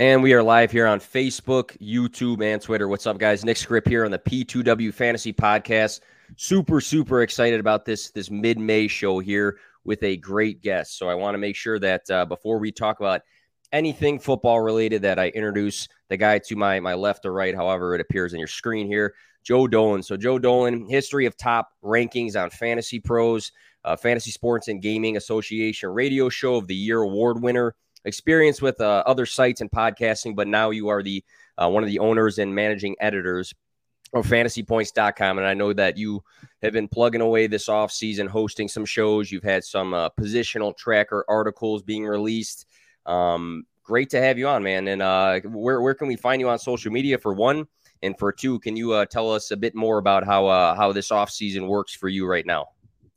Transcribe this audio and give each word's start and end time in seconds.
And 0.00 0.24
we 0.24 0.32
are 0.32 0.42
live 0.42 0.72
here 0.72 0.88
on 0.88 0.98
Facebook, 0.98 1.78
YouTube, 1.78 2.42
and 2.42 2.60
Twitter. 2.60 2.88
What's 2.88 3.06
up, 3.06 3.16
guys? 3.16 3.44
Nick 3.44 3.56
Script 3.56 3.86
here 3.86 4.04
on 4.04 4.10
the 4.10 4.18
P2W 4.18 4.92
Fantasy 4.92 5.32
Podcast. 5.32 6.00
Super, 6.34 6.80
super 6.80 7.22
excited 7.22 7.60
about 7.60 7.84
this 7.84 8.10
this 8.10 8.28
mid 8.28 8.58
May 8.58 8.88
show 8.88 9.20
here 9.20 9.60
with 9.84 10.02
a 10.02 10.16
great 10.16 10.62
guest. 10.62 10.98
So 10.98 11.08
I 11.08 11.14
want 11.14 11.34
to 11.34 11.38
make 11.38 11.54
sure 11.54 11.78
that 11.78 12.10
uh, 12.10 12.24
before 12.24 12.58
we 12.58 12.72
talk 12.72 12.98
about 12.98 13.20
anything 13.70 14.18
football 14.18 14.60
related, 14.60 15.02
that 15.02 15.20
I 15.20 15.28
introduce 15.28 15.86
the 16.08 16.16
guy 16.16 16.40
to 16.40 16.56
my 16.56 16.80
my 16.80 16.94
left 16.94 17.24
or 17.24 17.32
right, 17.32 17.54
however 17.54 17.94
it 17.94 18.00
appears 18.00 18.32
on 18.34 18.40
your 18.40 18.48
screen 18.48 18.88
here, 18.88 19.14
Joe 19.44 19.68
Dolan. 19.68 20.02
So 20.02 20.16
Joe 20.16 20.40
Dolan, 20.40 20.88
history 20.88 21.26
of 21.26 21.36
top 21.36 21.68
rankings 21.84 22.34
on 22.34 22.50
Fantasy 22.50 22.98
Pros, 22.98 23.52
uh, 23.84 23.94
Fantasy 23.94 24.32
Sports 24.32 24.66
and 24.66 24.82
Gaming 24.82 25.16
Association 25.16 25.90
Radio 25.90 26.28
Show 26.28 26.56
of 26.56 26.66
the 26.66 26.74
Year 26.74 26.98
award 26.98 27.40
winner 27.40 27.76
experience 28.04 28.60
with 28.60 28.80
uh, 28.80 29.02
other 29.06 29.26
sites 29.26 29.60
and 29.60 29.70
podcasting, 29.70 30.36
but 30.36 30.48
now 30.48 30.70
you 30.70 30.88
are 30.88 31.02
the 31.02 31.24
uh, 31.56 31.68
one 31.68 31.82
of 31.82 31.88
the 31.88 31.98
owners 31.98 32.38
and 32.38 32.54
managing 32.54 32.96
editors 33.00 33.54
of 34.12 34.26
fantasypoints.com. 34.26 35.38
And 35.38 35.46
I 35.46 35.54
know 35.54 35.72
that 35.72 35.96
you 35.96 36.22
have 36.62 36.72
been 36.72 36.88
plugging 36.88 37.20
away 37.20 37.46
this 37.46 37.68
off 37.68 37.92
season, 37.92 38.26
hosting 38.26 38.68
some 38.68 38.84
shows. 38.84 39.30
You've 39.30 39.44
had 39.44 39.64
some 39.64 39.94
uh, 39.94 40.10
positional 40.10 40.76
tracker 40.76 41.24
articles 41.28 41.82
being 41.82 42.04
released. 42.04 42.66
Um, 43.06 43.64
great 43.82 44.10
to 44.10 44.20
have 44.20 44.38
you 44.38 44.48
on, 44.48 44.62
man. 44.62 44.88
And 44.88 45.02
uh, 45.02 45.40
where, 45.40 45.80
where 45.80 45.94
can 45.94 46.08
we 46.08 46.16
find 46.16 46.40
you 46.40 46.48
on 46.48 46.58
social 46.58 46.92
media 46.92 47.18
for 47.18 47.34
one? 47.34 47.66
And 48.02 48.18
for 48.18 48.32
two, 48.32 48.58
can 48.60 48.76
you 48.76 48.92
uh, 48.92 49.06
tell 49.06 49.30
us 49.30 49.50
a 49.50 49.56
bit 49.56 49.74
more 49.74 49.98
about 49.98 50.24
how 50.24 50.46
uh, 50.46 50.74
how 50.74 50.92
this 50.92 51.10
off 51.10 51.30
season 51.30 51.66
works 51.66 51.94
for 51.94 52.08
you 52.08 52.26
right 52.26 52.44
now? 52.44 52.66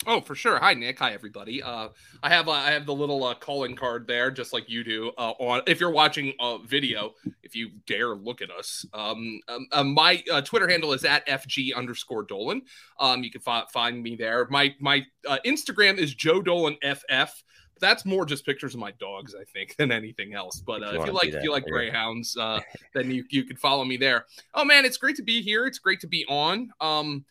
Oh, 0.06 0.22
for 0.22 0.36
sure. 0.36 0.60
Hi, 0.60 0.76
Nick. 0.76 1.00
Hi, 1.00 1.14
everybody. 1.14 1.64
Uh, 1.64 1.90
I 2.22 2.30
have 2.30 2.48
uh, 2.48 2.52
I 2.52 2.72
have 2.72 2.86
the 2.86 2.94
little 2.94 3.24
uh, 3.24 3.34
calling 3.34 3.76
card 3.76 4.06
there, 4.06 4.30
just 4.30 4.54
like 4.54 4.70
you 4.70 4.84
do. 4.84 5.12
Uh, 5.18 5.32
on 5.40 5.64
if 5.66 5.80
you're 5.80 5.90
watching 5.90 6.34
a 6.40 6.60
video, 6.64 7.14
if 7.42 7.56
you 7.56 7.72
dare 7.88 8.10
look 8.10 8.42
at 8.42 8.52
us, 8.52 8.86
um, 8.94 9.40
um 9.48 9.68
uh, 9.72 9.84
my 9.84 10.24
uh, 10.32 10.42
Twitter 10.42 10.68
handle 10.68 10.94
is 10.94 11.04
at 11.04 11.28
fg 11.28 11.76
underscore 11.76 12.24
Dolan. 12.24 12.62
Um, 13.00 13.24
you 13.24 13.32
can 13.32 13.42
fi- 13.42 13.66
find 13.74 14.04
me 14.04 14.16
there. 14.16 14.48
My 14.52 14.76
my 14.80 15.04
uh, 15.28 15.40
Instagram 15.46 15.98
is 15.98 16.14
Joe 16.14 16.42
Dolan 16.44 16.78
ff. 16.84 17.44
That's 17.80 18.06
more 18.06 18.26
just 18.26 18.46
pictures 18.46 18.74
of 18.74 18.80
my 18.80 18.92
dogs, 18.92 19.36
I 19.36 19.46
think, 19.46 19.76
than 19.78 19.92
anything 19.92 20.36
else. 20.36 20.62
But 20.66 20.84
uh, 20.84 20.88
if, 20.88 20.94
you 20.94 21.00
if 21.00 21.08
you 21.08 21.14
like 21.14 21.28
if 21.30 21.44
you 21.44 21.52
like 21.52 21.66
greyhounds, 21.66 22.38
uh, 22.38 22.60
then 22.94 23.10
you 23.10 23.26
you 23.32 23.46
can 23.46 23.58
follow 23.58 23.84
me 23.84 23.98
there. 23.98 24.26
Oh 24.54 24.64
man, 24.64 24.86
it's 24.86 24.98
great 24.98 25.16
to 25.16 25.24
be 25.24 25.42
here. 25.42 25.66
It's 25.66 25.80
great 25.80 26.02
to 26.02 26.08
be 26.08 26.24
on. 26.30 26.70
Um, 26.80 27.26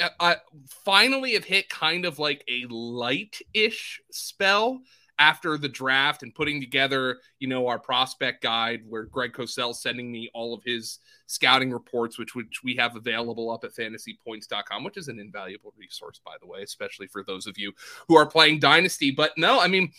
Uh, 0.00 0.08
I 0.20 0.36
finally 0.84 1.34
have 1.34 1.44
hit 1.44 1.68
kind 1.68 2.04
of 2.04 2.18
like 2.18 2.44
a 2.48 2.66
light-ish 2.68 4.00
spell 4.10 4.80
after 5.18 5.56
the 5.56 5.68
draft 5.68 6.22
and 6.22 6.34
putting 6.34 6.60
together, 6.60 7.18
you 7.38 7.48
know, 7.48 7.68
our 7.68 7.78
prospect 7.78 8.42
guide 8.42 8.82
where 8.88 9.04
Greg 9.04 9.32
Cosell 9.32 9.74
sending 9.74 10.10
me 10.10 10.28
all 10.34 10.54
of 10.54 10.62
his 10.64 10.98
scouting 11.26 11.70
reports, 11.70 12.18
which 12.18 12.34
which 12.34 12.62
we 12.64 12.74
have 12.76 12.96
available 12.96 13.50
up 13.50 13.64
at 13.64 13.74
fantasypoints.com, 13.74 14.84
which 14.84 14.96
is 14.96 15.08
an 15.08 15.20
invaluable 15.20 15.72
resource, 15.78 16.20
by 16.24 16.34
the 16.40 16.46
way, 16.46 16.62
especially 16.62 17.06
for 17.06 17.22
those 17.22 17.46
of 17.46 17.58
you 17.58 17.72
who 18.08 18.16
are 18.16 18.26
playing 18.26 18.58
Dynasty. 18.58 19.10
But 19.10 19.32
no, 19.36 19.60
I 19.60 19.68
mean, 19.68 19.92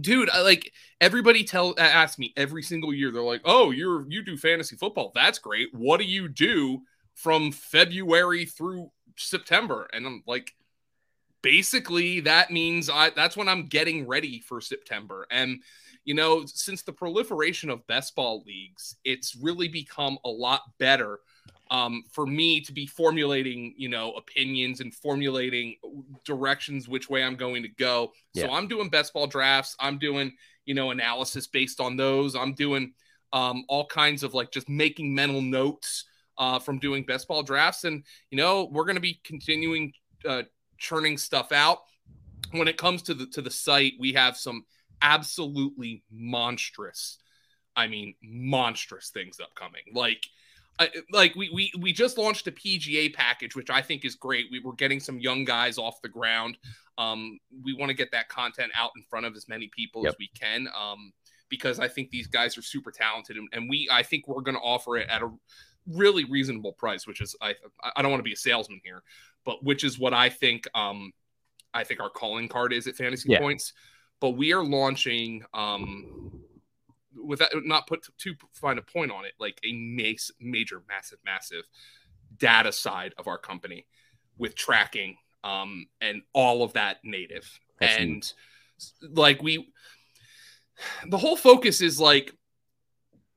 dude, 0.00 0.30
I, 0.30 0.42
like 0.42 0.72
everybody 1.00 1.44
tell 1.44 1.74
ask 1.78 2.18
me 2.18 2.32
every 2.36 2.62
single 2.62 2.92
year, 2.92 3.12
they're 3.12 3.22
like, 3.22 3.42
Oh, 3.44 3.70
you're 3.70 4.04
you 4.08 4.24
do 4.24 4.36
fantasy 4.36 4.76
football. 4.76 5.12
That's 5.14 5.38
great. 5.38 5.68
What 5.72 6.00
do 6.00 6.06
you 6.06 6.28
do 6.28 6.82
from 7.14 7.52
February 7.52 8.46
through 8.46 8.90
September. 9.26 9.88
And 9.92 10.06
I'm 10.06 10.22
like, 10.26 10.54
basically, 11.42 12.20
that 12.20 12.50
means 12.50 12.90
I 12.90 13.10
that's 13.10 13.36
when 13.36 13.48
I'm 13.48 13.66
getting 13.66 14.06
ready 14.06 14.40
for 14.40 14.60
September. 14.60 15.26
And 15.30 15.62
you 16.04 16.14
know, 16.14 16.44
since 16.46 16.82
the 16.82 16.92
proliferation 16.92 17.70
of 17.70 17.86
best 17.86 18.14
ball 18.16 18.42
leagues, 18.46 18.96
it's 19.04 19.36
really 19.36 19.68
become 19.68 20.18
a 20.24 20.30
lot 20.30 20.62
better 20.78 21.20
um, 21.70 22.02
for 22.10 22.26
me 22.26 22.60
to 22.62 22.72
be 22.72 22.86
formulating, 22.86 23.74
you 23.76 23.88
know, 23.88 24.12
opinions 24.12 24.80
and 24.80 24.92
formulating 24.92 25.76
directions 26.24 26.88
which 26.88 27.08
way 27.08 27.22
I'm 27.22 27.36
going 27.36 27.62
to 27.62 27.68
go. 27.68 28.12
Yeah. 28.34 28.46
So 28.46 28.52
I'm 28.52 28.66
doing 28.66 28.88
best 28.88 29.12
ball 29.12 29.26
drafts. 29.26 29.76
I'm 29.78 29.98
doing, 29.98 30.32
you 30.64 30.74
know, 30.74 30.90
analysis 30.90 31.46
based 31.46 31.80
on 31.80 31.96
those. 31.96 32.34
I'm 32.34 32.54
doing 32.54 32.92
um, 33.32 33.64
all 33.68 33.86
kinds 33.86 34.22
of 34.22 34.34
like 34.34 34.50
just 34.50 34.68
making 34.68 35.14
mental 35.14 35.40
notes 35.40 36.06
uh, 36.40 36.58
from 36.58 36.78
doing 36.78 37.04
best 37.04 37.28
ball 37.28 37.42
drafts. 37.44 37.84
And, 37.84 38.02
you 38.30 38.38
know, 38.38 38.68
we're 38.72 38.86
going 38.86 38.96
to 38.96 39.00
be 39.00 39.20
continuing 39.22 39.92
uh, 40.26 40.42
churning 40.78 41.18
stuff 41.18 41.52
out. 41.52 41.80
When 42.52 42.66
it 42.66 42.78
comes 42.78 43.02
to 43.02 43.14
the 43.14 43.26
to 43.26 43.42
the 43.42 43.50
site, 43.50 43.92
we 44.00 44.14
have 44.14 44.36
some 44.36 44.64
absolutely 45.02 46.02
monstrous, 46.10 47.18
I 47.76 47.86
mean, 47.86 48.14
monstrous 48.22 49.10
things 49.10 49.38
upcoming. 49.38 49.82
Like, 49.94 50.26
I, 50.80 50.88
like 51.12 51.36
we, 51.36 51.50
we 51.54 51.70
we 51.78 51.92
just 51.92 52.18
launched 52.18 52.48
a 52.48 52.52
PGA 52.52 53.14
package, 53.14 53.54
which 53.54 53.70
I 53.70 53.82
think 53.82 54.04
is 54.04 54.16
great. 54.16 54.46
We 54.50 54.60
were 54.60 54.72
getting 54.72 54.98
some 54.98 55.20
young 55.20 55.44
guys 55.44 55.78
off 55.78 56.02
the 56.02 56.08
ground. 56.08 56.58
Um, 56.98 57.38
we 57.62 57.74
want 57.74 57.90
to 57.90 57.94
get 57.94 58.10
that 58.12 58.28
content 58.30 58.72
out 58.74 58.90
in 58.96 59.04
front 59.08 59.26
of 59.26 59.36
as 59.36 59.46
many 59.46 59.70
people 59.76 60.02
yep. 60.02 60.14
as 60.14 60.16
we 60.18 60.28
can. 60.28 60.66
Um, 60.68 61.12
because 61.50 61.78
I 61.78 61.88
think 61.88 62.10
these 62.10 62.26
guys 62.26 62.56
are 62.56 62.62
super 62.62 62.90
talented, 62.90 63.36
and, 63.36 63.48
and 63.52 63.68
we 63.68 63.88
I 63.92 64.02
think 64.02 64.26
we're 64.26 64.40
going 64.40 64.56
to 64.56 64.62
offer 64.62 64.96
it 64.96 65.08
at 65.08 65.22
a 65.22 65.30
really 65.86 66.24
reasonable 66.24 66.72
price, 66.72 67.06
which 67.06 67.20
is 67.20 67.36
I 67.40 67.54
I 67.96 68.02
don't 68.02 68.10
want 68.10 68.20
to 68.20 68.28
be 68.28 68.32
a 68.32 68.36
salesman 68.36 68.80
here, 68.84 69.02
but 69.44 69.64
which 69.64 69.84
is 69.84 69.98
what 69.98 70.14
I 70.14 70.28
think 70.28 70.66
um 70.74 71.12
I 71.72 71.84
think 71.84 72.00
our 72.00 72.10
calling 72.10 72.48
card 72.48 72.72
is 72.72 72.86
at 72.86 72.96
fantasy 72.96 73.30
yeah. 73.30 73.38
points. 73.38 73.72
But 74.20 74.30
we 74.30 74.52
are 74.52 74.64
launching 74.64 75.44
um 75.54 76.42
with 77.14 77.40
that 77.40 77.52
not 77.64 77.86
put 77.86 78.06
to 78.18 78.34
find 78.52 78.78
a 78.78 78.82
point 78.82 79.10
on 79.10 79.24
it, 79.24 79.32
like 79.38 79.58
a 79.64 79.72
mace, 79.72 80.30
major, 80.40 80.82
massive, 80.88 81.18
massive 81.24 81.64
data 82.38 82.72
side 82.72 83.14
of 83.18 83.26
our 83.26 83.38
company 83.38 83.86
with 84.38 84.54
tracking 84.54 85.16
um 85.44 85.86
and 86.00 86.22
all 86.32 86.62
of 86.62 86.72
that 86.74 86.98
native. 87.04 87.58
That's 87.78 87.96
and 87.96 88.14
neat. 88.14 88.34
like 89.16 89.42
we 89.42 89.72
the 91.08 91.18
whole 91.18 91.36
focus 91.36 91.80
is 91.80 92.00
like 92.00 92.32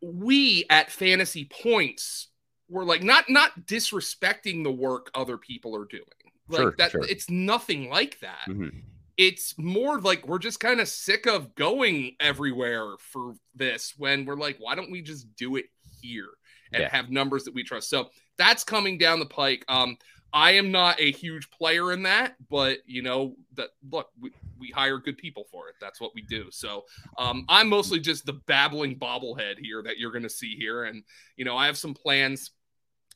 we 0.02 0.66
at 0.70 0.92
fantasy 0.92 1.46
points 1.46 2.28
we're 2.70 2.86
like 2.86 3.04
not 3.04 3.30
not 3.30 3.52
disrespecting 3.66 4.64
the 4.64 4.72
work 4.72 5.12
other 5.16 5.38
people 5.38 5.76
are 5.76 5.86
doing. 5.86 6.04
Like 6.50 6.62
sure, 6.62 6.76
that 6.78 6.92
sure. 6.92 7.06
it's 7.06 7.30
nothing 7.30 7.90
like 7.90 8.20
that. 8.20 8.46
Mm-hmm. 8.48 8.80
It's 9.18 9.58
more 9.58 10.00
like 10.00 10.28
we're 10.28 10.40
just 10.40 10.60
kind 10.60 10.80
of 10.80 10.88
sick 10.88 11.28
of 11.28 11.54
going 11.56 12.16
everywhere 12.20 12.96
for 12.98 13.36
this 13.54 13.94
when 13.98 14.26
we're 14.26 14.36
like, 14.36 14.58
why 14.60 14.76
don't 14.76 14.92
we 14.92 15.02
just 15.02 15.34
do 15.36 15.56
it 15.56 15.66
here 16.02 16.30
and 16.74 16.82
yeah. 16.82 16.90
have 16.90 17.12
numbers 17.12 17.44
that 17.44 17.54
we 17.54 17.64
trust? 17.64 17.90
So 17.90 18.10
that's 18.38 18.64
coming 18.64 18.98
down 18.98 19.20
the 19.20 19.26
pike. 19.26 19.64
Um, 19.68 19.98
I 20.34 20.52
am 20.52 20.72
not 20.72 21.00
a 21.00 21.12
huge 21.12 21.52
player 21.52 21.92
in 21.92 22.04
that, 22.04 22.36
but 22.50 22.80
you 22.88 23.04
know 23.04 23.36
that 23.54 23.70
look, 23.90 24.10
we, 24.20 24.32
we 24.64 24.70
hire 24.70 24.98
good 24.98 25.18
people 25.18 25.44
for 25.52 25.68
it. 25.68 25.76
That's 25.82 26.00
what 26.00 26.12
we 26.16 26.22
do. 26.22 26.46
So 26.52 26.86
um, 27.18 27.46
I'm 27.50 27.68
mostly 27.68 28.00
just 28.00 28.26
the 28.26 28.40
babbling 28.48 28.98
bobblehead 28.98 29.60
here 29.60 29.84
that 29.84 29.98
you're 29.98 30.12
going 30.12 30.24
to 30.24 30.30
see 30.30 30.56
here, 30.56 30.86
and 30.86 31.04
you 31.36 31.44
know 31.44 31.58
I 31.58 31.66
have 31.66 31.78
some 31.78 31.94
plans 31.94 32.52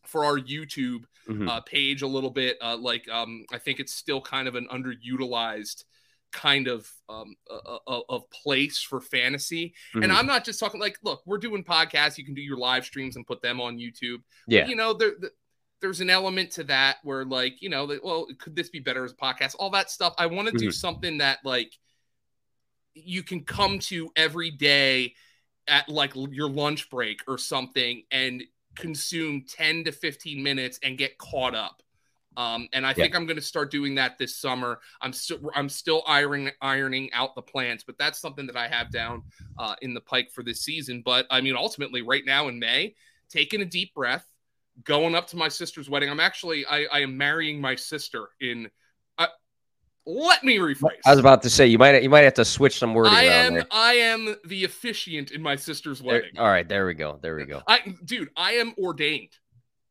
for 0.06 0.26
our 0.26 0.38
YouTube 0.38 1.06
mm-hmm. 1.28 1.48
uh, 1.48 1.62
page 1.62 2.02
a 2.02 2.08
little 2.08 2.30
bit. 2.30 2.58
Uh, 2.62 2.76
like 2.76 3.08
um, 3.10 3.46
I 3.52 3.60
think 3.60 3.80
it's 3.80 3.94
still 3.94 4.20
kind 4.20 4.48
of 4.50 4.56
an 4.56 4.68
underutilized 4.72 5.86
kind 6.34 6.68
of 6.68 6.92
um, 7.08 7.36
of 7.88 8.30
place 8.32 8.82
for 8.82 9.00
fantasy. 9.00 9.74
Mm-hmm. 9.96 10.04
And 10.04 10.12
I'm 10.12 10.26
not 10.26 10.44
just 10.44 10.60
talking 10.60 10.82
like, 10.82 10.98
look, 11.02 11.22
we're 11.26 11.38
doing 11.38 11.64
podcasts. 11.64 12.18
You 12.18 12.26
can 12.26 12.36
do 12.36 12.42
your 12.42 12.58
live 12.58 12.84
streams 12.84 13.16
and 13.16 13.26
put 13.26 13.42
them 13.42 13.62
on 13.62 13.78
YouTube. 13.78 14.18
Yeah, 14.48 14.64
but, 14.64 14.70
you 14.70 14.76
know, 14.76 14.94
there, 14.94 15.14
the, 15.18 15.32
there's 15.82 16.02
an 16.02 16.10
element 16.10 16.52
to 16.52 16.64
that 16.66 16.98
where 17.04 17.26
like, 17.26 17.62
you 17.62 17.70
know, 17.70 17.88
that, 17.88 18.04
well, 18.04 18.28
could 18.40 18.56
this 18.56 18.70
be 18.70 18.80
better 18.80 19.06
as 19.06 19.12
a 19.12 19.16
podcast? 19.16 19.56
All 19.60 19.70
that 19.72 19.92
stuff. 19.92 20.14
I 20.18 20.26
want 20.28 20.48
to 20.48 20.54
mm-hmm. 20.54 20.66
do 20.66 20.72
something 20.72 21.20
that 21.20 21.40
like 21.44 21.74
you 22.94 23.24
can 23.24 23.44
come 23.44 23.80
to 23.80 24.10
every 24.16 24.52
day 24.52 25.14
at 25.68 25.88
like 25.90 26.14
your 26.16 26.50
lunch 26.50 26.90
break 26.90 27.22
or 27.28 27.38
something 27.38 28.04
and 28.12 28.44
consume 28.76 29.46
10 29.48 29.86
to 29.86 29.92
15 29.92 30.42
minutes 30.42 30.80
and 30.84 30.98
get 30.98 31.18
caught 31.18 31.56
up. 31.56 31.82
Um, 32.38 32.70
and 32.72 32.86
I 32.86 32.90
yeah. 32.90 32.96
think 32.96 33.16
I'm 33.16 33.26
going 33.26 33.38
to 33.38 33.42
start 33.42 33.72
doing 33.72 33.96
that 33.96 34.20
this 34.20 34.36
summer. 34.36 34.80
I'm 35.02 35.12
still 35.12 35.40
I'm 35.56 35.70
still 35.70 36.04
ironing 36.08 36.52
ironing 36.62 37.10
out 37.12 37.34
the 37.34 37.42
plans, 37.42 37.84
but 37.84 37.98
that's 37.98 38.20
something 38.20 38.46
that 38.46 38.56
I 38.56 38.68
have 38.68 38.92
down 38.92 39.24
uh, 39.58 39.76
in 39.82 39.96
the 39.96 40.02
pike 40.02 40.32
for 40.32 40.44
this 40.44 40.62
season. 40.62 41.02
But 41.04 41.26
I 41.32 41.42
mean, 41.42 41.56
ultimately, 41.56 42.04
right 42.04 42.24
now 42.24 42.48
in 42.48 42.60
May, 42.60 42.94
taking 43.28 43.62
a 43.62 43.66
deep 43.66 43.96
breath, 43.96 44.24
going 44.84 45.16
up 45.16 45.28
to 45.28 45.38
my 45.38 45.48
sister's 45.48 45.90
wedding. 45.90 46.10
I'm 46.10 46.20
actually 46.20 46.66
I, 46.66 46.86
I 46.92 47.00
am 47.00 47.18
marrying 47.18 47.60
my 47.62 47.76
sister 47.76 48.30
in 48.40 48.70
let 50.08 50.42
me 50.44 50.58
rephrase. 50.58 50.96
I 51.06 51.12
was 51.12 51.20
about 51.20 51.42
to 51.44 51.50
say 51.50 51.68
you 51.68 51.78
might 51.78 52.02
you 52.02 52.10
might 52.10 52.24
have 52.24 52.36
to 52.36 52.46
switch 52.46 52.80
some 52.80 52.94
wording. 52.94 53.14
I 53.14 53.24
am 53.24 53.56
there. 53.56 53.66
I 53.70 53.94
am 53.96 54.36
the 54.46 54.64
officiant 54.64 55.32
in 55.32 55.42
my 55.42 55.58
sister's 55.58 56.02
wedding. 56.02 56.32
There, 56.34 56.44
all 56.44 56.50
right, 56.50 56.68
there 56.68 56.86
we 56.88 56.94
go. 56.94 57.20
There 57.22 57.36
we 57.36 57.46
go. 57.46 57.62
I 57.68 57.94
dude, 58.06 58.30
I 58.38 58.54
am 58.54 58.74
ordained. 58.78 59.32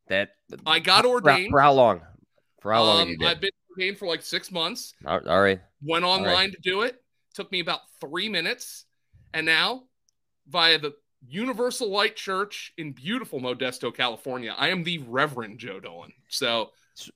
That 0.08 0.30
I 0.64 0.78
got 0.78 1.04
ordained. 1.04 1.50
For, 1.50 1.58
for 1.58 1.60
how 1.60 1.72
long? 1.74 2.00
For 2.62 2.72
how 2.72 2.82
long? 2.82 3.10
Um, 3.10 3.16
I've 3.26 3.40
been 3.40 3.50
ordained 3.70 3.98
for 3.98 4.08
like 4.08 4.22
six 4.22 4.50
months. 4.50 4.94
All 5.04 5.20
right. 5.20 5.60
Went 5.82 6.04
online 6.04 6.34
right. 6.34 6.52
to 6.52 6.58
do 6.62 6.82
it. 6.82 7.02
Took 7.34 7.52
me 7.52 7.60
about 7.60 7.80
three 8.00 8.30
minutes, 8.30 8.86
and 9.34 9.44
now 9.44 9.82
via 10.48 10.78
the 10.78 10.94
Universal 11.28 11.90
Life 11.90 12.14
Church 12.14 12.72
in 12.76 12.92
beautiful 12.92 13.40
Modesto, 13.40 13.94
California. 13.94 14.54
I 14.56 14.68
am 14.68 14.84
the 14.84 14.98
Reverend 14.98 15.58
Joe 15.58 15.80
Dolan. 15.80 16.12
So, 16.28 16.70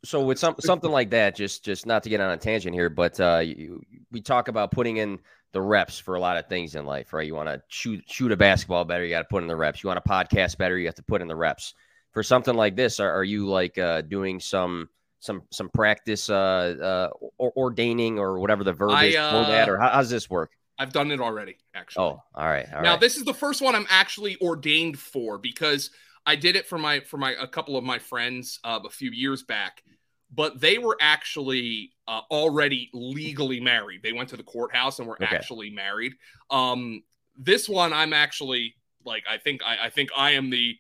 so 0.05 0.25
with 0.25 0.39
some 0.39 0.57
something 0.61 0.91
like 0.91 1.11
that, 1.11 1.35
just 1.35 1.65
just 1.65 1.87
not 1.87 2.03
to 2.03 2.09
get 2.09 2.21
on 2.21 2.33
a 2.33 2.37
tangent 2.37 2.75
here, 2.75 2.91
but 2.91 3.19
uh, 3.21 3.39
you, 3.39 3.83
we 4.11 4.21
talk 4.21 4.49
about 4.49 4.71
putting 4.71 4.99
in 4.99 5.19
the 5.53 5.61
reps 5.61 5.99
for 5.99 6.15
a 6.15 6.21
lot 6.21 6.37
of 6.37 6.47
things 6.47 6.75
in 6.75 6.87
life, 6.87 7.13
right? 7.13 7.27
You 7.27 7.35
want 7.35 7.49
to 7.49 7.63
shoot 7.69 8.05
shoot 8.07 8.31
a 8.33 8.37
basketball 8.37 8.85
better, 8.85 9.05
you 9.05 9.11
got 9.11 9.23
to 9.23 9.29
put 9.29 9.43
in 9.43 9.49
the 9.49 9.57
reps. 9.57 9.83
You 9.83 9.89
want 9.89 10.03
to 10.05 10.09
podcast 10.09 10.59
better, 10.59 10.79
you 10.79 10.87
have 10.87 10.95
to 10.97 11.03
put 11.03 11.23
in 11.23 11.29
the 11.29 11.37
reps. 11.37 11.75
For 12.13 12.23
something 12.23 12.55
like 12.55 12.77
this, 12.77 12.99
are, 12.99 13.11
are 13.11 13.25
you 13.25 13.47
like 13.47 13.79
uh, 13.79 14.03
doing 14.03 14.41
some 14.41 14.89
some 15.21 15.43
some 15.51 15.69
practice 15.69 16.29
uh, 16.29 17.11
uh, 17.15 17.27
or 17.39 17.53
ordaining 17.57 18.19
or 18.19 18.39
whatever 18.39 18.65
the 18.65 18.73
verb 18.73 18.91
I, 18.91 19.05
is 19.05 19.15
for 19.15 19.21
that, 19.21 19.69
or 19.69 19.79
how, 19.79 19.91
how 19.91 19.99
does 19.99 20.11
this 20.11 20.29
work? 20.29 20.51
I've 20.81 20.95
done 20.95 21.11
it 21.11 21.21
already, 21.21 21.59
actually. 21.75 22.07
Oh, 22.07 22.23
all 22.35 22.49
right. 22.49 22.67
All 22.75 22.81
now 22.81 22.93
right. 22.93 23.01
this 23.01 23.19
is 23.19 23.25
the 23.25 23.35
first 23.35 23.61
one 23.61 23.75
I'm 23.75 23.87
actually 23.91 24.39
ordained 24.41 24.99
for 24.99 25.37
because 25.37 25.91
I 26.25 26.37
did 26.37 26.57
it 26.57 26.67
for 26.67 26.79
my 26.79 27.01
for 27.01 27.19
my 27.19 27.35
a 27.39 27.47
couple 27.47 27.77
of 27.77 27.85
my 27.85 27.99
friends 27.99 28.59
uh, 28.65 28.81
a 28.83 28.89
few 28.89 29.11
years 29.11 29.43
back, 29.43 29.83
but 30.35 30.59
they 30.59 30.79
were 30.79 30.97
actually 30.99 31.93
uh, 32.09 32.23
already 32.31 32.89
legally 32.95 33.61
married. 33.61 34.03
They 34.03 34.15
went 34.15 34.31
to 34.31 34.39
the 34.39 34.43
courthouse 34.43 35.01
and 35.01 35.07
were 35.07 35.23
okay. 35.23 35.37
actually 35.37 35.69
married. 35.69 36.15
Um, 36.49 37.03
this 37.37 37.69
one 37.69 37.93
I'm 37.93 38.15
actually 38.15 38.75
like 39.05 39.25
I 39.29 39.37
think 39.37 39.61
I, 39.63 39.87
I 39.87 39.91
think 39.91 40.09
I 40.17 40.31
am 40.31 40.49
the 40.49 40.77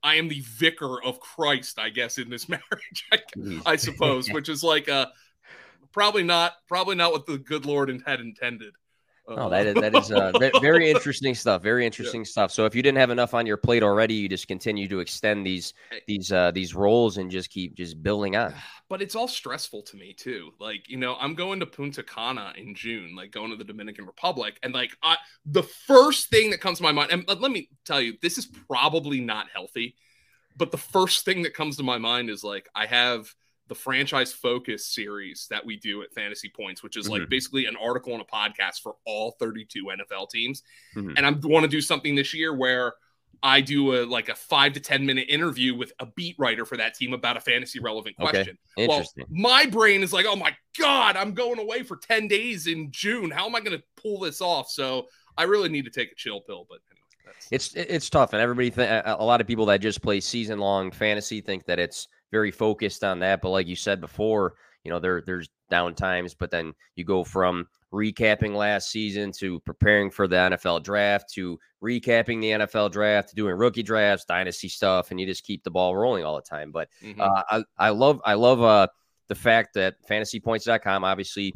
I 0.00 0.14
am 0.14 0.28
the 0.28 0.42
vicar 0.42 1.02
of 1.02 1.18
Christ, 1.18 1.80
I 1.80 1.88
guess, 1.88 2.18
in 2.18 2.30
this 2.30 2.48
marriage, 2.48 3.04
I, 3.10 3.18
I 3.66 3.74
suppose, 3.74 4.28
which 4.32 4.48
is 4.48 4.62
like 4.62 4.88
uh 4.88 5.06
probably 5.90 6.22
not 6.22 6.52
probably 6.68 6.94
not 6.94 7.10
what 7.10 7.26
the 7.26 7.38
good 7.38 7.66
Lord 7.66 7.90
had 8.06 8.20
intended. 8.20 8.74
Oh, 9.30 9.50
that 9.50 9.66
is 9.66 9.74
that 9.74 9.94
is 9.94 10.10
uh, 10.10 10.32
very 10.60 10.90
interesting 10.90 11.34
stuff. 11.34 11.62
Very 11.62 11.84
interesting 11.86 12.22
yeah. 12.22 12.26
stuff. 12.26 12.50
So 12.50 12.64
if 12.64 12.74
you 12.74 12.82
didn't 12.82 12.98
have 12.98 13.10
enough 13.10 13.34
on 13.34 13.46
your 13.46 13.58
plate 13.58 13.82
already, 13.82 14.14
you 14.14 14.28
just 14.28 14.48
continue 14.48 14.88
to 14.88 15.00
extend 15.00 15.44
these 15.44 15.74
these 16.06 16.32
uh, 16.32 16.50
these 16.50 16.74
roles 16.74 17.18
and 17.18 17.30
just 17.30 17.50
keep 17.50 17.74
just 17.74 18.02
building 18.02 18.36
on. 18.36 18.54
But 18.90 19.02
it's 19.02 19.14
all 19.14 19.28
stressful 19.28 19.82
to 19.82 19.98
me 19.98 20.14
too. 20.14 20.52
Like 20.58 20.88
you 20.88 20.96
know, 20.96 21.14
I'm 21.20 21.34
going 21.34 21.60
to 21.60 21.66
Punta 21.66 22.02
Cana 22.02 22.54
in 22.56 22.74
June, 22.74 23.14
like 23.14 23.32
going 23.32 23.50
to 23.50 23.56
the 23.56 23.62
Dominican 23.64 24.06
Republic, 24.06 24.58
and 24.62 24.72
like 24.72 24.92
I, 25.02 25.18
the 25.44 25.62
first 25.62 26.30
thing 26.30 26.52
that 26.52 26.62
comes 26.62 26.78
to 26.78 26.84
my 26.84 26.92
mind, 26.92 27.10
and 27.12 27.28
let 27.28 27.50
me 27.50 27.68
tell 27.84 28.00
you, 28.00 28.14
this 28.22 28.38
is 28.38 28.46
probably 28.46 29.20
not 29.20 29.48
healthy, 29.52 29.94
but 30.56 30.70
the 30.70 30.78
first 30.78 31.26
thing 31.26 31.42
that 31.42 31.52
comes 31.52 31.76
to 31.76 31.82
my 31.82 31.98
mind 31.98 32.30
is 32.30 32.42
like 32.42 32.66
I 32.74 32.86
have 32.86 33.28
the 33.68 33.74
franchise 33.74 34.32
focus 34.32 34.86
series 34.86 35.46
that 35.50 35.64
we 35.64 35.76
do 35.76 36.02
at 36.02 36.12
Fantasy 36.12 36.50
Points, 36.54 36.82
which 36.82 36.96
is 36.96 37.06
mm-hmm. 37.06 37.20
like 37.20 37.28
basically 37.28 37.66
an 37.66 37.76
article 37.76 38.12
and 38.12 38.22
a 38.22 38.24
podcast 38.24 38.80
for 38.82 38.96
all 39.04 39.32
32 39.38 39.84
NFL 39.84 40.30
teams. 40.30 40.62
Mm-hmm. 40.96 41.16
And 41.16 41.26
I 41.26 41.30
want 41.30 41.64
to 41.64 41.68
do 41.68 41.80
something 41.80 42.14
this 42.14 42.34
year 42.34 42.54
where 42.54 42.94
I 43.42 43.60
do 43.60 43.94
a 43.94 44.04
like 44.04 44.28
a 44.28 44.34
five 44.34 44.72
to 44.72 44.80
10 44.80 45.06
minute 45.06 45.26
interview 45.28 45.76
with 45.76 45.92
a 46.00 46.06
beat 46.06 46.36
writer 46.38 46.64
for 46.64 46.76
that 46.76 46.94
team 46.94 47.12
about 47.12 47.36
a 47.36 47.40
fantasy 47.40 47.78
relevant 47.78 48.16
question. 48.16 48.58
Okay. 48.76 48.84
Interesting. 48.84 49.24
Well, 49.30 49.40
my 49.40 49.66
brain 49.66 50.02
is 50.02 50.12
like, 50.12 50.26
oh 50.26 50.36
my 50.36 50.56
God, 50.78 51.16
I'm 51.16 51.34
going 51.34 51.58
away 51.58 51.82
for 51.82 51.96
10 51.96 52.26
days 52.26 52.66
in 52.66 52.90
June. 52.90 53.30
How 53.30 53.46
am 53.46 53.54
I 53.54 53.60
going 53.60 53.78
to 53.78 53.84
pull 53.96 54.18
this 54.20 54.40
off? 54.40 54.70
So 54.70 55.06
I 55.36 55.44
really 55.44 55.68
need 55.68 55.84
to 55.84 55.90
take 55.90 56.10
a 56.10 56.14
chill 56.16 56.40
pill, 56.40 56.66
but 56.68 56.80
anyway, 56.90 57.36
it's 57.52 57.74
it's 57.74 58.10
tough, 58.10 58.32
and 58.32 58.42
everybody, 58.42 58.70
th- 58.70 59.02
a 59.04 59.24
lot 59.24 59.40
of 59.40 59.46
people 59.46 59.66
that 59.66 59.80
just 59.80 60.02
play 60.02 60.20
season 60.20 60.58
long 60.58 60.90
fantasy 60.90 61.40
think 61.40 61.64
that 61.66 61.78
it's 61.78 62.08
very 62.30 62.50
focused 62.50 63.04
on 63.04 63.20
that. 63.20 63.40
But 63.40 63.50
like 63.50 63.66
you 63.66 63.76
said 63.76 64.00
before, 64.00 64.54
you 64.84 64.90
know, 64.90 64.98
there 64.98 65.20
there's 65.20 65.48
down 65.70 65.94
times, 65.94 66.34
but 66.34 66.50
then 66.50 66.72
you 66.96 67.04
go 67.04 67.24
from 67.24 67.66
recapping 67.92 68.54
last 68.54 68.90
season 68.90 69.32
to 69.32 69.60
preparing 69.60 70.10
for 70.10 70.28
the 70.28 70.36
NFL 70.36 70.82
draft 70.82 71.32
to 71.34 71.58
recapping 71.82 72.40
the 72.40 72.50
NFL 72.50 72.90
draft 72.90 73.30
to 73.30 73.34
doing 73.34 73.54
rookie 73.54 73.82
drafts, 73.82 74.24
dynasty 74.24 74.68
stuff, 74.68 75.10
and 75.10 75.20
you 75.20 75.26
just 75.26 75.44
keep 75.44 75.62
the 75.64 75.70
ball 75.70 75.96
rolling 75.96 76.24
all 76.24 76.36
the 76.36 76.42
time. 76.42 76.70
But 76.70 76.88
mm-hmm. 77.02 77.20
uh, 77.20 77.42
I, 77.50 77.64
I 77.78 77.90
love 77.90 78.20
I 78.24 78.34
love 78.34 78.62
uh, 78.62 78.88
the 79.28 79.34
fact 79.34 79.74
that 79.74 79.96
fantasypoints.com 80.08 81.04
obviously 81.04 81.54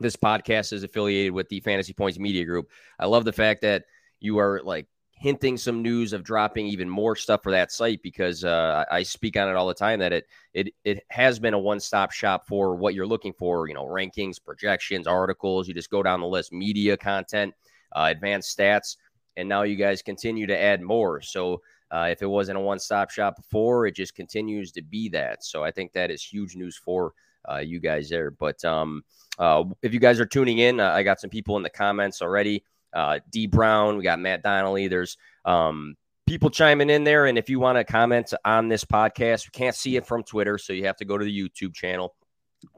this 0.00 0.16
podcast 0.16 0.72
is 0.72 0.82
affiliated 0.82 1.32
with 1.32 1.48
the 1.48 1.60
Fantasy 1.60 1.92
Points 1.92 2.18
Media 2.18 2.44
Group. 2.44 2.70
I 2.98 3.06
love 3.06 3.24
the 3.24 3.32
fact 3.32 3.62
that 3.62 3.84
you 4.20 4.38
are 4.38 4.60
like 4.62 4.86
hinting 5.22 5.56
some 5.56 5.82
news 5.82 6.12
of 6.12 6.24
dropping 6.24 6.66
even 6.66 6.88
more 6.88 7.14
stuff 7.14 7.44
for 7.44 7.52
that 7.52 7.70
site 7.70 8.02
because 8.02 8.42
uh, 8.42 8.84
I 8.90 9.04
speak 9.04 9.36
on 9.36 9.48
it 9.48 9.54
all 9.54 9.68
the 9.68 9.72
time 9.72 10.00
that 10.00 10.12
it 10.12 10.26
it 10.52 10.74
it 10.84 11.04
has 11.10 11.38
been 11.38 11.54
a 11.54 11.58
one 11.58 11.78
stop 11.78 12.10
shop 12.10 12.44
for 12.48 12.74
what 12.74 12.94
you're 12.94 13.06
looking 13.06 13.32
for. 13.32 13.68
You 13.68 13.74
know, 13.74 13.86
rankings, 13.86 14.42
projections, 14.44 15.06
articles. 15.06 15.68
You 15.68 15.74
just 15.74 15.90
go 15.90 16.02
down 16.02 16.20
the 16.20 16.26
list, 16.26 16.52
media 16.52 16.96
content, 16.96 17.54
uh, 17.92 18.08
advanced 18.10 18.58
stats, 18.58 18.96
and 19.36 19.48
now 19.48 19.62
you 19.62 19.76
guys 19.76 20.02
continue 20.02 20.46
to 20.46 20.60
add 20.60 20.82
more. 20.82 21.22
So. 21.22 21.62
Uh, 21.94 22.08
if 22.10 22.22
it 22.22 22.26
wasn't 22.26 22.56
a 22.56 22.60
one-stop 22.60 23.10
shop 23.10 23.36
before, 23.36 23.86
it 23.86 23.94
just 23.94 24.14
continues 24.14 24.72
to 24.72 24.80
be 24.80 25.10
that. 25.10 25.44
So 25.44 25.62
I 25.62 25.70
think 25.70 25.92
that 25.92 26.10
is 26.10 26.24
huge 26.24 26.56
news 26.56 26.74
for 26.74 27.12
uh, 27.46 27.58
you 27.58 27.80
guys 27.80 28.08
there. 28.08 28.30
But 28.30 28.64
um, 28.64 29.04
uh, 29.38 29.64
if 29.82 29.92
you 29.92 30.00
guys 30.00 30.18
are 30.18 30.24
tuning 30.24 30.56
in, 30.56 30.80
uh, 30.80 30.88
I 30.88 31.02
got 31.02 31.20
some 31.20 31.28
people 31.28 31.58
in 31.58 31.62
the 31.62 31.68
comments 31.68 32.22
already 32.22 32.64
uh, 32.92 33.20
D 33.30 33.46
Brown, 33.46 33.96
we 33.96 34.02
got 34.02 34.18
Matt 34.18 34.42
Donnelly. 34.42 34.88
There's 34.88 35.16
um, 35.44 35.96
people 36.26 36.50
chiming 36.50 36.90
in 36.90 37.04
there. 37.04 37.26
And 37.26 37.38
if 37.38 37.48
you 37.50 37.60
want 37.60 37.78
to 37.78 37.84
comment 37.84 38.32
on 38.44 38.68
this 38.68 38.84
podcast, 38.84 39.46
we 39.46 39.50
can't 39.58 39.74
see 39.76 39.96
it 39.96 40.06
from 40.06 40.22
Twitter, 40.22 40.58
so 40.58 40.72
you 40.72 40.86
have 40.86 40.96
to 40.96 41.04
go 41.04 41.18
to 41.18 41.24
the 41.24 41.48
YouTube 41.48 41.74
channel, 41.74 42.14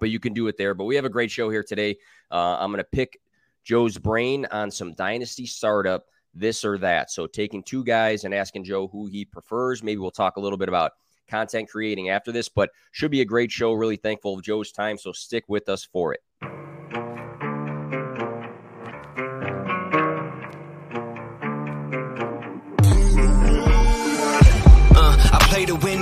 but 0.00 0.11
you 0.11 0.19
can 0.19 0.32
do 0.32 0.49
it 0.49 0.56
there. 0.56 0.75
But 0.75 0.84
we 0.84 0.96
have 0.96 1.05
a 1.05 1.11
great 1.11 1.31
show 1.31 1.50
here 1.50 1.62
today. 1.62 1.96
Uh, 2.31 2.56
I'm 2.58 2.70
going 2.70 2.78
to 2.78 2.88
pick 2.90 3.20
Joe's 3.64 3.99
brain 3.99 4.46
on 4.50 4.70
some 4.70 4.94
dynasty 4.94 5.46
startup, 5.46 6.06
this 6.34 6.64
or 6.64 6.78
that. 6.78 7.10
So 7.10 7.26
taking 7.26 7.62
two 7.62 7.84
guys 7.84 8.25
and 8.25 8.34
asking 8.34 8.64
Joe 8.64 8.88
who 8.88 9.06
he 9.06 9.25
prefers. 9.25 9.82
Maybe 9.82 9.99
we'll 9.99 10.10
talk 10.10 10.37
a 10.37 10.40
little 10.40 10.58
bit 10.58 10.69
about 10.69 10.93
content 11.28 11.70
creating 11.70 12.10
after 12.10 12.32
this, 12.32 12.49
but 12.49 12.70
should 12.93 13.10
be 13.10 13.20
a 13.20 13.25
great 13.25 13.50
show. 13.50 13.72
Really 13.72 13.96
thankful 13.96 14.34
of 14.34 14.43
Joe's 14.43 14.72
time. 14.72 14.99
So 14.99 15.12
stick 15.12 15.44
with 15.49 15.69
us 15.69 15.84
for 15.84 16.12
it. 16.12 16.54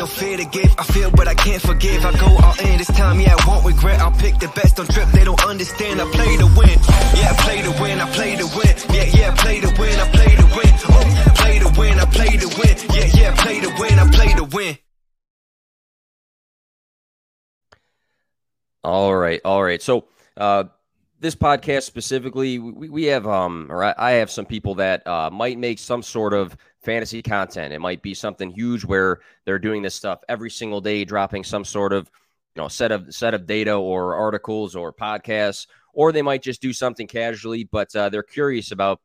No 0.03 0.07
fear 0.09 0.37
to 0.37 0.45
give. 0.45 0.75
I 0.79 0.83
feel, 0.83 1.11
but 1.13 1.29
I 1.29 1.35
can't 1.35 1.63
forgive. 1.63 2.05
I 2.05 2.13
go 2.19 2.27
all 2.27 2.59
in 2.67 2.79
this 2.79 2.89
time, 2.89 3.21
yeah, 3.21 3.37
I 3.39 3.49
won't 3.49 3.65
regret. 3.65 4.01
I'll 4.01 4.19
pick 4.25 4.37
the 4.41 4.49
best 4.49 4.81
on 4.81 4.87
trip, 4.87 5.09
they 5.11 5.25
don't 5.25 5.45
understand. 5.47 6.01
I 6.01 6.07
play 6.11 6.37
to 6.39 6.47
win, 6.59 6.77
yeah, 7.19 7.31
I 7.31 7.37
play 7.45 7.63
to 7.63 7.71
win, 7.81 8.01
I 8.01 8.11
play 8.11 8.35
to 8.35 8.47
win, 8.57 8.75
yeah, 8.97 9.07
yeah, 9.19 9.35
play 9.37 9.61
to 9.61 9.71
win, 9.79 9.95
I 10.05 10.07
play 10.11 10.35
to 10.35 10.47
win, 10.57 10.73
oh, 10.91 11.35
play 11.37 11.59
to 11.61 11.71
win, 11.79 11.94
I 12.01 12.06
play 12.06 12.37
to 12.37 12.49
win, 12.59 12.77
yeah, 12.97 13.09
yeah, 13.15 13.35
play 13.43 13.61
to 13.61 13.71
win, 13.79 13.99
I 13.99 14.11
play 14.11 14.31
to 14.35 14.44
win. 14.44 14.79
All 18.82 19.15
right, 19.15 19.41
all 19.44 19.63
right. 19.63 19.81
So, 19.81 20.06
uh, 20.37 20.65
this 21.22 21.36
podcast 21.36 21.84
specifically, 21.84 22.58
we, 22.58 22.88
we 22.88 23.05
have 23.05 23.29
um, 23.29 23.69
or 23.70 23.84
I, 23.84 24.12
have 24.12 24.29
some 24.29 24.44
people 24.44 24.74
that 24.74 25.06
uh, 25.06 25.31
might 25.31 25.56
make 25.56 25.79
some 25.79 26.02
sort 26.02 26.34
of 26.34 26.56
fantasy 26.81 27.22
content. 27.22 27.72
It 27.72 27.79
might 27.79 28.02
be 28.02 28.12
something 28.12 28.50
huge 28.50 28.84
where 28.84 29.20
they're 29.44 29.60
doing 29.60 29.82
this 29.82 29.94
stuff 29.94 30.19
every 30.29 30.50
single 30.50 30.81
day, 30.81 31.05
dropping 31.05 31.44
some 31.44 31.64
sort 31.64 31.93
of 31.93 32.10
you 32.56 32.60
know 32.60 32.67
set 32.67 32.91
of 32.91 33.14
set 33.14 33.34
of 33.34 33.46
data 33.46 33.72
or 33.72 34.17
articles 34.17 34.74
or 34.74 34.93
podcasts, 34.93 35.69
or 35.94 36.10
they 36.10 36.22
might 36.22 36.43
just 36.43 36.60
do 36.60 36.72
something 36.72 37.06
casually, 37.06 37.64
but 37.64 37.94
uh, 37.94 38.08
they're 38.08 38.24
curious 38.24 38.72
about 38.72 39.00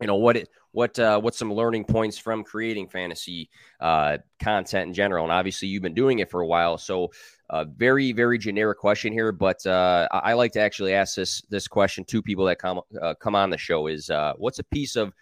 you 0.00 0.08
know 0.08 0.16
what 0.16 0.36
it 0.36 0.48
what 0.72 0.98
uh, 0.98 1.20
what 1.20 1.36
some 1.36 1.52
learning 1.52 1.84
points 1.84 2.18
from 2.18 2.42
creating 2.42 2.88
fantasy 2.88 3.48
uh, 3.78 4.18
content 4.42 4.88
in 4.88 4.94
general. 4.94 5.22
And 5.22 5.32
obviously, 5.32 5.68
you've 5.68 5.84
been 5.84 5.94
doing 5.94 6.18
it 6.18 6.30
for 6.30 6.40
a 6.40 6.46
while, 6.46 6.78
so 6.78 7.12
uh, 7.50 7.64
very 7.76 8.12
very 8.12 8.38
generic 8.38 8.78
question 8.78 9.12
here, 9.12 9.32
but 9.32 9.64
uh, 9.66 10.08
I, 10.10 10.18
I 10.18 10.32
like 10.34 10.52
to 10.52 10.60
actually 10.60 10.94
ask 10.94 11.16
this 11.16 11.42
this 11.50 11.68
question 11.68 12.04
to 12.04 12.22
people 12.22 12.44
that 12.46 12.58
come 12.58 12.80
uh, 13.00 13.14
come 13.14 13.34
on 13.34 13.50
the 13.50 13.58
show: 13.58 13.86
is 13.86 14.10
uh, 14.10 14.32
what's 14.36 14.58
a 14.58 14.64
piece 14.64 14.96
of 14.96 15.12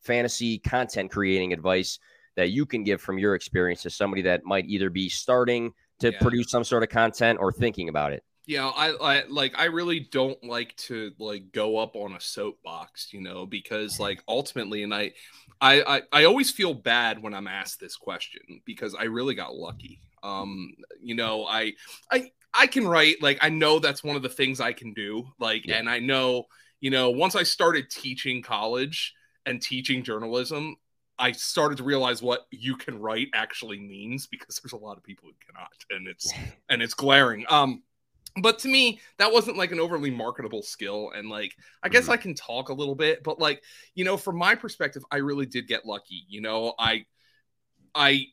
fantasy 0.00 0.58
content 0.58 1.10
creating 1.10 1.52
advice 1.52 1.98
that 2.36 2.50
you 2.50 2.66
can 2.66 2.82
give 2.82 3.00
from 3.00 3.18
your 3.18 3.34
experience 3.34 3.82
to 3.82 3.90
somebody 3.90 4.22
that 4.22 4.44
might 4.44 4.66
either 4.66 4.90
be 4.90 5.08
starting 5.08 5.72
to 5.98 6.12
yeah. 6.12 6.18
produce 6.20 6.50
some 6.50 6.64
sort 6.64 6.82
of 6.82 6.88
content 6.88 7.38
or 7.40 7.52
thinking 7.52 7.88
about 7.88 8.12
it? 8.12 8.24
Yeah, 8.46 8.68
I, 8.68 8.90
I 8.90 9.24
like 9.28 9.58
I 9.58 9.66
really 9.66 10.00
don't 10.00 10.42
like 10.42 10.76
to 10.88 11.12
like 11.18 11.52
go 11.52 11.78
up 11.78 11.94
on 11.94 12.14
a 12.14 12.20
soapbox, 12.20 13.12
you 13.12 13.20
know, 13.20 13.46
because 13.46 14.00
like 14.00 14.22
ultimately 14.26 14.82
and 14.82 14.92
I 14.92 15.12
I 15.60 15.82
I, 15.82 16.02
I 16.12 16.24
always 16.24 16.50
feel 16.50 16.74
bad 16.74 17.22
when 17.22 17.34
I'm 17.34 17.46
asked 17.46 17.78
this 17.78 17.96
question 17.96 18.60
because 18.64 18.94
I 18.96 19.04
really 19.04 19.34
got 19.34 19.54
lucky. 19.54 20.00
Um, 20.22 20.74
you 21.00 21.14
know, 21.14 21.44
I 21.46 21.72
I 22.10 22.30
I 22.54 22.66
can 22.66 22.86
write 22.86 23.22
like 23.22 23.38
I 23.42 23.48
know 23.48 23.78
that's 23.78 24.04
one 24.04 24.16
of 24.16 24.22
the 24.22 24.28
things 24.28 24.60
I 24.60 24.72
can 24.72 24.92
do. 24.92 25.26
Like, 25.38 25.66
yeah. 25.66 25.76
and 25.76 25.88
I 25.88 25.98
know, 25.98 26.44
you 26.80 26.90
know, 26.90 27.10
once 27.10 27.34
I 27.34 27.42
started 27.42 27.90
teaching 27.90 28.42
college, 28.42 29.14
and 29.46 29.60
teaching 29.60 30.04
journalism, 30.04 30.76
I 31.18 31.32
started 31.32 31.78
to 31.78 31.84
realize 31.84 32.22
what 32.22 32.46
you 32.50 32.76
can 32.76 32.98
write 32.98 33.28
actually 33.34 33.78
means 33.78 34.26
because 34.26 34.60
there's 34.62 34.72
a 34.72 34.76
lot 34.84 34.96
of 34.96 35.04
people 35.04 35.28
who 35.28 35.34
cannot, 35.46 35.72
and 35.90 36.08
it's 36.08 36.32
and 36.68 36.82
it's 36.82 36.94
glaring. 36.94 37.44
Um, 37.48 37.82
but 38.40 38.58
to 38.60 38.68
me 38.68 38.98
that 39.18 39.30
wasn't 39.30 39.58
like 39.58 39.72
an 39.72 39.80
overly 39.80 40.10
marketable 40.10 40.62
skill 40.62 41.10
and 41.14 41.28
like 41.28 41.54
i 41.82 41.88
guess 41.90 42.06
Mhm. 42.06 42.12
i 42.12 42.16
can 42.16 42.34
talk 42.34 42.70
a 42.70 42.72
little 42.72 42.94
bit 42.94 43.22
but 43.22 43.38
like 43.38 43.62
you 43.94 44.06
know 44.06 44.16
from 44.16 44.38
my 44.38 44.54
perspective 44.54 45.04
i 45.10 45.18
really 45.18 45.44
did 45.44 45.66
get 45.66 45.84
lucky 45.84 46.24
you 46.28 46.40
know 46.40 46.72
i 46.78 47.04
i 47.94 48.24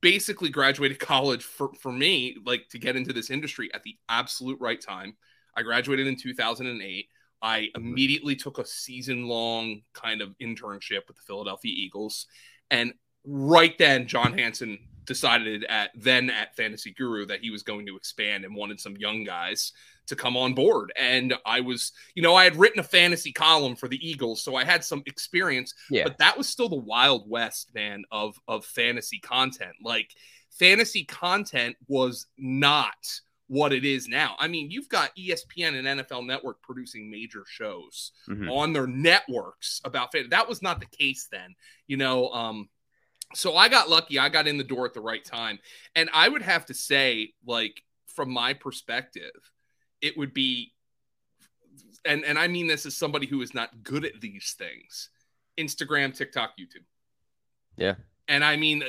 basically 0.00 0.50
graduated 0.50 0.98
college 1.00 1.42
for 1.42 1.72
for 1.74 1.92
me 1.92 2.36
like 2.44 2.68
to 2.70 2.78
get 2.78 2.96
into 2.96 3.12
this 3.12 3.30
industry 3.30 3.70
at 3.74 3.82
the 3.82 3.96
absolute 4.08 4.60
right 4.60 4.80
time. 4.80 5.16
I 5.56 5.62
graduated 5.62 6.06
in 6.06 6.16
2008 6.16 7.08
i 7.40 7.60
mm-hmm. 7.60 7.80
immediately 7.80 8.36
took 8.36 8.58
a 8.58 8.66
season 8.66 9.26
long 9.26 9.82
kind 9.92 10.20
of 10.20 10.34
internship 10.40 11.06
with 11.06 11.16
the 11.16 11.22
philadelphia 11.26 11.72
eagles. 11.74 12.26
And 12.70 12.92
right 13.24 13.76
then 13.78 14.06
john 14.06 14.36
hansen 14.36 14.78
decided 15.04 15.64
at 15.64 15.90
then 15.94 16.30
at 16.30 16.54
fantasy 16.54 16.92
guru 16.92 17.26
that 17.26 17.40
he 17.40 17.50
was 17.50 17.62
going 17.62 17.86
to 17.86 17.96
expand 17.96 18.44
and 18.44 18.54
wanted 18.54 18.80
some 18.80 18.96
young 18.96 19.24
guys 19.24 19.72
to 20.08 20.16
come 20.16 20.36
on 20.36 20.54
board. 20.54 20.92
And 20.96 21.34
i 21.46 21.60
was 21.60 21.92
you 22.14 22.22
know 22.22 22.34
i 22.34 22.44
had 22.44 22.56
written 22.56 22.80
a 22.80 22.82
fantasy 22.84 23.32
column 23.32 23.76
for 23.76 23.88
the 23.88 24.08
eagles 24.08 24.42
so 24.42 24.56
i 24.56 24.64
had 24.64 24.82
some 24.84 25.02
experience 25.06 25.74
Yeah. 25.90 26.04
but 26.04 26.18
that 26.18 26.36
was 26.36 26.48
still 26.48 26.68
the 26.68 26.76
wild 26.76 27.28
west 27.28 27.70
man 27.74 28.04
of 28.10 28.38
of 28.48 28.64
fantasy 28.64 29.18
content. 29.20 29.76
Like 29.82 30.14
fantasy 30.50 31.04
content 31.04 31.76
was 31.86 32.26
not 32.36 33.20
what 33.48 33.72
it 33.72 33.84
is 33.84 34.08
now. 34.08 34.34
I 34.38 34.46
mean 34.48 34.70
you've 34.70 34.88
got 34.88 35.14
espn 35.16 35.74
and 35.78 35.86
nfl 36.00 36.26
network 36.26 36.60
producing 36.62 37.10
major 37.10 37.44
shows 37.46 38.12
Mhm. 38.28 38.50
on 38.50 38.72
their 38.72 38.86
networks 38.86 39.80
about 39.84 40.12
fan- 40.12 40.28
that 40.30 40.48
was 40.48 40.60
not 40.62 40.80
the 40.80 40.86
case 40.86 41.28
then 41.30 41.54
you 41.86 41.96
know 41.96 42.28
um 42.30 42.68
so 43.34 43.56
i 43.56 43.68
got 43.68 43.90
lucky. 43.90 44.18
I 44.18 44.28
got 44.30 44.48
in 44.48 44.56
the 44.56 44.64
door 44.64 44.86
at 44.86 44.94
the 44.94 45.00
right 45.00 45.24
time. 45.24 45.58
And 45.94 46.08
i 46.14 46.28
would 46.28 46.42
have 46.42 46.64
to 46.66 46.74
say 46.74 47.32
like 47.46 47.82
from 48.06 48.30
my 48.30 48.52
perspective 48.52 49.30
it 50.00 50.16
would 50.16 50.32
be 50.34 50.72
and 52.04 52.24
and 52.24 52.38
i 52.38 52.46
mean 52.48 52.66
this 52.66 52.86
as 52.86 52.96
somebody 52.96 53.26
who 53.26 53.42
is 53.42 53.54
not 53.54 53.82
good 53.82 54.04
at 54.04 54.20
these 54.20 54.54
things 54.58 55.10
instagram 55.58 56.14
tiktok 56.16 56.50
youtube 56.58 56.84
Yeah. 57.76 57.94
and 58.28 58.44
i 58.44 58.56
mean 58.56 58.82
uh, 58.82 58.86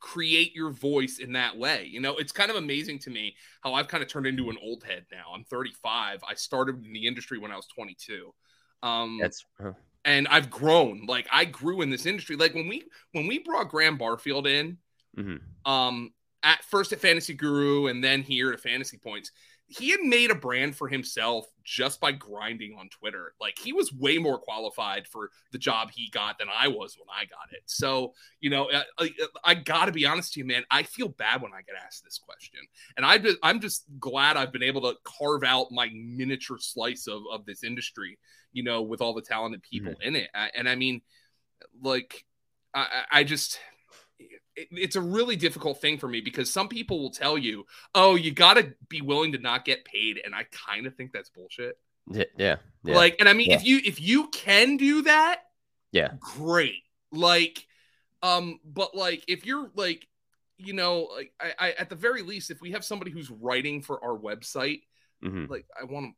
create 0.00 0.54
your 0.54 0.70
voice 0.70 1.18
in 1.18 1.32
that 1.32 1.56
way 1.56 1.88
you 1.90 2.00
know 2.00 2.16
it's 2.16 2.32
kind 2.32 2.50
of 2.50 2.56
amazing 2.56 2.98
to 3.00 3.10
me 3.10 3.34
how 3.62 3.74
i've 3.74 3.88
kind 3.88 4.02
of 4.02 4.08
turned 4.08 4.26
into 4.26 4.50
an 4.50 4.56
old 4.62 4.84
head 4.84 5.06
now 5.10 5.32
i'm 5.34 5.44
35 5.44 6.22
i 6.28 6.34
started 6.34 6.84
in 6.84 6.92
the 6.92 7.06
industry 7.06 7.38
when 7.38 7.50
i 7.50 7.56
was 7.56 7.66
22 7.74 8.32
um 8.82 9.18
That's 9.20 9.44
huh. 9.60 9.72
and 10.04 10.28
I've 10.28 10.50
grown. 10.50 11.06
Like 11.06 11.26
I 11.32 11.46
grew 11.46 11.80
in 11.80 11.88
this 11.88 12.04
industry. 12.04 12.36
Like 12.36 12.54
when 12.54 12.68
we 12.68 12.84
when 13.12 13.26
we 13.26 13.38
brought 13.38 13.70
Graham 13.70 13.96
Barfield 13.96 14.46
in, 14.46 14.76
Mhm. 15.16 15.40
um, 15.64 16.12
at 16.42 16.62
first 16.64 16.92
at 16.92 17.00
Fantasy 17.00 17.32
Guru 17.32 17.86
and 17.86 18.04
then 18.04 18.20
here 18.22 18.52
at 18.52 18.60
Fantasy 18.60 18.98
Points, 18.98 19.30
he 19.66 19.90
had 19.90 20.00
made 20.00 20.30
a 20.30 20.34
brand 20.34 20.76
for 20.76 20.88
himself 20.88 21.46
just 21.64 21.98
by 21.98 22.12
grinding 22.12 22.76
on 22.78 22.88
Twitter. 22.90 23.34
Like 23.40 23.58
he 23.58 23.72
was 23.72 23.92
way 23.92 24.18
more 24.18 24.38
qualified 24.38 25.06
for 25.06 25.30
the 25.52 25.58
job 25.58 25.90
he 25.90 26.10
got 26.10 26.38
than 26.38 26.48
I 26.54 26.68
was 26.68 26.96
when 26.98 27.08
I 27.10 27.24
got 27.24 27.52
it. 27.52 27.62
So 27.66 28.12
you 28.40 28.50
know, 28.50 28.66
uh, 28.70 28.82
uh, 28.98 29.04
I, 29.04 29.04
I, 29.04 29.52
I 29.52 29.54
got 29.54 29.86
to 29.86 29.92
be 29.92 30.06
honest 30.06 30.34
to 30.34 30.40
you, 30.40 30.46
man. 30.46 30.64
I 30.70 30.82
feel 30.82 31.08
bad 31.08 31.40
when 31.40 31.52
I 31.52 31.62
get 31.62 31.76
asked 31.84 32.04
this 32.04 32.18
question, 32.18 32.60
and 32.96 33.06
I 33.06 33.18
just, 33.18 33.38
I'm 33.42 33.60
just 33.60 33.84
glad 33.98 34.36
I've 34.36 34.52
been 34.52 34.62
able 34.62 34.82
to 34.82 34.94
carve 35.04 35.44
out 35.44 35.68
my 35.70 35.90
miniature 35.94 36.58
slice 36.58 37.06
of 37.06 37.22
of 37.32 37.46
this 37.46 37.64
industry. 37.64 38.18
You 38.52 38.64
know, 38.64 38.82
with 38.82 39.00
all 39.00 39.14
the 39.14 39.22
talented 39.22 39.62
mm-hmm. 39.62 39.86
people 39.86 40.00
in 40.02 40.16
it, 40.16 40.28
I, 40.34 40.50
and 40.54 40.68
I 40.68 40.74
mean, 40.76 41.00
like, 41.82 42.24
I 42.74 43.04
I 43.10 43.24
just 43.24 43.58
it, 44.56 44.68
it's 44.70 44.96
a 44.96 45.00
really 45.00 45.36
difficult 45.36 45.80
thing 45.80 45.98
for 45.98 46.08
me 46.08 46.20
because 46.20 46.50
some 46.52 46.68
people 46.68 47.00
will 47.00 47.10
tell 47.10 47.36
you, 47.38 47.66
"Oh, 47.94 48.14
you 48.14 48.32
got 48.32 48.54
to 48.54 48.74
be 48.88 49.00
willing 49.00 49.32
to 49.32 49.38
not 49.38 49.64
get 49.64 49.84
paid," 49.84 50.20
and 50.24 50.34
I 50.34 50.44
kind 50.66 50.86
of 50.86 50.94
think 50.94 51.12
that's 51.12 51.30
bullshit. 51.30 51.78
Yeah. 52.10 52.24
Yeah. 52.36 52.56
yeah. 52.84 52.94
Like, 52.94 53.16
and 53.18 53.28
I 53.28 53.32
mean, 53.32 53.50
Yeah. 53.50 53.56
if 53.56 53.64
you 53.64 53.80
if 53.84 54.00
you 54.00 54.28
can 54.28 54.76
do 54.76 55.02
that, 55.02 55.42
Yeah. 55.92 56.12
great. 56.20 56.82
Like, 57.10 57.66
um, 58.22 58.60
but 58.64 58.94
like 58.94 59.24
if 59.28 59.46
you're 59.46 59.70
like, 59.74 60.06
you 60.58 60.72
know, 60.72 61.08
like 61.14 61.32
I, 61.40 61.54
I 61.58 61.70
at 61.72 61.88
the 61.88 61.96
very 61.96 62.22
least, 62.22 62.50
if 62.50 62.60
we 62.60 62.72
have 62.72 62.84
somebody 62.84 63.10
who's 63.10 63.30
writing 63.30 63.82
for 63.82 64.02
our 64.04 64.16
website, 64.18 64.82
Mhm. 65.22 65.48
like 65.48 65.66
I 65.80 65.84
want 65.84 66.14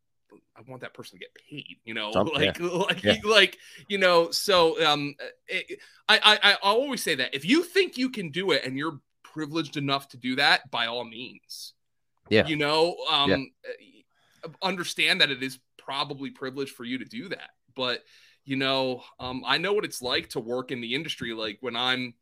I 0.57 0.61
want 0.69 0.83
that 0.83 0.95
person 0.95 1.19
to 1.19 1.25
get 1.25 1.35
paid, 1.49 1.77
you 1.85 1.95
know, 1.95 2.13
Some- 2.13 2.29
like 2.35 2.59
like 2.61 3.03
Yeah. 3.03 3.17
like 3.25 3.59
you 3.89 3.99
know. 3.99 4.31
So 4.31 4.85
um, 4.85 5.15
it, 5.49 5.79
I 6.09 6.19
I 6.19 6.53
I 6.53 6.55
always 6.63 7.03
say 7.03 7.15
that 7.17 7.35
if 7.35 7.45
you 7.45 7.63
think 7.65 7.97
you 7.97 8.11
can 8.11 8.31
do 8.31 8.53
it 8.53 8.65
and 8.65 8.77
you're 8.77 9.01
privileged 9.23 9.77
enough 9.77 10.09
to 10.09 10.17
do 10.17 10.37
that, 10.37 10.71
by 10.71 10.87
all 10.87 11.05
means, 11.05 11.75
Yeah. 12.31 12.47
you 12.47 12.57
know, 12.57 12.97
um, 13.11 13.51
uh, 14.45 14.49
understand 14.63 15.21
that 15.21 15.31
it 15.31 15.43
is 15.43 15.59
probably 15.79 16.31
privileged 16.31 16.75
for 16.75 16.85
you 16.85 16.99
to 16.99 17.05
do 17.05 17.29
that, 17.29 17.51
but 17.75 18.03
you 18.45 18.57
know, 18.57 19.03
um, 19.19 19.43
I 19.45 19.59
know 19.59 19.73
what 19.73 19.85
it's 19.85 20.01
like 20.01 20.29
to 20.31 20.41
work 20.41 20.71
in 20.71 20.81
the 20.81 20.95
industry. 20.95 21.33
Like 21.35 21.59
when 21.63 21.75
I'm, 21.75 22.15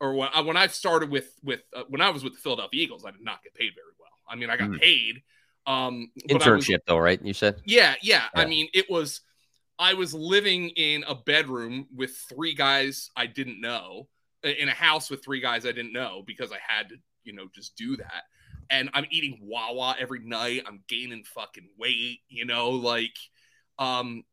or 0.00 0.14
when 0.14 0.28
I, 0.32 0.40
when 0.40 0.56
I 0.56 0.68
started 0.68 1.10
with 1.10 1.34
with 1.42 1.60
uh, 1.74 1.82
when 1.88 2.00
I 2.00 2.10
was 2.10 2.22
with 2.22 2.34
the 2.34 2.38
Philadelphia 2.38 2.82
Eagles, 2.82 3.04
I 3.04 3.10
did 3.10 3.20
not 3.24 3.42
get 3.42 3.52
paid 3.54 3.72
very 3.74 3.92
well. 3.98 4.08
I 4.28 4.36
mean, 4.36 4.48
I 4.48 4.56
got 4.56 4.70
Mhm. 4.70 4.80
paid. 4.80 5.22
Um, 5.66 6.10
but 6.28 6.42
I 6.44 6.50
was- 6.50 6.64
Internship 6.66 6.80
though, 6.86 6.98
right? 6.98 7.20
You 7.24 7.32
said. 7.34 7.60
yeah, 7.64 7.94
yeah. 8.02 8.24
I 8.34 8.44
mean, 8.46 8.68
it 8.74 8.90
was 8.90 9.20
I 9.78 9.94
was 9.94 10.12
living 10.14 10.70
in 10.70 11.04
a 11.08 11.14
bedroom 11.14 11.86
with 11.94 12.16
three 12.28 12.54
guys 12.54 13.10
I 13.16 13.26
didn't 13.26 13.60
know, 13.60 14.08
in 14.42 14.68
a 14.68 14.72
house 14.74 15.10
with 15.10 15.24
three 15.24 15.40
guys 15.40 15.64
I 15.66 15.72
didn't 15.72 15.92
know 15.92 16.22
because 16.26 16.52
I 16.52 16.58
had 16.66 16.88
to, 16.90 16.96
you 17.24 17.32
know, 17.32 17.46
just 17.54 17.76
do 17.76 17.96
that. 17.96 18.24
And 18.70 18.90
I'm 18.94 19.06
eating 19.10 19.38
Wawa 19.42 19.96
every 19.98 20.20
night. 20.20 20.62
I'm 20.66 20.82
gaining 20.88 21.24
fucking 21.24 21.68
weight, 21.78 22.20
you 22.28 22.44
know, 22.44 22.70
like 22.70 23.16
um 23.78 24.24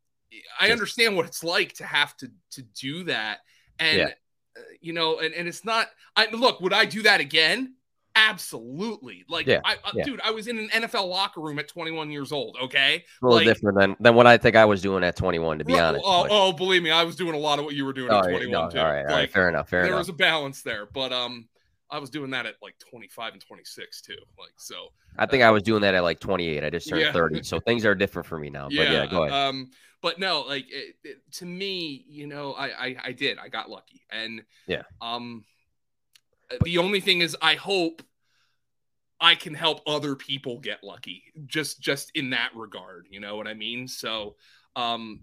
I 0.59 0.71
understand 0.71 1.15
what 1.15 1.25
it's 1.25 1.43
like 1.43 1.73
to 1.73 1.85
have 1.85 2.15
to 2.17 2.31
to 2.51 2.61
do 2.61 3.03
that. 3.05 3.39
And 3.79 3.97
Yeah. 3.99 4.09
uh, 4.57 4.61
you 4.81 4.93
know, 4.93 5.19
and, 5.19 5.33
and 5.33 5.47
it's 5.47 5.63
not 5.65 5.87
I 6.15 6.27
look, 6.31 6.59
would 6.61 6.73
I 6.73 6.85
do 6.85 7.01
that 7.03 7.21
again? 7.21 7.75
Absolutely. 8.15 9.23
Like 9.29 9.47
Yeah, 9.47 9.61
I, 9.65 9.77
yeah. 9.93 10.03
dude, 10.03 10.21
I 10.23 10.31
was 10.31 10.47
in 10.47 10.57
an 10.59 10.69
NFL 10.69 11.07
locker 11.09 11.41
room 11.41 11.59
at 11.59 11.67
21 11.67 12.11
years 12.11 12.31
old, 12.31 12.57
okay? 12.63 13.03
A 13.21 13.25
little 13.25 13.37
Like- 13.37 13.45
different 13.47 13.77
than 13.79 13.95
than 13.99 14.15
what 14.15 14.27
I 14.27 14.37
think 14.37 14.55
I 14.55 14.65
was 14.65 14.81
doing 14.81 15.03
at 15.03 15.15
21, 15.15 15.59
to 15.59 15.65
be 15.65 15.77
honest. 15.79 16.03
Oh, 16.05 16.23
but- 16.23 16.31
oh, 16.31 16.51
believe 16.53 16.83
me, 16.83 16.91
I 16.91 17.03
was 17.03 17.15
doing 17.15 17.33
a 17.35 17.37
lot 17.39 17.59
of 17.59 17.65
what 17.65 17.75
you 17.75 17.85
were 17.85 17.93
doing 17.93 18.11
Oh, 18.11 18.19
at 18.19 18.23
21 18.29 18.51
no, 18.51 18.69
too. 18.69 18.79
all 18.79 18.85
right, 18.85 18.99
all 18.99 19.05
right, 19.05 19.11
Like, 19.21 19.31
fair 19.31 19.49
enough, 19.49 19.69
fair 19.69 19.81
there 19.81 19.87
enough. 19.87 19.91
There 19.95 19.99
was 19.99 20.09
a 20.09 20.13
balance 20.13 20.61
there, 20.63 20.85
but 20.93 21.11
um, 21.13 21.47
I 21.89 21.99
was 21.99 22.09
doing 22.09 22.31
that 22.31 22.45
at 22.45 22.55
like 22.61 22.75
25 22.89 23.33
and 23.33 23.41
26 23.41 24.01
too. 24.01 24.13
Like 24.37 24.51
so, 24.57 24.89
I 25.17 25.25
think 25.25 25.43
I 25.43 25.51
was 25.51 25.63
doing 25.63 25.81
that 25.81 25.95
at 25.95 26.03
like 26.03 26.19
28. 26.19 26.63
I 26.63 26.69
just 26.69 26.87
turned 26.89 27.01
Yeah. 27.01 27.11
30, 27.11 27.43
so 27.43 27.59
things 27.59 27.85
are 27.85 27.95
different 27.95 28.27
for 28.27 28.37
me 28.39 28.49
now. 28.49 28.65
But 28.65 28.73
yeah, 28.91 29.05
go 29.07 29.23
ahead. 29.23 29.33
Um, 29.33 29.69
but 30.01 30.19
no, 30.19 30.41
like 30.41 30.65
it, 30.69 30.95
it- 31.03 31.17
to 31.33 31.45
me, 31.45 32.05
you 32.07 32.27
know, 32.27 32.53
I, 32.53 32.67
I 32.87 32.95
I 33.05 33.11
did, 33.11 33.37
I 33.37 33.49
got 33.49 33.69
lucky, 33.69 34.01
and 34.11 34.43
Yeah. 34.67 34.83
Um, 35.01 35.43
the 36.63 36.77
only 36.77 36.99
thing 36.99 37.21
is, 37.21 37.35
I 37.41 37.55
hope 37.55 38.01
I 39.19 39.35
can 39.35 39.53
help 39.53 39.81
other 39.85 40.15
people 40.15 40.59
get 40.59 40.83
lucky, 40.83 41.23
just 41.45 41.81
just 41.81 42.11
in 42.15 42.29
that 42.31 42.51
regard. 42.55 43.07
You 43.09 43.19
know 43.19 43.35
what 43.35 43.47
I 43.47 43.53
mean? 43.53 43.87
So, 43.87 44.35
um, 44.75 45.21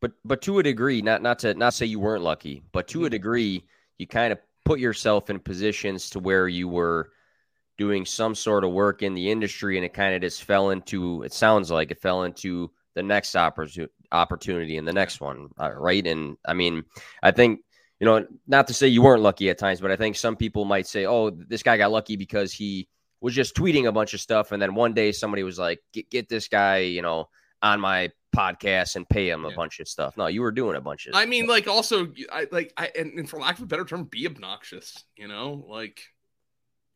but 0.00 0.12
but 0.24 0.42
to 0.42 0.58
a 0.58 0.62
degree, 0.62 1.00
not 1.00 1.22
not 1.22 1.38
to 1.40 1.54
not 1.54 1.74
say 1.74 1.86
you 1.86 2.00
weren't 2.00 2.22
lucky, 2.24 2.62
but 2.72 2.88
to 2.88 3.04
a 3.04 3.08
Mhm. 3.08 3.12
degree, 3.12 3.64
you 3.98 4.06
kind 4.06 4.32
of 4.32 4.40
put 4.64 4.80
yourself 4.80 5.30
in 5.30 5.38
positions 5.38 6.10
to 6.10 6.18
where 6.18 6.48
you 6.48 6.68
were 6.68 7.12
doing 7.76 8.06
some 8.06 8.34
sort 8.34 8.64
of 8.64 8.70
work 8.72 9.02
in 9.02 9.14
the 9.14 9.30
industry, 9.30 9.76
and 9.76 9.84
it 9.84 9.92
kind 9.94 10.14
of 10.14 10.20
just 10.20 10.44
fell 10.44 10.70
into. 10.70 11.22
It 11.22 11.32
sounds 11.32 11.70
like 11.70 11.90
it 11.90 12.00
fell 12.00 12.24
into 12.24 12.70
the 12.94 13.02
next 13.02 13.36
opportunity 13.36 13.92
opportunity 14.12 14.76
and 14.76 14.86
the 14.86 14.92
next 14.92 15.20
one, 15.20 15.48
uh, 15.58 15.72
right? 15.72 16.06
And 16.06 16.36
I 16.46 16.54
mean, 16.54 16.84
I 17.22 17.32
think 17.32 17.60
you 18.00 18.06
know, 18.06 18.26
not 18.46 18.66
to 18.68 18.74
say 18.74 18.88
you 18.88 19.02
weren't 19.02 19.22
lucky 19.22 19.48
at 19.50 19.58
times, 19.58 19.80
but 19.80 19.90
I 19.90 19.96
think 19.96 20.16
some 20.16 20.36
people 20.36 20.64
might 20.64 20.86
say, 20.86 21.06
"Oh, 21.06 21.30
this 21.30 21.62
guy 21.62 21.76
got 21.76 21.92
lucky 21.92 22.16
because 22.16 22.52
he 22.52 22.88
was 23.20 23.34
just 23.34 23.54
tweeting 23.54 23.86
a 23.86 23.92
bunch 23.92 24.14
of 24.14 24.20
stuff, 24.20 24.52
and 24.52 24.60
then 24.60 24.74
one 24.74 24.92
day 24.94 25.12
somebody 25.12 25.42
was 25.42 25.58
like, 25.58 25.80
get, 25.92 26.10
get 26.10 26.28
this 26.28 26.48
guy, 26.48 26.78
you 26.78 27.00
know, 27.02 27.28
on 27.62 27.80
my 27.80 28.10
podcast 28.36 28.96
and 28.96 29.08
pay 29.08 29.30
him 29.30 29.44
a 29.44 29.48
Yeah. 29.50 29.56
bunch 29.56 29.80
of 29.80 29.88
stuff." 29.88 30.16
No, 30.16 30.26
you 30.26 30.42
were 30.42 30.52
doing 30.52 30.76
a 30.76 30.80
bunch 30.80 31.06
of. 31.06 31.14
I 31.14 31.24
mean, 31.24 31.46
like, 31.46 31.68
also, 31.68 32.12
I 32.32 32.46
like, 32.50 32.72
I 32.76 32.90
and, 32.98 33.18
and 33.18 33.30
for 33.30 33.38
lack 33.40 33.56
of 33.58 33.62
a 33.64 33.66
better 33.66 33.84
term, 33.84 34.04
be 34.04 34.26
obnoxious. 34.26 35.04
You 35.16 35.28
know, 35.28 35.64
like, 35.68 36.02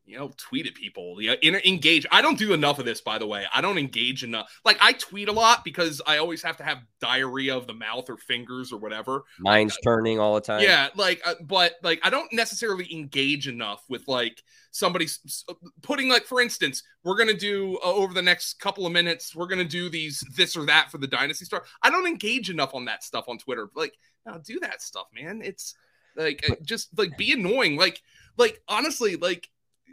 you 0.09 0.17
know, 0.17 0.33
tweet 0.39 0.67
at 0.67 0.75
people. 0.75 1.21
Yeah, 1.21 1.35
inter- 1.43 1.61
engage. 1.67 2.07
I 2.11 2.23
don't 2.23 2.39
do 2.39 2.55
enough 2.55 2.79
of 2.79 2.87
this, 2.87 3.03
by 3.03 3.19
the 3.19 3.27
way. 3.27 3.45
I 3.53 3.61
don't 3.61 3.77
engage 3.77 4.25
enough. 4.25 4.51
Like, 4.65 4.79
I 4.81 4.95
tweet 4.95 5.29
a 5.29 5.33
lot 5.33 5.65
because 5.65 6.01
I 6.07 6.17
always 6.17 6.43
have 6.43 6.57
to 6.57 6.65
have 6.65 6.79
diarrhea 6.99 7.55
of 7.55 7.67
the 7.67 7.75
mouth 7.75 8.09
or 8.09 8.17
fingers 8.17 8.73
or 8.73 8.79
whatever. 8.79 9.25
Mind's 9.39 9.77
turning 9.85 10.19
all 10.19 10.35
the 10.35 10.41
time. 10.41 10.63
Yeah, 10.63 10.89
like, 10.97 11.21
uh, 11.27 11.35
but 11.43 11.75
like, 11.83 12.01
I 12.03 12.09
don't 12.09 12.33
necessarily 12.33 12.91
engage 12.91 13.49
enough 13.49 13.85
with 13.91 14.09
like 14.09 14.43
somebody 14.71 15.05
s- 15.05 15.45
putting 15.83 16.09
like, 16.09 16.25
for 16.25 16.41
instance, 16.41 16.83
we're 17.05 17.19
gonna 17.19 17.35
do 17.35 17.79
uh, 17.85 17.93
over 17.93 18.15
the 18.15 18.23
next 18.23 18.61
couple 18.61 18.87
of 18.87 18.93
minutes, 18.93 19.37
we're 19.37 19.47
gonna 19.47 19.63
do 19.63 19.91
these 19.91 20.25
this 20.37 20.57
or 20.57 20.65
that 20.67 20.91
for 20.91 20.97
the 20.97 21.07
Dynasty 21.07 21.45
Star. 21.45 21.65
I 21.83 21.91
don't 21.91 22.07
engage 22.07 22.49
enough 22.49 22.75
on 22.75 22.87
that 22.87 23.05
stuff 23.05 23.27
on 23.29 23.37
Twitter. 23.37 23.69
Like, 23.77 23.93
now 24.25 24.39
do 24.39 24.59
that 24.61 24.81
stuff, 24.81 25.07
man. 25.15 25.43
It's 25.45 25.75
like 26.17 26.49
uh, 26.51 26.55
just 26.63 26.97
like 26.97 27.19
be 27.19 27.33
annoying. 27.33 27.77
Like, 27.77 28.01
like 28.39 28.63
honestly, 28.69 29.17
like 29.17 29.51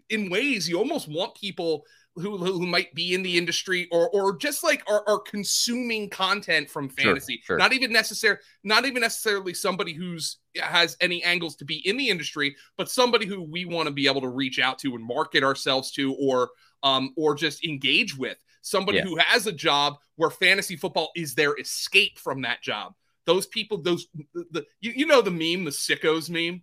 in 0.10 0.30
ways 0.30 0.70
you 0.70 0.78
almost 0.78 1.08
want 1.08 1.36
people 1.36 1.84
who, 2.16 2.38
who 2.38 2.66
might 2.66 2.94
be 2.94 3.14
in 3.14 3.24
the 3.24 3.38
industry 3.38 3.90
or 3.92 4.10
or 4.10 4.38
just 4.38 4.64
like 4.64 4.82
are, 4.88 5.04
are 5.08 5.20
consuming 5.20 6.10
content 6.10 6.70
from 6.70 6.88
fantasy. 6.88 7.42
Sure, 7.44 7.56
sure. 7.56 7.58
Not 7.58 7.74
even 7.74 7.92
necessary, 7.92 8.38
not 8.64 8.86
even 8.86 9.02
necessarily 9.02 9.54
somebody 9.54 9.94
who's 9.94 10.38
has 10.58 10.96
any 11.02 11.22
angles 11.24 11.58
to 11.58 11.66
be 11.66 11.86
in 11.88 11.98
the 11.98 12.10
industry, 12.10 12.56
but 12.78 12.90
somebody 12.90 13.26
who 13.26 13.44
we 13.44 13.66
want 13.66 13.88
to 13.88 13.94
be 13.94 14.08
able 14.08 14.22
to 14.22 14.30
reach 14.30 14.60
out 14.60 14.80
to 14.80 14.96
and 14.96 15.04
market 15.04 15.44
ourselves 15.44 15.92
to, 15.92 16.14
or 16.16 16.52
um, 16.84 17.14
or 17.18 17.36
just 17.36 17.66
engage 17.66 18.18
with. 18.18 18.38
Somebody 18.62 19.00
Yeah. 19.00 19.04
who 19.04 19.18
has 19.18 19.46
a 19.46 19.52
job 19.52 19.96
where 20.16 20.30
fantasy 20.30 20.78
football 20.78 21.12
is 21.16 21.36
their 21.36 21.60
escape 21.60 22.18
from 22.18 22.42
that 22.44 22.64
job. 22.64 22.94
Those 23.26 23.46
people, 23.48 23.82
those 23.82 24.08
the, 24.34 24.46
the 24.52 24.66
you, 24.80 24.94
you 24.96 25.06
know 25.06 25.22
the 25.22 25.32
meme, 25.32 25.66
the 25.66 25.72
sickos 25.72 26.30
meme, 26.30 26.62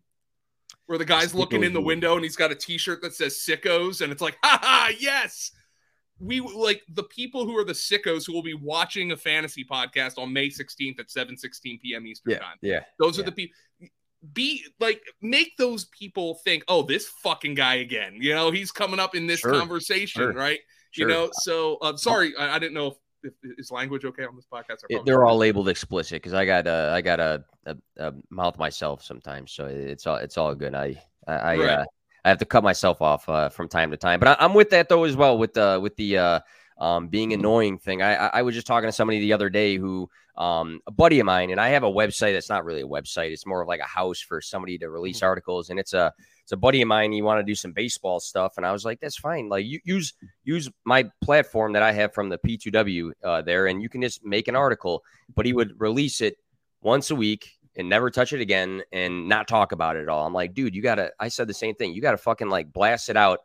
where 0.92 0.98
the 0.98 1.06
guy's 1.06 1.34
looking 1.34 1.64
in 1.64 1.72
the 1.72 1.80
window 1.80 2.16
and 2.16 2.22
he's 2.22 2.36
got 2.36 2.52
a 2.52 2.54
T-shirt 2.54 3.00
that 3.00 3.14
says 3.14 3.38
sickos, 3.38 4.02
and 4.02 4.12
it's 4.12 4.20
like, 4.20 4.36
ha 4.44 4.58
ha, 4.60 4.90
yes. 5.00 5.50
We 6.20 6.40
like 6.40 6.82
the 6.92 7.04
people 7.04 7.46
who 7.46 7.56
are 7.56 7.64
the 7.64 7.72
sickos 7.72 8.26
who 8.26 8.34
will 8.34 8.42
be 8.42 8.52
watching 8.52 9.10
a 9.12 9.16
fantasy 9.16 9.64
podcast 9.64 10.18
on 10.18 10.34
May 10.34 10.48
16th 10.48 11.00
at 11.00 11.10
7 11.10 11.34
16 11.38 11.78
p.m. 11.82 12.06
Eastern 12.06 12.32
Yeah, 12.32 12.38
time. 12.40 12.56
yeah. 12.60 12.80
Those 12.98 13.18
are 13.18 13.22
the 13.22 13.32
people. 13.32 13.56
Be 14.34 14.66
like, 14.80 15.00
make 15.22 15.56
those 15.56 15.86
people 15.86 16.34
think, 16.44 16.62
oh, 16.68 16.82
this 16.82 17.08
fucking 17.22 17.54
guy 17.54 17.76
again. 17.76 18.18
You 18.20 18.34
know, 18.34 18.50
he's 18.50 18.70
coming 18.70 19.00
up 19.00 19.14
in 19.14 19.26
this 19.26 19.40
Sure, 19.40 19.54
conversation, 19.54 20.20
sure, 20.20 20.32
right? 20.34 20.60
Sure. 20.90 21.08
You 21.08 21.14
know, 21.14 21.30
so 21.32 21.78
uh, 21.80 21.96
sorry, 21.96 22.36
I, 22.36 22.56
I 22.56 22.58
didn't 22.58 22.74
know 22.74 22.88
if, 22.88 22.94
if 23.22 23.32
is 23.58 23.70
language 23.70 24.04
okay 24.04 24.24
on 24.24 24.36
this 24.36 24.46
podcast. 24.52 24.84
It- 24.88 25.04
they're 25.04 25.24
all 25.24 25.36
labeled 25.36 25.68
explicit 25.68 26.16
because 26.22 26.34
I 26.34 26.44
got 26.44 26.66
uh, 26.66 26.90
I 26.92 27.00
got 27.00 27.20
a, 27.20 27.44
a, 27.66 27.76
a 27.98 28.14
mouth 28.30 28.58
myself 28.58 29.02
sometimes, 29.02 29.52
so 29.52 29.66
it's 29.66 30.06
all 30.06 30.16
it's 30.16 30.36
all 30.38 30.54
good. 30.54 30.74
I 30.74 31.00
I 31.26 31.32
I, 31.34 31.56
Right. 31.56 31.70
uh, 31.70 31.84
I 32.24 32.28
have 32.28 32.38
to 32.38 32.44
cut 32.44 32.62
myself 32.62 33.00
off 33.02 33.28
uh, 33.28 33.48
from 33.48 33.68
time 33.68 33.90
to 33.90 33.96
time, 33.96 34.20
but 34.20 34.28
I, 34.28 34.44
I'm 34.44 34.54
with 34.54 34.70
that 34.70 34.88
though 34.88 35.04
as 35.04 35.16
well 35.16 35.38
with 35.38 35.54
the 35.54 35.78
with 35.82 35.96
the 35.96 36.18
uh, 36.18 36.40
um, 36.78 37.08
being 37.08 37.32
annoying 37.32 37.78
thing. 37.78 38.02
I 38.02 38.14
I 38.14 38.26
I 38.38 38.42
was 38.42 38.54
just 38.54 38.66
talking 38.66 38.88
to 38.88 38.92
somebody 38.92 39.20
the 39.20 39.32
other 39.32 39.50
day 39.50 39.76
who 39.76 40.08
um, 40.36 40.80
a 40.86 40.90
buddy 40.90 41.20
of 41.20 41.26
mine, 41.26 41.50
and 41.50 41.60
I 41.60 41.68
have 41.70 41.84
a 41.84 41.90
website 41.90 42.32
that's 42.34 42.48
not 42.48 42.64
really 42.64 42.82
a 42.82 42.86
website; 42.86 43.30
it's 43.32 43.46
more 43.46 43.60
of 43.62 43.68
like 43.68 43.80
a 43.80 43.84
house 43.84 44.20
for 44.20 44.40
somebody 44.40 44.78
to 44.78 44.90
release 44.90 45.18
Mm-hmm. 45.18 45.26
articles, 45.26 45.70
and 45.70 45.78
it's 45.78 45.92
a 45.92 46.12
it's 46.42 46.52
a 46.52 46.56
buddy 46.56 46.82
of 46.82 46.88
mine. 46.88 47.12
He 47.12 47.22
wanted 47.22 47.42
to 47.42 47.46
do 47.46 47.54
some 47.54 47.72
baseball 47.72 48.20
stuff, 48.20 48.54
and 48.56 48.66
I 48.66 48.72
was 48.72 48.84
like, 48.84 49.00
"That's 49.00 49.16
fine. 49.16 49.48
Like, 49.48 49.64
you 49.64 49.80
use 49.84 50.14
use 50.44 50.68
my 50.84 51.08
platform 51.22 51.72
that 51.74 51.82
I 51.82 51.92
have 51.92 52.12
from 52.12 52.28
the 52.28 52.38
P2W 52.38 53.12
uh, 53.22 53.42
there, 53.42 53.68
and 53.68 53.80
you 53.80 53.88
can 53.88 54.02
just 54.02 54.24
make 54.24 54.48
an 54.48 54.56
article." 54.56 55.04
But 55.34 55.46
he 55.46 55.52
would 55.52 55.80
release 55.80 56.20
it 56.20 56.36
once 56.80 57.10
a 57.10 57.14
week 57.14 57.48
and 57.76 57.88
never 57.88 58.10
touch 58.10 58.32
it 58.32 58.40
again, 58.40 58.82
and 58.92 59.28
not 59.28 59.46
talk 59.48 59.72
about 59.72 59.96
it 59.96 60.02
at 60.02 60.08
all. 60.08 60.26
I'm 60.26 60.34
like, 60.34 60.52
dude, 60.54 60.74
you 60.74 60.82
gotta. 60.82 61.12
I 61.20 61.28
said 61.28 61.46
the 61.46 61.54
same 61.54 61.74
thing. 61.76 61.94
You 61.94 62.02
gotta 62.02 62.18
fucking 62.18 62.48
like 62.48 62.72
blast 62.72 63.08
it 63.08 63.16
out 63.16 63.40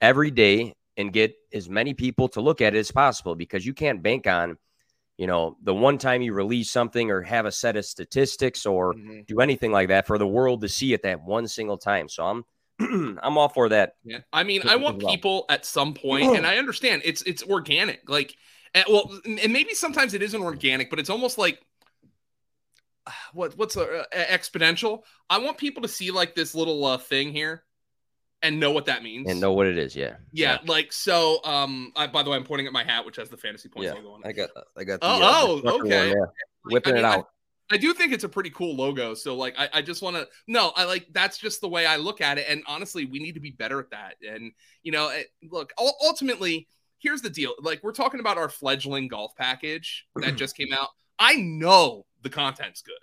every 0.00 0.30
day 0.30 0.74
and 0.96 1.12
get 1.12 1.34
as 1.52 1.68
many 1.68 1.94
people 1.94 2.28
to 2.28 2.40
look 2.40 2.60
at 2.60 2.74
it 2.74 2.78
as 2.78 2.90
possible 2.90 3.34
because 3.34 3.64
you 3.64 3.74
can't 3.74 4.02
bank 4.02 4.26
on. 4.26 4.56
You 5.16 5.26
know, 5.26 5.56
the 5.62 5.74
one 5.74 5.98
time 5.98 6.22
you 6.22 6.34
release 6.34 6.70
something 6.70 7.10
or 7.10 7.22
have 7.22 7.46
a 7.46 7.52
set 7.52 7.76
of 7.76 7.84
statistics 7.84 8.66
or 8.66 8.94
Mhm. 8.94 9.26
do 9.26 9.40
anything 9.40 9.72
like 9.72 9.88
that 9.88 10.06
for 10.06 10.18
the 10.18 10.26
world 10.26 10.60
to 10.60 10.68
see 10.68 10.92
it 10.92 11.02
that 11.02 11.22
one 11.22 11.48
single 11.48 11.78
time. 11.78 12.08
So 12.08 12.24
I'm 12.26 12.44
I'm 13.22 13.38
all 13.38 13.48
for 13.48 13.70
that. 13.70 13.94
Yeah, 14.04 14.18
I 14.32 14.44
mean, 14.44 14.62
I 14.66 14.76
want 14.76 15.00
people 15.00 15.46
at 15.48 15.64
some 15.64 15.94
point, 15.94 16.34
and 16.34 16.46
I 16.46 16.58
understand 16.58 17.02
it's 17.04 17.22
it's 17.22 17.42
organic. 17.42 18.08
Like, 18.08 18.36
eh, 18.74 18.84
well, 18.88 19.18
and 19.24 19.52
maybe 19.52 19.74
sometimes 19.74 20.14
it 20.14 20.22
isn't 20.22 20.42
organic, 20.42 20.90
but 20.90 20.98
it's 20.98 21.10
almost 21.10 21.38
like 21.38 21.60
what 23.32 23.56
what's 23.56 23.76
a, 23.76 24.00
uh, 24.00 24.04
exponential. 24.12 25.02
I 25.30 25.38
want 25.38 25.58
people 25.58 25.82
to 25.82 25.88
see 25.88 26.10
like 26.10 26.34
this 26.34 26.54
little 26.54 26.84
uh, 26.84 26.98
thing 26.98 27.32
here 27.32 27.64
and 28.42 28.60
know 28.60 28.70
what 28.70 28.86
that 28.86 29.02
means. 29.02 29.28
And 29.30 29.40
know 29.40 29.52
what 29.52 29.66
it 29.66 29.78
is. 29.78 29.96
Yeah. 29.96 30.16
yeah, 30.32 30.58
like 30.66 30.92
so. 30.92 31.42
Um, 31.44 31.92
I, 31.96 32.06
by 32.06 32.22
the 32.22 32.30
way, 32.30 32.36
I'm 32.36 32.44
pointing 32.44 32.66
at 32.66 32.72
my 32.72 32.84
hat, 32.84 33.04
which 33.04 33.16
has 33.16 33.28
the 33.28 33.36
fantasy 33.36 33.68
points 33.68 33.86
Yeah. 33.86 33.94
logo 33.94 34.12
on 34.12 34.20
it. 34.24 34.28
I 34.28 34.32
got 34.32 34.50
I 34.76 34.84
got 34.84 35.00
the, 35.00 35.06
Oh, 35.06 35.58
uh, 35.58 35.60
oh, 35.64 35.80
okay. 35.80 36.10
one, 36.10 36.18
yeah. 36.18 36.24
Whipping 36.64 36.92
I 36.94 36.96
mean, 36.96 37.04
it 37.04 37.08
out. 37.08 37.28
I 37.70 37.76
do 37.76 37.92
think 37.92 38.12
it's 38.12 38.24
a 38.24 38.28
pretty 38.28 38.50
cool 38.50 38.76
logo. 38.76 39.14
So 39.14 39.34
like 39.34 39.54
I, 39.58 39.68
I 39.74 39.82
just 39.82 40.02
want 40.02 40.16
to 40.16 40.28
no, 40.46 40.72
I 40.76 40.84
like 40.84 41.06
that's 41.12 41.38
just 41.38 41.60
the 41.60 41.68
way 41.68 41.84
I 41.86 41.96
look 41.96 42.20
at 42.20 42.38
it. 42.38 42.46
And 42.48 42.62
honestly, 42.66 43.06
we 43.06 43.18
need 43.18 43.32
to 43.32 43.40
be 43.40 43.50
better 43.50 43.80
at 43.80 43.90
that. 43.90 44.14
And 44.26 44.52
you 44.82 44.92
know, 44.92 45.08
it, 45.08 45.26
look, 45.50 45.72
ultimately, 45.78 46.68
here's 46.98 47.22
the 47.22 47.30
deal. 47.30 47.54
Like 47.60 47.82
we're 47.82 47.92
talking 47.92 48.20
about 48.20 48.38
our 48.38 48.48
fledgling 48.48 49.08
golf 49.08 49.32
package 49.36 50.06
that 50.16 50.36
just 50.36 50.56
came 50.56 50.72
out. 50.72 50.88
I 51.18 51.36
know 51.36 52.06
the 52.22 52.30
content's 52.30 52.82
good. 52.82 52.94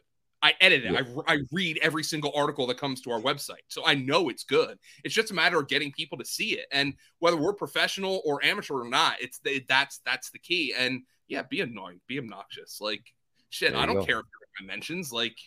I 0.43 0.53
edit 0.59 0.83
it. 0.83 0.93
I, 0.93 1.33
I 1.33 1.37
read 1.53 1.79
every 1.81 2.03
single 2.03 2.33
article 2.35 2.67
that 2.67 2.77
comes 2.77 2.99
to 3.01 3.11
our 3.11 3.21
website. 3.21 3.63
So 3.69 3.85
I 3.85 3.95
know 3.95 4.27
it's 4.27 4.43
good. 4.43 4.77
It's 5.05 5.15
just 5.15 5.31
a 5.31 5.33
matter 5.33 5.57
of 5.57 5.69
getting 5.69 5.91
people 5.93 6.17
to 6.17 6.25
see 6.25 6.57
it. 6.59 6.65
And 6.73 6.95
whether 7.19 7.37
we're 7.37 7.53
professional 7.53 8.21
or 8.25 8.43
amateur 8.43 8.73
or 8.75 8.89
not, 8.89 9.15
it's 9.21 9.39
the, 9.39 9.63
that's 9.69 10.01
that's 10.05 10.31
the 10.31 10.39
key. 10.39 10.73
And 10.77 11.03
yeah, 11.29 11.43
be 11.43 11.61
annoying, 11.61 12.01
be 12.07 12.19
obnoxious. 12.19 12.81
Like 12.81 13.01
shit, 13.49 13.73
I 13.73 13.85
don't 13.85 13.95
go. 13.99 14.05
care 14.05 14.19
if 14.19 14.25
you're 14.25 14.47
in 14.59 14.67
my 14.67 14.73
mentions. 14.73 15.13
Like, 15.13 15.37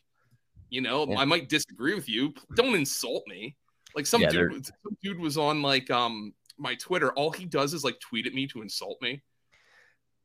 you 0.70 0.80
know, 0.80 1.06
Yeah. 1.06 1.18
I 1.18 1.26
might 1.26 1.50
disagree 1.50 1.94
with 1.94 2.08
you. 2.08 2.32
Don't 2.54 2.74
insult 2.74 3.24
me. 3.28 3.54
Like 3.94 4.06
some 4.06 4.22
Yeah, 4.22 4.30
dude, 4.30 4.52
was- 4.52 4.72
some 4.82 4.96
dude 5.02 5.20
was 5.20 5.36
on 5.36 5.60
like 5.60 5.90
um 5.90 6.32
my 6.56 6.74
Twitter. 6.74 7.12
All 7.12 7.30
he 7.30 7.44
does 7.44 7.74
is 7.74 7.84
like 7.84 8.00
tweet 8.00 8.26
at 8.26 8.32
me 8.32 8.46
to 8.46 8.62
insult 8.62 8.96
me, 9.02 9.22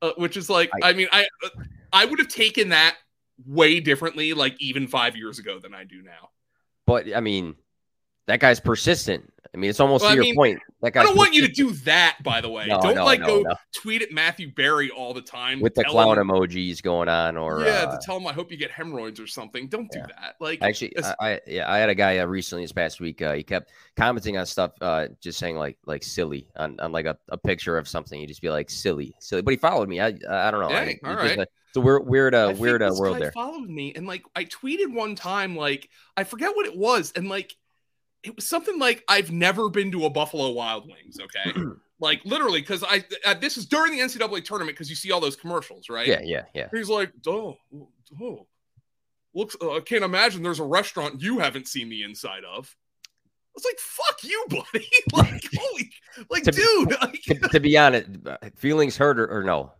uh, 0.01 0.13
which 0.15 0.37
is 0.37 0.49
like, 0.49 0.71
I, 0.81 0.91
I- 0.91 0.93
mean, 0.93 1.09
I 1.11 1.27
uh, 1.43 1.49
I 1.91 2.05
would 2.05 2.19
have 2.19 2.29
taken 2.29 2.69
that 2.69 2.95
way 3.45 3.79
differently, 3.79 4.33
like 4.33 4.55
even 4.59 4.87
five 4.87 5.15
years 5.15 5.39
ago 5.39 5.59
than 5.59 5.73
I 5.73 5.83
do 5.83 6.01
now. 6.01 6.29
But 6.85 7.15
I 7.15 7.19
mean, 7.19 7.55
that 8.27 8.39
guy's 8.39 8.59
persistent. 8.59 9.27
I 9.53 9.57
mean, 9.57 9.69
it's 9.69 9.81
almost 9.81 10.03
Well, 10.03 10.11
to 10.11 10.13
I 10.13 10.15
your 10.15 10.23
mean, 10.23 10.35
point. 10.35 10.59
That 10.81 10.93
guy. 10.93 11.01
I 11.01 11.03
don't 11.03 11.17
want 11.17 11.33
you 11.33 11.45
to 11.45 11.51
do 11.51 11.71
that, 11.83 12.19
by 12.23 12.39
the 12.39 12.47
way. 12.49 12.67
No, 12.67 12.79
don't 12.79 12.95
no, 12.95 13.03
like 13.03 13.19
no, 13.19 13.43
go 13.43 13.53
tweet 13.75 14.01
at 14.01 14.09
Matthew 14.13 14.49
Berry 14.49 14.89
all 14.89 15.13
the 15.13 15.21
time 15.21 15.59
with 15.59 15.75
the 15.75 15.83
clown 15.83 16.17
him- 16.17 16.29
emojis 16.29 16.81
going 16.81 17.09
on, 17.09 17.35
or 17.35 17.59
yeah, 17.65 17.83
uh, 17.85 17.91
to 17.91 17.99
tell 18.01 18.15
him 18.15 18.25
I 18.25 18.31
hope 18.31 18.49
you 18.49 18.55
get 18.55 18.71
hemorrhoids 18.71 19.19
or 19.19 19.27
something. 19.27 19.67
Don't 19.67 19.91
do 19.91 19.99
Yeah. 19.99 20.05
that. 20.21 20.35
Like 20.39 20.61
Actually, 20.61 20.93
I, 21.03 21.15
I 21.19 21.39
yeah, 21.45 21.69
I 21.69 21.79
had 21.79 21.89
a 21.89 21.95
guy 21.95 22.19
uh, 22.19 22.25
recently 22.27 22.63
this 22.63 22.71
past 22.71 23.01
week. 23.01 23.21
Uh, 23.21 23.33
he 23.33 23.43
kept 23.43 23.73
commenting 23.97 24.37
on 24.37 24.45
stuff, 24.45 24.71
uh, 24.79 25.07
just 25.19 25.37
saying 25.37 25.57
like 25.57 25.77
like 25.85 26.03
silly 26.03 26.47
on, 26.55 26.79
on 26.79 26.93
like 26.93 27.05
a, 27.05 27.17
a 27.27 27.37
picture 27.37 27.77
of 27.77 27.89
something. 27.89 28.21
He'd 28.21 28.27
just 28.27 28.41
be 28.41 28.49
like 28.49 28.69
silly, 28.69 29.13
silly. 29.19 29.41
But 29.41 29.51
he 29.51 29.57
followed 29.57 29.89
me. 29.89 29.99
I 29.99 30.07
I 30.29 30.49
don't 30.49 30.61
know. 30.61 30.69
I- 30.69 30.85
Dang, 30.85 30.89
it's 30.91 30.99
all 31.03 31.15
right. 31.15 31.37
a- 31.39 31.41
it's 31.41 31.77
a 31.77 31.81
weird 31.81 32.05
weird 32.07 32.35
I 32.35 32.43
uh, 32.43 32.53
weird 32.53 32.81
uh, 32.81 32.91
world 32.97 33.19
there. 33.19 33.31
Followed 33.33 33.69
me 33.69 33.93
and 33.95 34.05
like 34.07 34.23
I 34.35 34.45
tweeted 34.45 34.93
one 34.93 35.15
time, 35.15 35.55
like 35.57 35.89
I 36.17 36.23
forget 36.23 36.53
what 36.55 36.65
it 36.65 36.75
was, 36.77 37.11
and 37.17 37.27
like 37.29 37.55
it 38.23 38.35
was 38.35 38.47
something 38.47 38.77
like 38.79 39.03
I've 39.07 39.31
never 39.31 39.69
been 39.69 39.91
to 39.91 40.05
a 40.05 40.09
Buffalo 40.09 40.51
Wild 40.51 40.87
Wings. 40.87 41.17
Okay, 41.19 41.59
like 41.99 42.23
literally 42.25 42.61
because 42.61 42.83
I 42.83 43.03
uh, 43.25 43.33
this 43.33 43.57
is 43.57 43.65
during 43.65 43.93
the 43.93 43.99
NCAA 43.99 44.43
tournament 44.43 44.77
because 44.77 44.89
you 44.89 44.95
see 44.95 45.11
all 45.11 45.19
those 45.19 45.35
commercials, 45.35 45.89
right? 45.89 46.07
Yeah, 46.07 46.21
yeah, 46.23 46.43
yeah. 46.53 46.67
He's 46.73 46.89
like, 46.89 47.11
oh, 47.27 47.57
oh, 48.21 48.47
looks. 49.33 49.55
Uh, 49.61 49.75
I 49.75 49.79
can't 49.79 50.03
imagine 50.03 50.43
there's 50.43 50.59
a 50.59 50.63
restaurant 50.63 51.21
you 51.21 51.39
haven't 51.39 51.67
seen 51.67 51.89
the 51.89 52.03
inside 52.03 52.43
of. 52.43 52.75
I 53.05 53.53
was 53.55 53.65
like, 53.65 53.79
"Fuck 53.79 54.23
you, 54.23 54.45
buddy!" 54.49 54.87
like, 55.13 55.43
holy, 55.53 55.91
like, 56.29 56.43
To 56.43 56.51
be- 56.51 56.57
dude, 56.61 56.91
like, 57.01 57.21
to, 57.23 57.49
to 57.49 57.59
be 57.59 57.77
honest, 57.77 58.09
uh, 58.25 58.37
feelings 58.55 58.95
hurt 58.95 59.19
or, 59.19 59.27
or 59.27 59.43
no? 59.43 59.73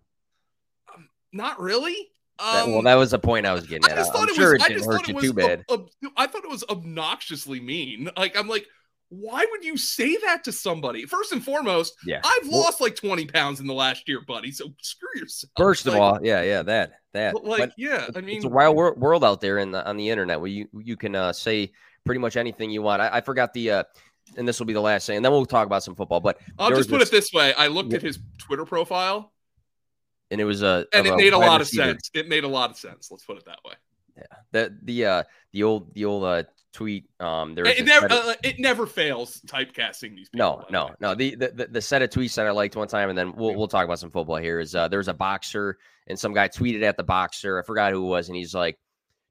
not 1.34 1.60
really. 1.62 2.10
That- 2.42 2.64
Um, 2.66 2.74
well, 2.74 2.82
that 2.84 2.96
was 2.96 3.12
the 3.12 3.20
point 3.20 3.46
I 3.46 3.54
was 3.54 3.68
getting 3.68 3.86
I 3.86 3.92
at. 3.94 3.98
just 3.98 4.12
I'm 4.12 4.16
thought 4.18 4.30
it 4.30 4.36
sure 4.36 4.54
was. 4.54 4.66
it 4.66 4.68
didn't 4.70 4.86
hurt 4.92 5.08
you 5.08 5.22
too 5.22 5.34
bad. 5.34 5.64
ob- 5.70 5.90
ob- 6.04 6.12
I 6.18 6.28
thought 6.28 6.44
it 6.44 6.50
was 6.50 6.64
obnoxiously 6.70 7.60
mean. 7.60 8.10
Like 8.18 8.38
I'm 8.38 8.48
like, 8.48 8.66
why 9.10 9.46
would 9.52 9.64
you 9.64 9.78
say 9.78 10.16
that 10.18 10.44
to 10.46 10.52
somebody? 10.52 11.06
First 11.06 11.34
and 11.34 11.44
foremost, 11.44 11.94
Yeah. 12.06 12.22
I've 12.24 12.48
Well- 12.48 12.62
lost 12.62 12.80
like 12.82 12.96
20 12.96 13.26
pounds 13.28 13.60
in 13.60 13.68
the 13.68 13.74
last 13.74 14.08
year, 14.08 14.22
buddy. 14.26 14.52
So 14.52 14.74
screw 14.82 15.10
yourself. 15.16 15.52
First 15.58 15.86
of 15.86 15.96
all, 15.96 16.20
yeah, 16.24 16.42
yeah, 16.42 16.62
that 16.64 16.94
that. 17.14 17.34
but, 17.34 17.44
like, 17.46 17.60
But 17.60 17.74
yeah, 17.78 18.08
I 18.16 18.22
mean, 18.22 18.38
it's 18.38 18.46
a 18.46 18.50
wild 18.50 18.76
wor- 18.76 18.96
world 18.96 19.24
out 19.24 19.42
there 19.42 19.58
in 19.58 19.72
the, 19.72 19.86
on 19.86 19.98
the 19.98 20.10
internet 20.10 20.40
where 20.40 20.50
you 20.50 20.68
you 20.80 20.96
can 20.98 21.16
uh, 21.16 21.34
say 21.34 21.72
pretty 22.06 22.20
much 22.20 22.38
anything 22.38 22.72
you 22.72 22.82
want. 22.82 23.02
I, 23.02 23.18
I 23.18 23.22
forgot 23.22 23.54
the, 23.54 23.70
uh, 23.72 23.84
and 24.38 24.48
this 24.48 24.58
will 24.60 24.66
be 24.66 24.74
the 24.74 24.80
last 24.82 25.08
thing, 25.08 25.18
and 25.18 25.26
then 25.26 25.32
we'll 25.34 25.46
talk 25.46 25.66
about 25.66 25.84
some 25.84 25.94
football. 25.94 26.22
But 26.22 26.40
I'll 26.58 26.70
just 26.70 26.90
put 26.90 27.02
it 27.02 27.12
this 27.12 27.34
way: 27.34 27.54
I 27.54 27.68
looked 27.68 27.94
at 27.94 28.02
his 28.02 28.18
Twitter 28.38 28.64
profile, 28.66 29.34
and 30.32 30.42
it 30.42 30.46
was 30.46 30.64
a 30.64 30.88
and 30.94 31.06
it 31.06 31.16
made 31.16 31.34
a 31.34 31.38
lot 31.38 31.62
of 31.62 31.68
receiver. 31.68 31.84
sense. 31.92 32.10
It 32.14 32.28
made 32.28 32.44
a 32.44 32.48
lot 32.48 32.72
of 32.72 32.78
sense. 32.78 33.10
Let's 33.12 33.24
put 33.26 33.38
it 33.38 33.46
that 33.46 33.60
way. 33.66 33.74
Yeah. 34.18 34.24
The 34.52 34.78
the 34.84 35.06
uh 35.06 35.24
the 35.54 35.64
old 35.64 35.94
the 35.94 36.06
old 36.06 36.24
uh 36.24 36.44
tweet 36.74 37.10
um 37.20 37.54
there 37.54 37.66
It, 37.68 37.86
never, 37.86 38.06
of- 38.06 38.12
uh, 38.12 38.34
it 38.44 38.58
never 38.60 38.86
fails 38.88 39.42
typecasting 39.46 40.16
these 40.16 40.30
people. 40.30 40.64
no 40.70 40.80
no 40.80 40.86
way. 40.86 40.92
no 41.02 41.16
the, 41.16 41.36
the 41.36 41.68
the- 41.70 41.82
set 41.82 42.02
of 42.02 42.10
tweets 42.10 42.36
that 42.36 42.48
I 42.48 42.52
liked 42.52 42.76
one 42.78 42.88
time 42.88 43.10
and 43.10 43.18
then 43.18 43.34
we'll 43.36 43.56
we'll 43.56 43.68
talk 43.68 43.84
about 43.84 44.00
some 44.00 44.10
football 44.12 44.38
here 44.38 44.60
is 44.62 44.74
uh 44.74 44.88
there's 44.88 45.10
a 45.10 45.14
boxer 45.14 45.78
and 46.08 46.18
some 46.18 46.34
guy 46.34 46.48
tweeted 46.48 46.82
at 46.84 46.96
the 46.98 47.04
boxer 47.04 47.60
I 47.60 47.64
forgot 47.64 47.92
who 47.92 48.06
it 48.06 48.08
was 48.10 48.30
and 48.30 48.36
he's 48.38 48.54
like 48.56 48.80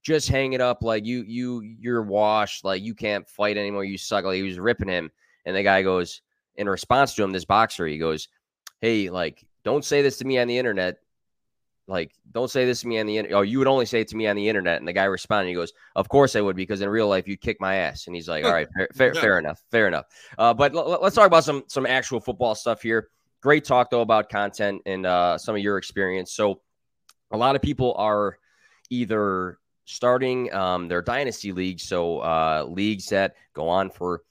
just 0.03 0.29
hang 0.29 0.53
it 0.53 0.61
up 0.61 0.83
like 0.83 1.07
you 1.07 1.23
you 1.27 1.61
you're 1.63 2.03
washed 2.03 2.63
like 2.65 2.83
you 2.83 2.95
can't 2.95 3.27
fight 3.29 3.57
anymore 3.57 3.85
you 3.85 3.97
suck 3.99 4.25
like 4.27 4.37
he 4.37 4.43
was 4.43 4.59
ripping 4.59 4.89
him 4.89 5.11
and 5.47 5.57
the 5.57 5.63
guy 5.63 5.83
goes 5.83 6.21
in 6.57 6.69
response 6.69 7.15
to 7.15 7.23
him 7.23 7.33
this 7.33 7.45
boxer 7.47 7.87
he 7.87 7.97
goes 7.99 8.29
hey 8.83 9.09
like 9.09 9.47
don't 9.65 9.85
say 9.85 10.03
this 10.03 10.19
to 10.19 10.25
me 10.25 10.39
on 10.39 10.49
the 10.49 10.59
internet. 10.59 10.99
Like 11.87 12.13
don't 12.31 12.51
say 12.51 12.67
this 12.67 12.83
to 12.83 12.87
me 12.87 13.01
on 13.01 13.07
the 13.07 13.19
internet 13.19 13.37
oh 13.37 13.43
you 13.43 13.59
would 13.59 13.67
only 13.67 13.85
say 13.85 14.01
it 14.03 14.09
to 14.09 14.17
me 14.17 14.27
on 14.29 14.37
the 14.37 14.49
internet. 14.49 14.79
And 14.79 14.87
the 14.87 14.93
guy 14.93 15.05
responded 15.05 15.49
he 15.49 15.55
goes 15.55 15.73
of 15.97 16.09
course 16.09 16.37
i 16.37 16.41
would 16.41 16.55
because 16.55 16.83
in 16.83 16.89
real 16.89 17.09
life 17.09 17.27
you'd 17.27 17.41
kick 17.41 17.61
my 17.61 17.77
ass. 17.77 18.07
And 18.07 18.15
he's 18.15 18.29
like 18.29 18.45
all 18.45 18.53
right 18.53 18.69
fair 18.77 18.89
fair, 18.95 19.15
fair 19.15 19.39
enough 19.39 19.61
fair 19.71 19.89
enough. 19.89 20.07
Uh, 20.39 20.55
but 20.55 20.75
l- 20.75 20.99
let's 21.03 21.17
talk 21.17 21.27
about 21.27 21.45
some 21.45 21.65
some 21.67 21.87
actual 21.87 22.21
football 22.21 22.55
stuff 22.55 22.81
here. 22.81 23.09
Great 23.41 23.65
talk 23.65 23.91
though 23.91 24.03
about 24.03 24.29
content 24.29 24.83
and 24.87 25.05
uh, 25.05 25.37
some 25.37 25.57
of 25.57 25.63
your 25.63 25.79
experience. 25.79 26.33
So 26.33 26.61
a 27.33 27.37
lot 27.37 27.57
of 27.57 27.63
people 27.63 27.95
are 27.97 28.39
either 28.91 29.59
starting 29.85 30.53
um, 30.53 30.87
their 30.87 31.03
dynasty 31.03 31.53
leagues, 31.53 31.83
so 31.83 32.19
uh, 32.21 32.65
leagues 32.69 33.09
that 33.09 33.35
go 33.55 33.69
on 33.69 33.91
for 33.91 34.23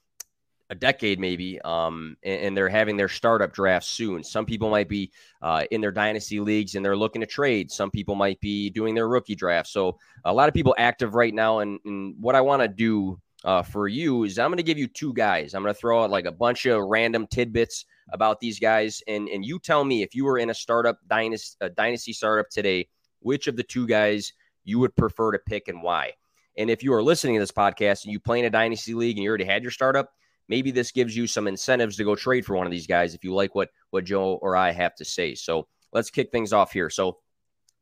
a 0.69 0.75
decade 0.75 1.19
maybe, 1.19 1.60
um, 1.62 2.15
and, 2.23 2.41
and, 2.41 2.58
they're 2.58 2.69
having 2.69 2.95
their 2.95 3.08
startup 3.08 3.51
draft 3.51 3.86
soon. 3.86 4.23
Some 4.23 4.45
people 4.45 4.69
might 4.69 4.88
be 4.88 5.12
uh, 5.41 5.63
in 5.71 5.82
their 5.82 5.91
dynasty 5.91 6.39
leagues 6.39 6.75
and 6.75 6.86
they're 6.86 6.95
looking 6.95 7.21
to 7.21 7.27
trade. 7.27 7.71
Some 7.71 7.89
people 7.89 8.13
might 8.13 8.39
be 8.39 8.69
doing 8.69 8.93
their 8.93 9.08
rookie 9.08 9.36
draft. 9.36 9.69
So 9.69 9.97
a 10.25 10.34
lot 10.34 10.47
of 10.47 10.53
people 10.53 10.75
active 10.77 11.15
right 11.15 11.34
now. 11.34 11.60
And, 11.60 11.79
and 11.86 12.15
what 12.19 12.36
I 12.36 12.41
want 12.41 12.62
to 12.62 12.67
do 12.67 13.19
uh, 13.43 13.63
for 13.63 13.88
you 13.88 14.23
is 14.23 14.38
I'm 14.38 14.49
going 14.49 14.58
to 14.58 14.63
give 14.63 14.77
you 14.77 14.88
two 14.88 15.13
guys. 15.13 15.53
I'm 15.53 15.63
going 15.63 15.73
to 15.73 15.79
throw 15.79 16.03
out 16.03 16.10
like 16.10 16.25
a 16.25 16.32
bunch 16.32 16.65
of 16.65 16.84
random 16.84 17.27
tidbits 17.27 17.86
about 18.12 18.39
these 18.39 18.60
guys, 18.60 19.01
and 19.08 19.29
and 19.29 19.45
you 19.45 19.60
tell 19.60 19.86
me 19.86 20.01
if 20.01 20.15
you 20.15 20.25
were 20.25 20.39
in 20.39 20.49
a 20.49 20.53
startup 20.53 20.97
dynasty, 21.08 21.55
a 21.62 21.69
dynasty 21.69 22.12
startup 22.12 22.49
today, 22.49 22.88
which 23.19 23.47
of 23.47 23.55
the 23.55 23.63
two 23.63 23.88
guys 23.88 24.34
you 24.63 24.79
would 24.79 24.95
prefer 24.95 25.32
to 25.32 25.39
pick 25.39 25.67
and 25.67 25.82
why. 25.82 26.13
And 26.58 26.69
if 26.69 26.84
you 26.84 26.93
are 26.93 27.03
listening 27.03 27.36
to 27.36 27.39
this 27.39 27.51
podcast 27.51 28.03
and 28.03 28.12
you 28.12 28.19
play 28.19 28.39
in 28.39 28.45
a 28.45 28.49
dynasty 28.49 28.93
league 28.93 29.15
and 29.15 29.23
you 29.23 29.29
already 29.29 29.45
had 29.45 29.62
your 29.63 29.71
startup, 29.71 30.12
maybe 30.49 30.71
this 30.71 30.91
gives 30.91 31.15
you 31.15 31.27
some 31.27 31.47
incentives 31.47 31.95
to 31.97 32.03
go 32.03 32.15
trade 32.15 32.45
for 32.45 32.55
one 32.57 32.67
of 32.67 32.71
these 32.71 32.88
guys 32.88 33.13
if 33.13 33.23
you 33.23 33.33
like 33.33 33.55
what 33.55 33.69
what 33.91 34.03
Joe 34.03 34.33
or 34.41 34.57
I 34.57 34.71
have 34.71 34.95
to 34.95 35.05
say. 35.05 35.35
So 35.35 35.67
let's 35.93 36.09
kick 36.09 36.31
things 36.31 36.51
off 36.51 36.73
here. 36.73 36.89
So 36.89 37.19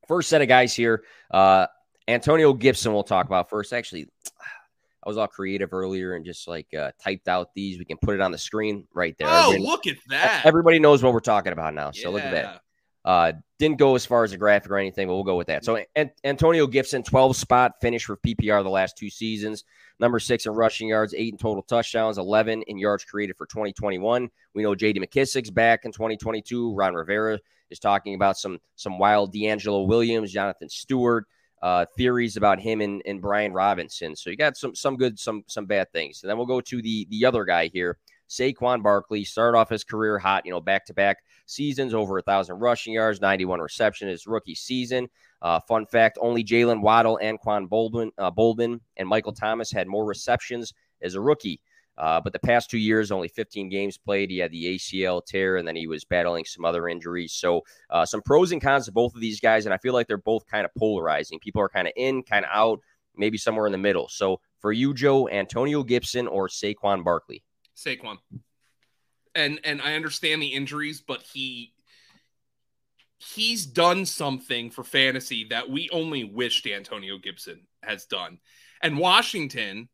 first 0.07 0.29
set 0.29 0.41
of 0.41 0.47
guys 0.47 0.75
here, 0.75 1.03
uh, 1.31 1.67
Antonio 2.07 2.53
Gibson. 2.53 2.93
We'll 2.93 3.03
talk 3.03 3.25
about 3.25 3.49
first. 3.49 3.73
Actually, 3.73 4.09
I 5.03 5.09
was 5.09 5.17
all 5.17 5.27
creative 5.27 5.73
earlier 5.73 6.13
and 6.13 6.25
just 6.25 6.47
like 6.47 6.67
uh, 6.73 6.91
typed 7.01 7.27
out 7.27 7.53
these. 7.55 7.79
We 7.79 7.85
can 7.85 7.97
put 7.97 8.13
it 8.13 8.21
on 8.21 8.31
the 8.31 8.37
screen 8.37 8.87
right 8.93 9.15
there. 9.17 9.27
Oh, 9.29 9.47
everybody, 9.47 9.63
look 9.63 9.87
at 9.87 9.97
that! 10.09 10.41
Everybody 10.45 10.79
knows 10.79 11.01
what 11.01 11.13
we're 11.13 11.19
talking 11.21 11.53
about 11.53 11.73
now. 11.73 11.91
So 11.91 12.01
yeah. 12.01 12.09
look 12.09 12.23
at 12.23 12.31
that. 12.31 12.61
Uh, 13.07 13.31
didn't 13.57 13.77
go 13.77 13.95
as 13.95 14.05
far 14.05 14.25
as 14.25 14.33
a 14.33 14.37
graphic 14.37 14.69
or 14.69 14.77
anything, 14.77 15.07
but 15.07 15.13
we'll 15.13 15.23
go 15.23 15.37
with 15.37 15.47
that. 15.47 15.63
So 15.63 15.81
An- 15.95 16.11
Antonio 16.25 16.67
Gibson, 16.67 17.03
12 17.03 17.37
spot 17.37 17.75
finish 17.79 18.03
for 18.03 18.17
PPR 18.17 18.61
the 18.63 18.69
last 18.69 18.97
two 18.97 19.09
seasons. 19.09 19.63
Number 19.97 20.19
six 20.19 20.45
in 20.45 20.51
rushing 20.51 20.89
yards, 20.89 21.13
eight 21.15 21.31
in 21.31 21.37
total 21.37 21.63
touchdowns, 21.63 22.17
11 22.17 22.63
in 22.63 22.77
yards 22.77 23.05
created 23.05 23.37
for 23.37 23.45
2021. 23.45 24.29
We 24.53 24.61
know 24.61 24.75
J.D. 24.75 24.99
McKissic's 24.99 25.49
back 25.49 25.85
in 25.85 25.93
2022. 25.93 26.75
Ron 26.75 26.95
Rivera 26.95 27.39
is 27.69 27.79
talking 27.79 28.13
about 28.13 28.37
some 28.37 28.59
some 28.75 28.99
wild 28.99 29.33
DeAngelo 29.33 29.87
Williams, 29.87 30.33
Jonathan 30.33 30.67
Stewart 30.67 31.27
uh, 31.61 31.85
theories 31.95 32.37
about 32.37 32.59
him 32.59 32.81
and, 32.81 33.01
and 33.05 33.21
Brian 33.21 33.53
Robinson. 33.53 34.15
So 34.17 34.29
you 34.29 34.35
got 34.35 34.57
some 34.57 34.75
some 34.75 34.97
good, 34.97 35.17
some 35.17 35.43
some 35.47 35.65
bad 35.65 35.91
things. 35.91 36.23
And 36.23 36.29
then 36.29 36.37
we'll 36.37 36.45
go 36.45 36.61
to 36.61 36.81
the 36.81 37.07
the 37.09 37.25
other 37.25 37.45
guy 37.45 37.67
here, 37.67 37.97
Saquon 38.29 38.83
Barkley. 38.83 39.23
Started 39.23 39.57
off 39.57 39.69
his 39.69 39.83
career 39.83 40.17
hot, 40.17 40.45
you 40.45 40.51
know, 40.51 40.61
back 40.61 40.85
to 40.85 40.93
back 40.93 41.17
seasons, 41.45 41.93
over 41.93 42.17
a 42.17 42.21
thousand 42.21 42.59
rushing 42.59 42.93
yards, 42.93 43.21
91 43.21 43.59
reception 43.59 44.07
his 44.07 44.27
rookie 44.27 44.55
season. 44.55 45.07
Uh, 45.41 45.59
fun 45.59 45.85
fact: 45.85 46.17
only 46.21 46.43
Jaylen 46.43 46.81
Waddle, 46.81 47.19
Anquan 47.21 47.67
Boldin, 47.67 48.11
uh, 48.17 48.31
Boldin, 48.31 48.79
and 48.97 49.07
Michael 49.07 49.33
Thomas 49.33 49.71
had 49.71 49.87
more 49.87 50.05
receptions 50.05 50.73
as 51.01 51.15
a 51.15 51.21
rookie. 51.21 51.61
Uh, 51.97 52.21
but 52.21 52.31
the 52.31 52.39
past 52.39 52.69
two 52.69 52.77
years, 52.77 53.11
only 53.11 53.27
15 53.27 53.69
games 53.69 53.97
played. 53.97 54.29
He 54.29 54.37
had 54.37 54.51
the 54.51 54.75
ACL 54.75 55.25
tear, 55.25 55.57
and 55.57 55.67
then 55.67 55.75
he 55.75 55.87
was 55.87 56.05
battling 56.05 56.45
some 56.45 56.63
other 56.63 56.87
injuries. 56.87 57.33
So, 57.33 57.61
uh, 57.89 58.05
some 58.05 58.21
pros 58.21 58.51
and 58.51 58.61
cons 58.61 58.87
of 58.87 58.93
both 58.93 59.15
of 59.15 59.21
these 59.21 59.39
guys, 59.39 59.65
and 59.65 59.73
I 59.73 59.77
feel 59.77 59.93
like 59.93 60.07
they're 60.07 60.17
both 60.17 60.45
kind 60.45 60.65
of 60.65 60.71
polarizing. 60.77 61.39
People 61.39 61.61
are 61.61 61.69
kind 61.69 61.87
of 61.87 61.93
in, 61.95 62.21
kind 62.21 62.45
of 62.45 62.51
out, 62.53 62.81
maybe 63.15 63.37
somewhere 63.37 63.65
in 63.65 63.71
the 63.71 63.79
middle. 63.79 64.07
So, 64.09 64.41
for 64.59 64.71
you, 64.71 64.93
Joe, 64.93 65.27
Antonio 65.27 65.83
Gibson 65.83 66.27
or 66.27 66.47
Saquon 66.47 67.03
Barkley? 67.03 67.43
Saquon 67.77 68.17
and 69.37 69.59
and 69.63 69.81
I 69.81 69.93
understand 69.93 70.41
the 70.41 70.47
injuries, 70.47 70.99
but 70.99 71.21
he 71.21 71.71
he's 73.19 73.65
done 73.65 74.05
something 74.05 74.69
for 74.69 74.83
fantasy 74.83 75.45
that 75.49 75.69
we 75.69 75.89
only 75.91 76.23
wished 76.23 76.67
Antonio 76.67 77.17
Gibson 77.17 77.61
has 77.83 78.05
done. 78.05 78.39
And 78.81 78.97
Washington 78.97 79.89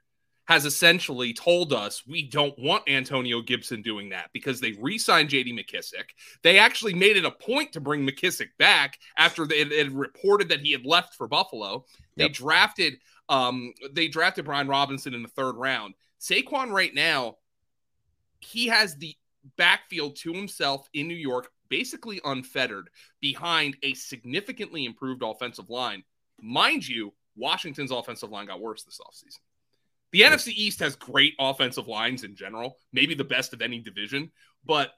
has 0.46 0.66
essentially 0.66 1.34
told 1.34 1.72
us 1.72 2.04
we 2.06 2.28
don't 2.28 2.58
want 2.60 2.90
Antonio 2.90 3.42
Gibson 3.42 3.82
doing 3.82 4.10
that 4.10 4.30
because 4.34 4.60
they 4.60 4.74
re-signed 4.74 5.30
JD 5.30 5.54
McKissic. 5.58 6.10
They 6.42 6.60
actually 6.60 6.94
made 6.94 7.16
it 7.16 7.24
a 7.24 7.32
point 7.32 7.72
to 7.74 7.80
bring 7.80 8.06
McKissic 8.06 8.50
back 8.60 9.00
after 9.18 9.46
they 9.46 9.60
had 9.60 9.94
reported 9.94 10.50
that 10.50 10.60
he 10.60 10.74
had 10.74 10.86
left 10.86 11.16
for 11.16 11.30
Buffalo. 11.30 11.86
They 12.18 12.26
yep. 12.26 12.34
drafted 12.34 12.96
um 13.28 13.74
they 13.92 14.08
drafted 14.08 14.46
Brian 14.46 14.68
Robinson 14.68 15.14
in 15.14 15.22
the 15.22 15.30
third 15.30 15.56
round. 15.56 15.96
Saquon 16.20 16.72
right 16.72 16.94
now 16.94 17.38
he 18.44 18.68
has 18.68 18.96
the 18.96 19.16
backfield 19.58 20.16
to 20.18 20.34
himself 20.34 20.88
in 20.94 21.08
New 21.08 21.16
York, 21.16 21.50
basically 21.70 22.22
unfettered 22.24 22.90
behind 23.20 23.78
a 23.84 23.94
significantly 23.94 24.86
improved 24.86 25.24
offensive 25.24 25.70
line. 25.70 26.04
Mind 26.42 26.88
you, 26.88 27.14
Washington's 27.36 27.92
offensive 27.92 28.30
line 28.30 28.48
got 28.48 28.62
worse 28.62 28.84
this 28.84 29.00
offseason. 29.00 29.40
The 30.12 30.22
NFC 30.22 30.50
East 30.50 30.80
has 30.80 30.96
great 30.96 31.34
offensive 31.40 31.88
lines 31.88 32.24
in 32.24 32.36
general, 32.36 32.78
maybe 32.92 33.16
the 33.16 33.24
best 33.24 33.54
of 33.54 33.62
any 33.62 33.80
division, 33.80 34.32
but 34.64 34.92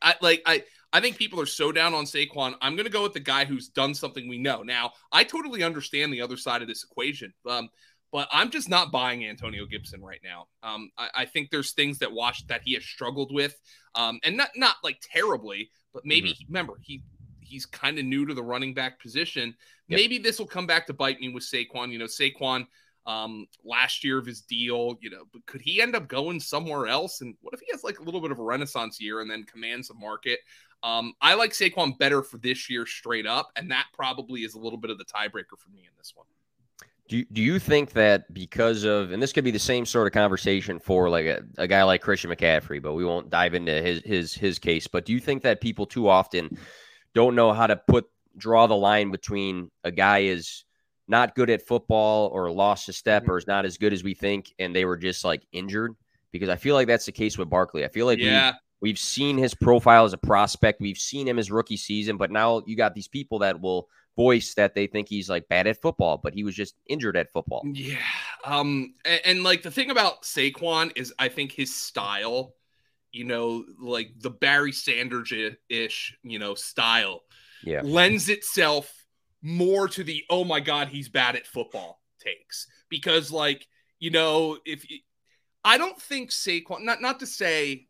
I 0.00 0.14
like 0.20 0.42
I 0.46 0.62
I 0.92 1.00
think 1.00 1.18
people 1.18 1.40
are 1.40 1.46
so 1.46 1.72
down 1.72 1.92
on 1.92 2.04
Saquon. 2.04 2.54
I'm 2.62 2.74
going 2.74 2.86
to 2.86 2.92
go 2.92 3.02
with 3.02 3.12
the 3.12 3.20
guy 3.20 3.44
who's 3.44 3.68
done 3.68 3.94
something 3.94 4.28
we 4.28 4.38
know. 4.38 4.62
Now, 4.62 4.92
I 5.12 5.24
totally 5.24 5.62
understand 5.62 6.12
the 6.12 6.22
other 6.22 6.36
side 6.36 6.62
of 6.62 6.68
this 6.68 6.84
equation. 6.84 7.34
Um, 7.46 7.68
but 8.12 8.28
I'm 8.32 8.50
just 8.50 8.68
not 8.68 8.90
buying 8.90 9.26
Antonio 9.26 9.66
Gibson 9.66 10.02
right 10.02 10.20
now. 10.24 10.46
Um, 10.62 10.90
I, 10.96 11.08
I, 11.14 11.24
think 11.26 11.50
there's 11.50 11.72
things 11.72 11.98
that 11.98 12.12
Wash 12.12 12.42
that 12.46 12.62
he 12.64 12.74
has 12.74 12.84
struggled 12.84 13.32
with, 13.32 13.58
um, 13.94 14.18
and 14.24 14.36
not 14.36 14.50
not 14.56 14.76
like 14.82 15.00
terribly, 15.12 15.70
but 15.92 16.04
maybe 16.04 16.30
mm-hmm. 16.30 16.52
remember 16.52 16.74
he 16.80 17.02
he's 17.40 17.66
kind 17.66 17.98
of 17.98 18.04
new 18.04 18.26
to 18.26 18.34
the 18.34 18.42
running 18.42 18.74
back 18.74 19.00
position. 19.00 19.54
Yep. 19.88 19.96
Maybe 19.96 20.18
this 20.18 20.38
will 20.38 20.46
come 20.46 20.66
back 20.66 20.86
to 20.86 20.94
bite 20.94 21.20
me 21.20 21.32
with 21.32 21.44
Saquon. 21.44 21.90
You 21.90 21.98
know, 21.98 22.06
Saquon 22.06 22.66
um, 23.06 23.46
last 23.64 24.04
year 24.04 24.18
of 24.18 24.26
his 24.26 24.42
deal, 24.42 24.96
you 25.00 25.10
know, 25.10 25.24
but 25.32 25.44
could 25.46 25.62
he 25.62 25.80
end 25.80 25.96
up 25.96 26.08
going 26.08 26.40
somewhere 26.40 26.86
else? 26.86 27.22
And 27.22 27.34
what 27.40 27.54
if 27.54 27.60
he 27.60 27.66
has 27.72 27.82
like 27.82 28.00
a 28.00 28.02
little 28.02 28.20
bit 28.20 28.30
of 28.30 28.38
a 28.38 28.42
renaissance 28.42 29.00
year 29.00 29.20
and 29.20 29.30
then 29.30 29.44
commands 29.44 29.88
the 29.88 29.94
market? 29.94 30.40
Um, 30.82 31.14
I 31.20 31.34
like 31.34 31.52
Saquon 31.52 31.98
better 31.98 32.22
for 32.22 32.38
this 32.38 32.70
year 32.70 32.86
straight 32.86 33.26
up, 33.26 33.50
and 33.56 33.70
that 33.70 33.86
probably 33.92 34.42
is 34.42 34.54
a 34.54 34.58
little 34.58 34.78
bit 34.78 34.90
of 34.90 34.98
the 34.98 35.04
tiebreaker 35.04 35.58
for 35.58 35.70
me 35.70 35.80
in 35.80 35.96
this 35.96 36.12
one. 36.14 36.26
Do, 37.08 37.24
do 37.32 37.40
you 37.40 37.58
think 37.58 37.92
that 37.92 38.32
because 38.34 38.84
of 38.84 39.12
and 39.12 39.22
this 39.22 39.32
could 39.32 39.44
be 39.44 39.50
the 39.50 39.58
same 39.58 39.86
sort 39.86 40.06
of 40.06 40.12
conversation 40.12 40.78
for 40.78 41.08
like 41.08 41.24
a, 41.24 41.42
a 41.56 41.66
guy 41.66 41.82
like 41.82 42.02
Christian 42.02 42.30
McCaffrey, 42.30 42.82
but 42.82 42.92
we 42.92 43.04
won't 43.04 43.30
dive 43.30 43.54
into 43.54 43.72
his 43.72 44.02
his 44.04 44.34
his 44.34 44.58
case. 44.58 44.86
But 44.86 45.06
do 45.06 45.14
you 45.14 45.20
think 45.20 45.42
that 45.42 45.62
people 45.62 45.86
too 45.86 46.08
often 46.08 46.58
don't 47.14 47.34
know 47.34 47.52
how 47.52 47.66
to 47.66 47.76
put 47.76 48.06
draw 48.36 48.66
the 48.66 48.76
line 48.76 49.10
between 49.10 49.70
a 49.84 49.90
guy 49.90 50.20
is 50.20 50.64
not 51.08 51.34
good 51.34 51.50
at 51.50 51.66
football 51.66 52.28
or 52.28 52.50
lost 52.50 52.88
a 52.88 52.92
step 52.92 53.22
mm-hmm. 53.22 53.32
or 53.32 53.38
is 53.38 53.46
not 53.46 53.64
as 53.64 53.78
good 53.78 53.92
as 53.92 54.04
we 54.04 54.14
think, 54.14 54.52
and 54.58 54.76
they 54.76 54.84
were 54.84 54.96
just 54.96 55.24
like 55.24 55.42
injured? 55.52 55.94
Because 56.30 56.50
I 56.50 56.56
feel 56.56 56.74
like 56.74 56.86
that's 56.86 57.06
the 57.06 57.12
case 57.12 57.38
with 57.38 57.48
Barkley. 57.48 57.84
I 57.84 57.88
feel 57.88 58.04
like 58.04 58.18
yeah. 58.18 58.52
we, 58.80 58.90
we've 58.90 58.98
seen 58.98 59.38
his 59.38 59.54
profile 59.54 60.04
as 60.04 60.12
a 60.12 60.18
prospect, 60.18 60.80
we've 60.80 60.98
seen 60.98 61.26
him 61.26 61.38
his 61.38 61.50
rookie 61.50 61.78
season, 61.78 62.18
but 62.18 62.30
now 62.30 62.62
you 62.66 62.76
got 62.76 62.94
these 62.94 63.08
people 63.08 63.38
that 63.40 63.60
will 63.60 63.88
voice 64.18 64.54
that 64.54 64.74
they 64.74 64.88
think 64.88 65.08
he's 65.08 65.30
like 65.30 65.48
bad 65.48 65.68
at 65.68 65.80
football, 65.80 66.18
but 66.20 66.34
he 66.34 66.42
was 66.42 66.56
just 66.56 66.74
injured 66.88 67.16
at 67.16 67.30
football. 67.30 67.62
Yeah. 67.72 67.98
Um 68.44 68.94
and, 69.04 69.20
and 69.24 69.44
like 69.44 69.62
the 69.62 69.70
thing 69.70 69.90
about 69.90 70.24
Saquon 70.24 70.90
is 70.96 71.14
I 71.20 71.28
think 71.28 71.52
his 71.52 71.72
style, 71.72 72.54
you 73.12 73.22
know, 73.24 73.64
like 73.80 74.10
the 74.18 74.30
Barry 74.30 74.72
Sanders 74.72 75.32
ish, 75.68 76.18
you 76.24 76.40
know, 76.40 76.56
style 76.56 77.20
yeah. 77.62 77.80
lends 77.84 78.28
itself 78.28 78.92
more 79.40 79.86
to 79.86 80.02
the 80.02 80.24
oh 80.28 80.44
my 80.44 80.58
god, 80.58 80.88
he's 80.88 81.08
bad 81.08 81.36
at 81.36 81.46
football 81.46 82.00
takes. 82.18 82.66
Because 82.88 83.30
like, 83.30 83.68
you 84.00 84.10
know, 84.10 84.58
if 84.66 84.84
I 85.64 85.78
don't 85.78 86.00
think 86.02 86.30
Saquon 86.30 86.82
not 86.82 87.00
not 87.00 87.20
to 87.20 87.26
say 87.26 87.86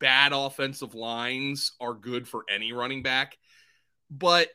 bad 0.00 0.32
offensive 0.32 0.96
lines 0.96 1.70
are 1.80 1.94
good 1.94 2.26
for 2.26 2.42
any 2.52 2.72
running 2.72 3.04
back, 3.04 3.38
but 4.10 4.48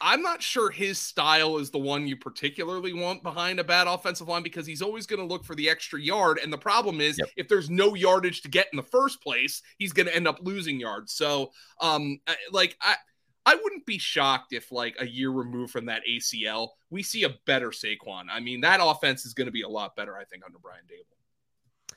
I'm 0.00 0.22
not 0.22 0.42
sure 0.42 0.70
his 0.70 0.98
style 0.98 1.58
is 1.58 1.70
the 1.70 1.78
one 1.78 2.06
you 2.06 2.16
particularly 2.16 2.92
want 2.92 3.22
behind 3.22 3.58
a 3.58 3.64
bad 3.64 3.86
offensive 3.86 4.28
line 4.28 4.42
because 4.42 4.66
he's 4.66 4.82
always 4.82 5.06
going 5.06 5.20
to 5.20 5.26
look 5.26 5.44
for 5.44 5.54
the 5.54 5.68
extra 5.68 6.00
yard. 6.00 6.38
And 6.42 6.52
the 6.52 6.58
problem 6.58 7.00
is, 7.00 7.18
yep. 7.18 7.28
if 7.36 7.48
there's 7.48 7.70
no 7.70 7.94
yardage 7.94 8.42
to 8.42 8.48
get 8.48 8.68
in 8.72 8.76
the 8.76 8.82
first 8.82 9.22
place, 9.22 9.62
he's 9.78 9.92
going 9.92 10.06
to 10.06 10.14
end 10.14 10.28
up 10.28 10.38
losing 10.42 10.78
yards. 10.80 11.12
So, 11.12 11.52
um, 11.80 12.20
like 12.52 12.76
I, 12.80 12.96
I 13.46 13.54
wouldn't 13.54 13.86
be 13.86 13.98
shocked 13.98 14.52
if, 14.52 14.70
like 14.70 14.96
a 15.00 15.06
year 15.06 15.30
removed 15.30 15.72
from 15.72 15.86
that 15.86 16.02
ACL, 16.08 16.68
we 16.90 17.02
see 17.02 17.24
a 17.24 17.34
better 17.46 17.70
Saquon. 17.70 18.24
I 18.30 18.40
mean, 18.40 18.60
that 18.60 18.80
offense 18.82 19.24
is 19.24 19.34
going 19.34 19.46
to 19.46 19.52
be 19.52 19.62
a 19.62 19.68
lot 19.68 19.96
better, 19.96 20.16
I 20.16 20.24
think, 20.24 20.44
under 20.44 20.58
Brian 20.58 20.84
Daboll. 20.84 21.96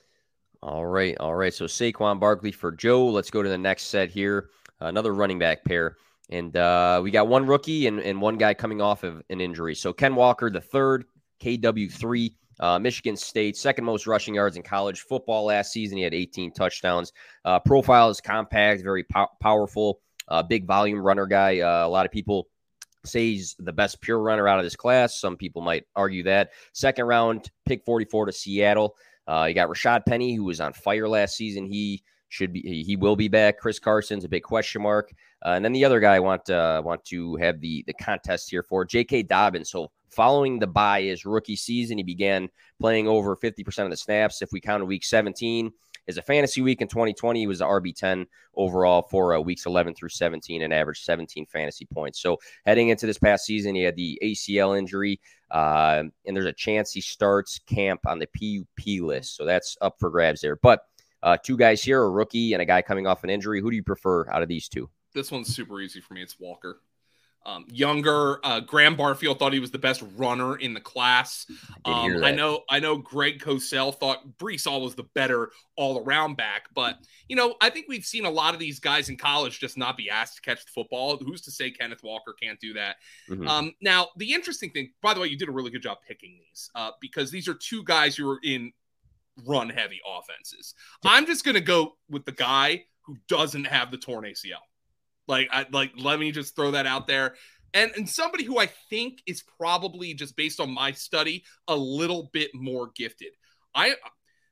All 0.61 0.85
right, 0.85 1.17
all 1.19 1.35
right. 1.35 1.53
So 1.53 1.65
Saquon 1.65 2.21
Barkley 2.21 2.53
for 2.53 2.71
Joe. 2.71 3.05
Let's 3.07 3.29
go 3.29 3.43
to 3.43 3.49
the 3.49 3.57
next 3.57 3.83
set 3.83 4.09
here. 4.09 4.49
Another 4.79 5.13
running 5.13 5.37
back 5.37 5.65
pair. 5.65 5.97
And 6.29 6.55
uh, 6.55 7.01
we 7.03 7.11
got 7.11 7.27
one 7.27 7.45
rookie 7.45 7.87
and, 7.87 7.99
and 7.99 8.21
one 8.21 8.37
guy 8.37 8.53
coming 8.53 8.81
off 8.81 9.03
of 9.03 9.21
an 9.29 9.41
injury. 9.41 9.75
So 9.75 9.93
Ken 9.93 10.15
Walker, 10.15 10.49
the 10.49 10.61
third, 10.61 11.05
KW3, 11.41 12.33
Uh, 12.59 12.79
Michigan 12.79 13.17
State, 13.17 13.57
second 13.57 13.83
most 13.83 14.07
rushing 14.07 14.35
yards 14.35 14.55
in 14.55 14.63
college 14.63 15.01
football 15.01 15.45
last 15.45 15.71
season. 15.71 15.97
He 15.97 16.03
had 16.03 16.13
18 16.13 16.53
touchdowns. 16.53 17.11
Uh, 17.43 17.59
profile 17.59 18.09
is 18.09 18.21
compact, 18.21 18.83
very 18.83 19.03
po- 19.03 19.31
powerful, 19.41 19.99
uh, 20.27 20.43
big 20.43 20.65
volume 20.65 20.99
runner 20.99 21.25
guy. 21.25 21.59
Uh, 21.59 21.85
a 21.85 21.89
lot 21.89 22.05
of 22.05 22.11
people 22.11 22.47
say 23.05 23.31
he's 23.31 23.55
the 23.59 23.73
best 23.73 23.99
pure 24.01 24.19
runner 24.19 24.47
out 24.47 24.59
of 24.59 24.65
this 24.65 24.75
class. 24.77 25.19
Some 25.19 25.35
people 25.35 25.61
might 25.61 25.83
argue 25.95 26.23
that. 26.23 26.51
Second 26.73 27.05
round, 27.05 27.51
pick 27.65 27.83
44 27.83 28.27
to 28.27 28.31
Seattle. 28.31 28.95
Uh, 29.27 29.45
you 29.49 29.55
got 29.55 29.67
Rashaad 29.67 30.05
Penny, 30.05 30.35
who 30.35 30.45
was 30.45 30.61
on 30.61 30.73
fire 30.73 31.09
last 31.09 31.35
season. 31.35 31.65
He 31.65 32.03
should 32.33 32.51
be 32.51 32.83
he 32.83 32.95
will 32.95 33.15
be 33.15 33.27
back. 33.27 33.59
Chris 33.59 33.79
Carson's 33.79 34.25
a 34.25 34.29
big 34.29 34.41
question 34.41 34.81
mark. 34.81 35.13
Uh, 35.45 35.49
and 35.49 35.63
then 35.63 35.71
the 35.71 35.85
other 35.85 35.99
guy 35.99 36.15
I 36.15 36.19
want 36.19 36.49
uh, 36.49 36.81
want 36.83 37.05
to 37.05 37.35
have 37.35 37.59
the 37.61 37.83
the 37.85 37.93
contest 37.93 38.49
here 38.49 38.63
for 38.63 38.83
J.K. 38.83 39.23
Dobbins. 39.23 39.69
So 39.69 39.91
following 40.09 40.57
the 40.57 40.67
bye 40.67 41.03
his 41.03 41.25
rookie 41.25 41.55
season, 41.55 41.97
he 41.97 42.03
began 42.03 42.49
playing 42.79 43.07
over 43.07 43.35
50% 43.35 43.83
of 43.83 43.91
the 43.91 43.97
snaps. 43.97 44.41
If 44.41 44.51
we 44.51 44.59
count 44.59 44.85
week 44.87 45.03
17 45.03 45.71
as 46.07 46.17
a 46.17 46.21
fantasy 46.21 46.61
week 46.61 46.81
in 46.81 46.87
2020, 46.87 47.39
he 47.39 47.47
was 47.47 47.59
the 47.59 47.65
RB10 47.65 48.25
overall 48.55 49.03
for 49.03 49.35
uh, 49.35 49.39
weeks 49.39 49.65
11 49.65 49.93
through 49.93 50.09
17 50.09 50.63
and 50.63 50.73
averaged 50.73 51.03
17 51.03 51.45
fantasy 51.45 51.85
points. 51.85 52.21
So 52.21 52.37
heading 52.65 52.89
into 52.89 53.05
this 53.05 53.19
past 53.19 53.45
season, 53.45 53.75
he 53.75 53.83
had 53.83 53.95
the 53.95 54.19
ACL 54.23 54.77
injury, 54.77 55.19
uh, 55.51 56.03
and 56.25 56.35
there's 56.35 56.45
a 56.45 56.53
chance 56.53 56.91
he 56.91 57.01
starts 57.01 57.59
camp 57.59 58.01
on 58.07 58.19
the 58.19 58.27
PUP 58.27 59.01
list. 59.01 59.35
So 59.35 59.45
that's 59.45 59.77
up 59.81 59.95
for 59.99 60.09
grabs 60.09 60.41
there. 60.41 60.55
But 60.55 60.81
uh, 61.23 61.37
two 61.37 61.57
guys 61.57 61.81
here, 61.81 62.03
a 62.03 62.09
rookie 62.09 62.53
and 62.53 62.61
a 62.61 62.65
guy 62.65 62.81
coming 62.81 63.07
off 63.07 63.23
an 63.23 63.29
injury. 63.29 63.61
Who 63.61 63.71
do 63.71 63.75
you 63.75 63.83
prefer 63.83 64.29
out 64.29 64.43
of 64.43 64.49
these 64.49 64.67
two? 64.67 64.89
This 65.13 65.31
one's 65.31 65.55
super 65.55 65.79
easy 65.81 66.01
for 66.01 66.13
me. 66.13 66.21
It's 66.21 66.39
Walker. 66.39 66.81
Um, 67.45 67.65
younger, 67.69 68.39
uh, 68.45 68.61
Graham 68.61 68.95
Barfield 68.95 69.37
thought 69.37 69.51
he 69.51 69.59
was 69.59 69.71
the 69.71 69.77
best 69.77 70.01
runner 70.15 70.55
in 70.55 70.73
the 70.73 70.79
class. 70.79 71.45
Um, 71.83 72.23
I 72.23 72.31
know, 72.31 72.61
I 72.69 72.79
know. 72.79 72.95
Greg 72.95 73.39
Cosell 73.39 73.93
thought 73.93 74.37
Breece 74.37 74.63
Hall 74.63 74.81
was 74.81 74.95
the 74.95 75.03
better 75.13 75.51
all-around 75.75 76.37
back, 76.37 76.69
but 76.73 76.99
you 77.27 77.35
know, 77.35 77.55
I 77.59 77.69
think 77.69 77.87
we've 77.89 78.05
seen 78.05 78.23
a 78.23 78.29
lot 78.29 78.53
of 78.53 78.61
these 78.61 78.79
guys 78.79 79.09
in 79.09 79.17
college 79.17 79.59
just 79.59 79.77
not 79.77 79.97
be 79.97 80.09
asked 80.09 80.35
to 80.37 80.41
catch 80.41 80.63
the 80.63 80.71
football. 80.71 81.17
Who's 81.17 81.41
to 81.41 81.51
say 81.51 81.69
Kenneth 81.69 82.01
Walker 82.01 82.33
can't 82.41 82.59
do 82.61 82.73
that? 82.75 82.95
Mm-hmm. 83.29 83.45
Um, 83.45 83.73
now, 83.81 84.07
the 84.15 84.31
interesting 84.33 84.69
thing, 84.69 84.91
by 85.01 85.13
the 85.13 85.19
way, 85.19 85.27
you 85.27 85.37
did 85.37 85.49
a 85.49 85.51
really 85.51 85.69
good 85.69 85.83
job 85.83 85.97
picking 86.07 86.39
these 86.39 86.69
uh, 86.75 86.91
because 87.01 87.29
these 87.29 87.49
are 87.49 87.55
two 87.55 87.83
guys 87.83 88.15
who 88.15 88.29
are 88.29 88.39
in 88.45 88.71
run 89.45 89.69
heavy 89.69 89.99
offenses. 90.07 90.73
I'm 91.03 91.25
just 91.25 91.43
going 91.43 91.55
to 91.55 91.61
go 91.61 91.93
with 92.09 92.25
the 92.25 92.31
guy 92.31 92.85
who 93.01 93.17
doesn't 93.27 93.65
have 93.65 93.91
the 93.91 93.97
torn 93.97 94.25
ACL. 94.25 94.61
Like 95.27 95.49
I 95.51 95.65
like 95.71 95.91
let 95.97 96.19
me 96.19 96.31
just 96.31 96.55
throw 96.55 96.71
that 96.71 96.85
out 96.85 97.07
there. 97.07 97.35
And 97.73 97.91
and 97.95 98.09
somebody 98.09 98.43
who 98.43 98.59
I 98.59 98.69
think 98.89 99.19
is 99.25 99.43
probably 99.57 100.13
just 100.13 100.35
based 100.35 100.59
on 100.59 100.69
my 100.69 100.91
study 100.91 101.43
a 101.67 101.75
little 101.75 102.29
bit 102.33 102.51
more 102.53 102.91
gifted. 102.95 103.29
I 103.73 103.95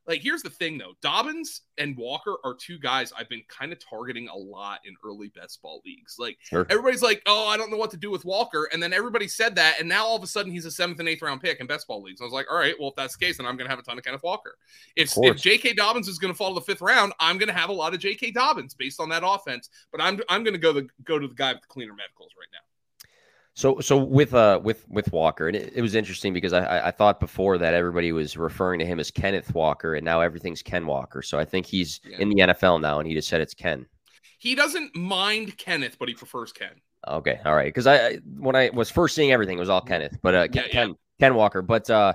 like 0.08 0.22
here's 0.22 0.42
the 0.42 0.50
thing 0.50 0.78
though 0.78 0.94
Dobbins 1.02 1.62
and 1.78 1.96
Walker 1.96 2.36
are 2.44 2.56
two 2.56 2.80
guys 2.80 3.14
I've 3.18 3.30
been 3.30 3.44
kind 3.48 3.72
of 3.72 3.80
targeting 3.80 4.28
a 4.30 4.36
lot 4.36 4.80
in 4.86 4.96
early 5.06 5.30
best 5.30 5.62
ball 5.62 5.82
leagues. 5.86 6.16
Like 6.20 6.38
sure. 6.42 6.66
everybody's 6.70 7.02
like, 7.02 7.22
oh, 7.26 7.48
I 7.48 7.58
don't 7.58 7.72
know 7.72 7.78
what 7.78 7.92
to 7.92 7.98
do 7.98 8.12
with 8.12 8.26
Walker. 8.26 8.70
And 8.72 8.82
then 8.82 8.94
everybody 8.94 9.28
said 9.28 9.56
that. 9.56 9.80
And 9.80 9.88
now 9.88 10.06
all 10.06 10.16
of 10.16 10.24
a 10.24 10.28
sudden 10.28 10.52
he's 10.52 10.66
a 10.66 10.72
seventh 10.72 11.00
and 11.00 11.08
eighth 11.08 11.22
round 11.22 11.42
pick 11.42 11.60
in 11.60 11.68
best 11.68 11.88
ball 11.88 12.02
leagues. 12.02 12.20
And 12.20 12.26
I 12.26 12.28
was 12.28 12.34
like, 12.34 12.48
all 12.52 12.58
right, 12.58 12.76
well, 12.80 12.90
if 12.90 12.96
that's 12.96 13.18
the 13.18 13.26
case, 13.26 13.38
then 13.38 13.46
I'm 13.46 13.58
going 13.58 13.66
to 13.66 13.70
have 13.70 13.80
a 13.80 13.84
ton 13.84 13.98
of 13.98 14.04
Kenneth 14.04 14.24
Walker. 14.24 14.58
If, 14.96 15.14
if 15.18 15.38
J.K. 15.38 15.74
Dobbins 15.74 16.08
is 16.08 16.20
going 16.20 16.34
to 16.34 16.38
fall 16.38 16.50
to 16.50 16.56
the 16.56 16.62
fifth 16.62 16.82
round, 16.82 17.14
I'm 17.20 17.38
going 17.38 17.50
to 17.50 17.54
have 17.54 17.70
a 17.70 17.74
lot 17.74 17.94
of 17.94 18.00
J.K. 18.00 18.32
Dobbins 18.32 18.74
based 18.74 19.00
on 19.00 19.10
that 19.10 19.24
offense. 19.26 19.70
But 19.92 20.02
I'm, 20.02 20.20
I'm 20.30 20.44
going 20.44 20.54
to 20.54 20.60
go 20.60 20.74
the, 20.74 20.88
go 21.04 21.20
to 21.20 21.28
the 21.28 21.36
guy 21.36 21.54
with 21.54 21.62
the 21.62 21.68
cleaner 21.68 21.94
medicals 21.94 22.32
right 22.38 22.50
now. 22.52 22.60
So, 23.54 23.80
so 23.80 23.98
with 23.98 24.34
uh 24.34 24.60
with 24.64 24.88
with 24.88 25.12
Walker, 25.12 25.48
and 25.48 25.58
it, 25.58 25.74
it 25.76 25.82
was 25.82 25.96
interesting 25.96 26.34
because 26.34 26.54
I 26.54 26.88
I 26.88 26.92
thought 26.92 27.20
before 27.20 27.58
that 27.58 27.74
everybody 27.74 28.12
was 28.12 28.38
referring 28.38 28.80
to 28.80 28.86
him 28.86 29.00
as 29.00 29.12
Kenneth 29.12 29.54
Walker, 29.54 29.96
and 29.96 30.06
now 30.06 30.22
everything's 30.22 30.62
Ken 30.62 30.86
Walker. 30.86 31.22
So 31.22 31.38
I 31.38 31.46
think 31.46 31.66
he's 31.66 32.00
yeah. 32.04 32.20
in 32.20 32.30
the 32.30 32.36
NFL 32.36 32.82
now, 32.82 33.00
and 33.00 33.08
he 33.08 33.14
just 33.14 33.28
said 33.28 33.42
it's 33.42 33.54
Ken. 33.54 33.86
He 34.38 34.56
doesn't 34.56 34.96
mind 34.96 35.58
Kenneth, 35.58 35.98
but 36.00 36.08
he 36.08 36.16
prefers 36.16 36.52
Ken. 36.54 36.82
Okay, 37.08 37.40
all 37.46 37.56
right. 37.56 37.66
Because 37.66 37.88
I 37.88 38.20
when 38.38 38.56
I 38.56 38.70
was 38.74 38.90
first 38.90 39.16
seeing 39.16 39.32
everything, 39.32 39.58
it 39.58 39.60
was 39.60 39.70
all 39.70 39.82
Kenneth, 39.82 40.18
but 40.22 40.34
uh, 40.34 40.48
yeah, 40.52 40.68
Ken 40.68 40.90
yeah. 40.90 40.94
Ken 41.20 41.36
Walker. 41.36 41.62
But 41.62 41.90
uh, 41.90 42.14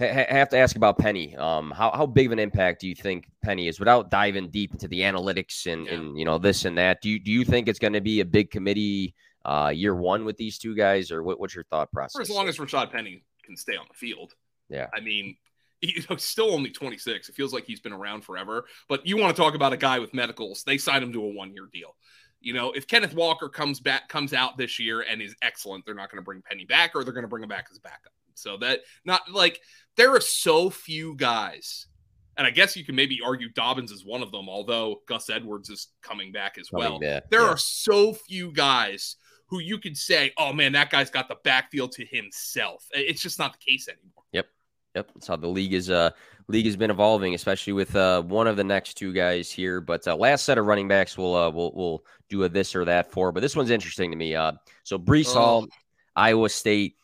I 0.00 0.04
have 0.04 0.48
to 0.50 0.58
ask 0.58 0.76
about 0.76 0.98
Penny. 0.98 1.34
Um, 1.36 1.72
how, 1.72 1.90
how 1.90 2.06
big 2.06 2.26
of 2.26 2.32
an 2.32 2.38
impact 2.38 2.80
do 2.80 2.88
you 2.88 2.94
think 2.94 3.28
Penny 3.42 3.66
is 3.66 3.80
without 3.80 4.10
diving 4.10 4.48
deep 4.48 4.72
into 4.72 4.86
the 4.86 5.00
analytics 5.00 5.70
and, 5.70 5.86
yeah. 5.86 5.94
and 5.94 6.18
you 6.18 6.24
know 6.24 6.38
this 6.38 6.64
and 6.64 6.78
that? 6.78 7.02
Do 7.02 7.10
you 7.10 7.18
do 7.18 7.32
you 7.32 7.44
think 7.44 7.68
it's 7.68 7.80
going 7.80 7.94
to 7.94 8.00
be 8.00 8.20
a 8.20 8.24
big 8.24 8.50
committee 8.50 9.14
uh, 9.44 9.72
year 9.74 9.94
one 9.94 10.24
with 10.24 10.36
these 10.36 10.58
two 10.58 10.74
guys, 10.74 11.10
or 11.10 11.22
what, 11.22 11.40
what's 11.40 11.54
your 11.54 11.64
thought 11.64 11.90
process? 11.92 12.12
For 12.12 12.22
as 12.22 12.30
long 12.30 12.48
as 12.48 12.58
Rashaad 12.58 12.90
Penny 12.90 13.24
can 13.44 13.56
stay 13.56 13.76
on 13.76 13.86
the 13.88 13.94
field. 13.94 14.34
Yeah. 14.68 14.86
I 14.94 15.00
mean, 15.00 15.36
you 15.80 16.02
know, 16.08 16.16
still 16.16 16.52
only 16.52 16.70
26. 16.70 17.28
It 17.28 17.34
feels 17.34 17.52
like 17.52 17.64
he's 17.64 17.80
been 17.80 17.92
around 17.92 18.22
forever. 18.22 18.66
But 18.88 19.06
you 19.06 19.16
want 19.16 19.34
to 19.34 19.40
talk 19.40 19.54
about 19.54 19.72
a 19.72 19.76
guy 19.76 19.98
with 19.98 20.14
medicals? 20.14 20.62
They 20.64 20.78
signed 20.78 21.04
him 21.04 21.12
to 21.12 21.24
a 21.24 21.28
one 21.28 21.52
year 21.52 21.68
deal. 21.72 21.96
You 22.40 22.52
know, 22.52 22.70
if 22.70 22.86
Kenneth 22.86 23.14
Walker 23.14 23.48
comes 23.48 23.80
back, 23.80 24.08
comes 24.08 24.32
out 24.32 24.56
this 24.56 24.78
year 24.78 25.00
and 25.00 25.20
is 25.20 25.34
excellent, 25.42 25.84
they're 25.84 25.94
not 25.94 26.10
going 26.10 26.22
to 26.22 26.24
bring 26.24 26.40
Penny 26.42 26.64
back, 26.64 26.92
or 26.94 27.02
they're 27.02 27.12
going 27.12 27.24
to 27.24 27.28
bring 27.28 27.42
him 27.42 27.48
back 27.48 27.66
as 27.70 27.78
a 27.78 27.80
backup. 27.80 28.12
So 28.34 28.56
that 28.58 28.80
not 29.04 29.22
like 29.28 29.60
there 29.96 30.14
are 30.14 30.20
so 30.20 30.70
few 30.70 31.16
guys, 31.16 31.88
and 32.36 32.46
I 32.46 32.50
guess 32.50 32.76
you 32.76 32.84
can 32.84 32.94
maybe 32.94 33.18
argue 33.24 33.48
Dobbins 33.48 33.90
is 33.90 34.04
one 34.04 34.22
of 34.22 34.30
them, 34.30 34.48
although 34.48 35.02
Gus 35.08 35.28
Edwards 35.28 35.68
is 35.68 35.88
coming 36.00 36.30
back 36.30 36.58
as 36.58 36.70
well. 36.70 37.00
there 37.00 37.42
yeah. 37.42 37.48
are 37.48 37.56
so 37.56 38.12
few 38.12 38.52
guys 38.52 39.16
who 39.48 39.60
you 39.60 39.78
could 39.78 39.96
say, 39.96 40.32
oh 40.38 40.52
man, 40.52 40.72
that 40.72 40.90
guy's 40.90 41.10
got 41.10 41.28
the 41.28 41.36
backfield 41.42 41.92
to 41.92 42.04
himself. 42.04 42.86
It's 42.92 43.20
just 43.20 43.38
not 43.38 43.52
the 43.52 43.58
case 43.58 43.88
anymore. 43.88 44.24
Yep. 44.32 44.46
Yep. 44.94 45.10
That's 45.14 45.26
how 45.26 45.36
the 45.36 45.48
league 45.48 45.74
is 45.74 45.90
uh 45.90 46.10
league 46.48 46.66
has 46.66 46.76
been 46.76 46.90
evolving, 46.90 47.34
especially 47.34 47.72
with 47.72 47.94
uh 47.96 48.22
one 48.22 48.46
of 48.46 48.56
the 48.56 48.64
next 48.64 48.94
two 48.94 49.12
guys 49.12 49.50
here. 49.50 49.80
But 49.80 50.06
uh, 50.06 50.16
last 50.16 50.44
set 50.44 50.58
of 50.58 50.66
running 50.66 50.88
backs 50.88 51.16
we'll 51.16 51.34
uh 51.34 51.50
we'll 51.50 51.72
we'll 51.74 52.04
do 52.28 52.44
a 52.44 52.48
this 52.48 52.74
or 52.74 52.84
that 52.86 53.10
for. 53.10 53.32
But 53.32 53.40
this 53.40 53.56
one's 53.56 53.70
interesting 53.70 54.10
to 54.10 54.16
me. 54.16 54.34
Uh 54.34 54.52
so 54.84 54.98
Breece 54.98 55.30
oh. 55.30 55.38
Hall, 55.38 55.66
Iowa 56.14 56.48
State, 56.48 56.96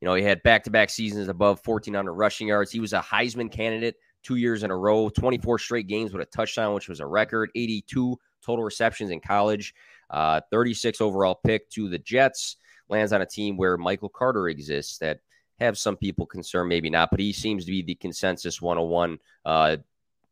you 0.00 0.06
know, 0.06 0.14
he 0.14 0.22
had 0.22 0.42
back 0.42 0.64
to 0.64 0.70
back 0.70 0.90
seasons 0.90 1.28
above 1.28 1.60
1400 1.64 2.12
rushing 2.12 2.48
yards. 2.48 2.70
He 2.70 2.80
was 2.80 2.92
a 2.92 3.00
Heisman 3.00 3.50
candidate 3.52 3.96
two 4.22 4.36
years 4.36 4.62
in 4.62 4.70
a 4.70 4.76
row, 4.76 5.08
24 5.08 5.58
straight 5.58 5.86
games 5.86 6.12
with 6.12 6.22
a 6.22 6.30
touchdown, 6.30 6.74
which 6.74 6.88
was 6.88 7.00
a 7.00 7.06
record, 7.06 7.50
82 7.54 8.18
total 8.44 8.64
receptions 8.64 9.10
in 9.10 9.20
college. 9.20 9.74
Uh, 10.10 10.40
36 10.50 11.00
overall 11.00 11.40
pick 11.44 11.70
to 11.70 11.88
the 11.88 11.98
Jets 11.98 12.56
lands 12.88 13.12
on 13.12 13.22
a 13.22 13.26
team 13.26 13.56
where 13.56 13.76
Michael 13.76 14.08
Carter 14.08 14.48
exists 14.48 14.98
that 14.98 15.20
have 15.60 15.78
some 15.78 15.96
people 15.96 16.26
concerned, 16.26 16.68
maybe 16.68 16.90
not, 16.90 17.10
but 17.10 17.20
he 17.20 17.32
seems 17.32 17.64
to 17.64 17.70
be 17.70 17.82
the 17.82 17.94
consensus 17.94 18.60
101. 18.60 19.18
Uh, 19.44 19.76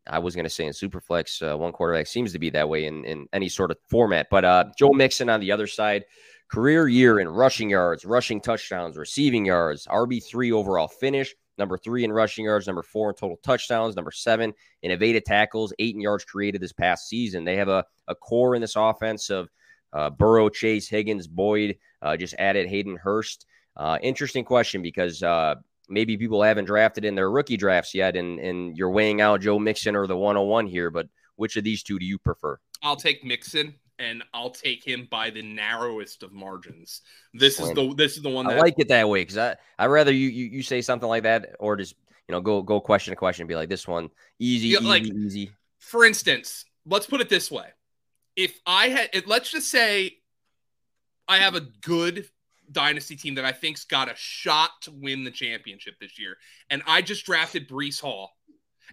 I 0.07 0.19
was 0.19 0.35
going 0.35 0.45
to 0.45 0.51
say 0.51 0.65
in 0.65 0.73
Superflex, 0.73 1.53
uh, 1.53 1.57
one 1.57 1.73
quarterback 1.73 2.07
seems 2.07 2.33
to 2.33 2.39
be 2.39 2.51
that 2.51 2.69
way 2.69 2.87
in, 2.87 3.05
in 3.05 3.29
any 3.33 3.49
sort 3.49 3.71
of 3.71 3.77
format. 3.89 4.29
But 4.31 4.45
uh, 4.45 4.65
Joe 4.77 4.91
Mixon 4.91 5.29
on 5.29 5.41
the 5.41 5.53
other 5.53 5.67
side, 5.67 6.07
career 6.49 6.89
year 6.89 7.21
in 7.21 7.29
rushing 7.29 7.71
yards, 7.71 8.05
rushing 8.05 8.41
touchdowns, 8.41 8.97
receiving 8.97 9.45
yards, 9.45 9.87
RB3 9.87 10.53
overall 10.53 10.89
finish, 10.89 11.35
number 11.59 11.77
three 11.77 12.05
in 12.05 12.13
rushing 12.13 12.47
yards, 12.47 12.67
number 12.67 12.83
four 12.83 13.11
in 13.11 13.17
total 13.17 13.39
touchdowns, 13.43 13.97
number 13.97 14.11
seven 14.11 14.55
in 14.83 14.91
evaded 14.91 15.25
tackles, 15.27 15.75
eight 15.79 15.95
in 15.95 16.01
yards 16.01 16.25
created 16.25 16.61
this 16.61 16.73
past 16.73 17.09
season. 17.09 17.45
They 17.45 17.57
have 17.57 17.69
a, 17.69 17.85
a 18.07 18.15
core 18.15 18.55
in 18.55 18.63
this 18.63 18.77
offense 18.77 19.29
of 19.29 19.51
uh, 19.93 20.11
Burrow, 20.11 20.49
Chase, 20.49 20.89
Higgins, 20.89 21.27
Boyd, 21.27 21.77
uh, 22.03 22.17
just 22.17 22.35
added 22.39 22.69
Hayden 22.69 22.97
Hurst. 22.97 23.47
Uh, 23.77 23.99
interesting 24.03 24.45
question 24.45 24.83
because 24.83 25.23
uh, 25.23 25.55
maybe 25.89 26.17
people 26.17 26.43
haven't 26.43 26.65
drafted 26.65 27.05
in 27.05 27.15
their 27.15 27.31
rookie 27.31 27.57
drafts 27.57 27.95
yet, 27.95 28.17
and, 28.17 28.39
and 28.41 28.77
you're 28.77 28.91
weighing 28.91 29.21
out 29.21 29.41
Joe 29.41 29.59
Mixon 29.59 29.97
or 29.97 30.07
the 30.07 30.17
101 30.17 30.67
here, 30.67 30.91
but 30.91 31.09
which 31.37 31.57
of 31.57 31.65
these 31.65 31.83
two 31.83 31.99
do 31.99 32.05
you 32.05 32.19
prefer? 32.19 32.59
I'll 32.83 32.97
take 32.97 33.25
Mixon 33.25 33.75
and 33.99 34.23
I'll 34.33 34.51
take 34.51 34.85
him 34.85 35.09
by 35.11 35.31
the 35.31 35.43
narrowest 35.43 36.23
of 36.23 36.33
margins. 36.33 37.03
This 37.35 37.59
is 37.61 37.73
the 37.73 37.95
this 37.95 38.17
is 38.17 38.23
the 38.23 38.29
one 38.29 38.47
that 38.47 38.59
I 38.59 38.61
like 38.61 38.75
it 38.79 38.89
that 38.89 39.09
way 39.09 39.23
because 39.23 39.39
I 39.39 39.57
I 39.79 39.87
rather 39.87 40.13
you, 40.13 40.29
you 40.29 40.47
you 40.47 40.63
say 40.63 40.81
something 40.81 41.09
like 41.09 41.25
that 41.25 41.57
or 41.59 41.77
just 41.77 41.95
you 42.29 42.33
know 42.33 42.41
go 42.41 42.63
go 42.63 42.81
question 42.81 43.13
to 43.13 43.17
question 43.17 43.43
and 43.43 43.49
be 43.49 43.57
like 43.57 43.69
this 43.69 43.89
one 43.89 44.11
easy 44.39 44.69
easy 44.69 44.85
like, 44.85 45.03
easy. 45.03 45.51
For 45.79 46.05
instance, 46.05 46.65
let's 46.87 47.07
put 47.07 47.21
it 47.21 47.29
this 47.29 47.51
way: 47.51 47.67
if 48.39 48.61
I 48.65 48.89
had, 48.89 49.27
let's 49.27 49.51
just 49.51 49.69
say 49.69 50.19
I 51.27 51.39
have 51.39 51.57
a 51.57 51.61
good 51.61 52.29
dynasty 52.71 53.17
team 53.17 53.35
that 53.35 53.45
I 53.45 53.51
think's 53.51 53.85
got 53.85 54.09
a 54.09 54.15
shot 54.15 54.71
to 54.83 54.93
win 54.93 55.25
the 55.25 55.33
championship 55.33 55.95
this 56.01 56.21
year, 56.21 56.37
and 56.71 56.81
I 56.87 57.03
just 57.03 57.27
drafted 57.27 57.69
Breece 57.69 58.01
Hall, 58.01 58.31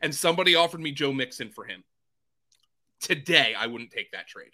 and 0.01 0.13
somebody 0.13 0.55
offered 0.55 0.81
me 0.81 0.91
Joe 0.91 1.13
Mixon 1.13 1.51
for 1.51 1.63
him. 1.63 1.84
Today, 2.99 3.53
I 3.58 3.67
wouldn't 3.67 3.91
take 3.91 4.12
that 4.13 4.27
trade. 4.27 4.49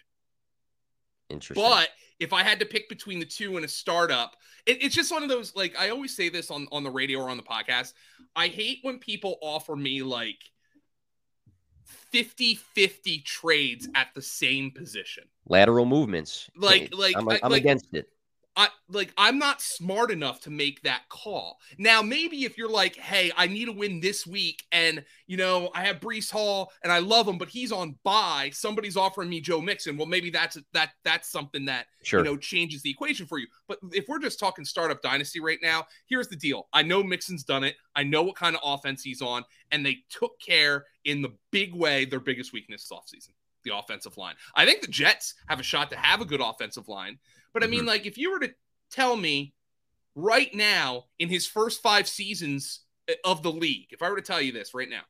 Interesting. 1.30 1.64
But 1.64 1.88
if 2.20 2.34
I 2.34 2.42
had 2.42 2.60
to 2.60 2.66
pick 2.66 2.90
between 2.90 3.18
the 3.18 3.24
two 3.24 3.56
in 3.56 3.64
a 3.64 3.68
startup, 3.68 4.36
it, 4.66 4.82
it's 4.82 4.94
just 4.94 5.10
one 5.10 5.22
of 5.22 5.30
those 5.30 5.56
like 5.56 5.74
I 5.78 5.88
always 5.88 6.14
say 6.14 6.28
this 6.28 6.50
on 6.50 6.68
on 6.70 6.84
the 6.84 6.90
radio 6.90 7.20
or 7.20 7.30
on 7.30 7.38
the 7.38 7.42
podcast. 7.42 7.94
I 8.36 8.48
hate 8.48 8.80
when 8.82 8.98
people 8.98 9.38
offer 9.40 9.74
me 9.74 10.02
like 10.02 10.38
50 11.84 12.54
50 12.54 13.20
trades 13.20 13.88
at 13.94 14.08
the 14.14 14.22
same 14.22 14.70
position. 14.70 15.24
Lateral 15.48 15.86
movements. 15.86 16.50
Like, 16.56 16.94
like, 16.94 17.16
I'm, 17.16 17.28
I'm 17.28 17.52
like, 17.52 17.62
against 17.62 17.94
it. 17.94 18.08
I 18.54 18.68
like 18.88 19.12
I'm 19.16 19.38
not 19.38 19.62
smart 19.62 20.10
enough 20.10 20.40
to 20.42 20.50
make 20.50 20.82
that 20.82 21.02
call. 21.08 21.58
Now, 21.78 22.02
maybe 22.02 22.44
if 22.44 22.58
you're 22.58 22.70
like, 22.70 22.96
hey, 22.96 23.32
I 23.36 23.46
need 23.46 23.64
to 23.66 23.72
win 23.72 24.00
this 24.00 24.26
week, 24.26 24.62
and 24.72 25.02
you 25.26 25.38
know, 25.38 25.70
I 25.74 25.84
have 25.84 26.00
Breece 26.00 26.30
Hall 26.30 26.70
and 26.82 26.92
I 26.92 26.98
love 26.98 27.26
him, 27.26 27.38
but 27.38 27.48
he's 27.48 27.72
on 27.72 27.96
bye, 28.04 28.50
somebody's 28.52 28.96
offering 28.96 29.30
me 29.30 29.40
Joe 29.40 29.60
Mixon. 29.60 29.96
Well, 29.96 30.06
maybe 30.06 30.28
that's 30.28 30.58
that 30.74 30.90
that's 31.02 31.30
something 31.30 31.64
that 31.64 31.86
sure. 32.02 32.20
you 32.20 32.24
know 32.24 32.36
changes 32.36 32.82
the 32.82 32.90
equation 32.90 33.26
for 33.26 33.38
you. 33.38 33.46
But 33.68 33.78
if 33.90 34.04
we're 34.08 34.18
just 34.18 34.38
talking 34.38 34.66
startup 34.66 35.00
dynasty 35.00 35.40
right 35.40 35.58
now, 35.62 35.86
here's 36.06 36.28
the 36.28 36.36
deal. 36.36 36.68
I 36.74 36.82
know 36.82 37.02
Mixon's 37.02 37.44
done 37.44 37.64
it. 37.64 37.76
I 37.96 38.02
know 38.02 38.22
what 38.22 38.36
kind 38.36 38.54
of 38.54 38.62
offense 38.64 39.02
he's 39.02 39.22
on, 39.22 39.44
and 39.70 39.84
they 39.84 39.98
took 40.10 40.38
care 40.40 40.84
in 41.06 41.22
the 41.22 41.32
big 41.50 41.74
way, 41.74 42.04
their 42.04 42.20
biggest 42.20 42.52
weakness 42.52 42.82
this 42.82 42.90
offseason 42.90 43.32
the 43.64 43.76
offensive 43.76 44.16
line. 44.16 44.34
I 44.56 44.64
think 44.64 44.80
the 44.80 44.88
Jets 44.88 45.34
have 45.48 45.60
a 45.60 45.62
shot 45.62 45.90
to 45.90 45.96
have 45.96 46.20
a 46.20 46.24
good 46.24 46.40
offensive 46.40 46.88
line. 46.88 47.18
But 47.54 47.64
I 47.64 47.66
mean, 47.66 47.80
mm-hmm. 47.80 47.88
like, 47.88 48.06
if 48.06 48.18
you 48.18 48.30
were 48.30 48.40
to 48.40 48.54
tell 48.90 49.16
me 49.16 49.54
right 50.14 50.54
now 50.54 51.04
in 51.18 51.28
his 51.28 51.46
first 51.46 51.82
five 51.82 52.08
seasons 52.08 52.80
eh, 53.08 53.14
of 53.24 53.42
the 53.42 53.52
league, 53.52 53.88
if 53.90 54.02
I 54.02 54.10
were 54.10 54.16
to 54.16 54.22
tell 54.22 54.40
you 54.40 54.52
this 54.52 54.74
right 54.74 54.88
now, 54.88 55.02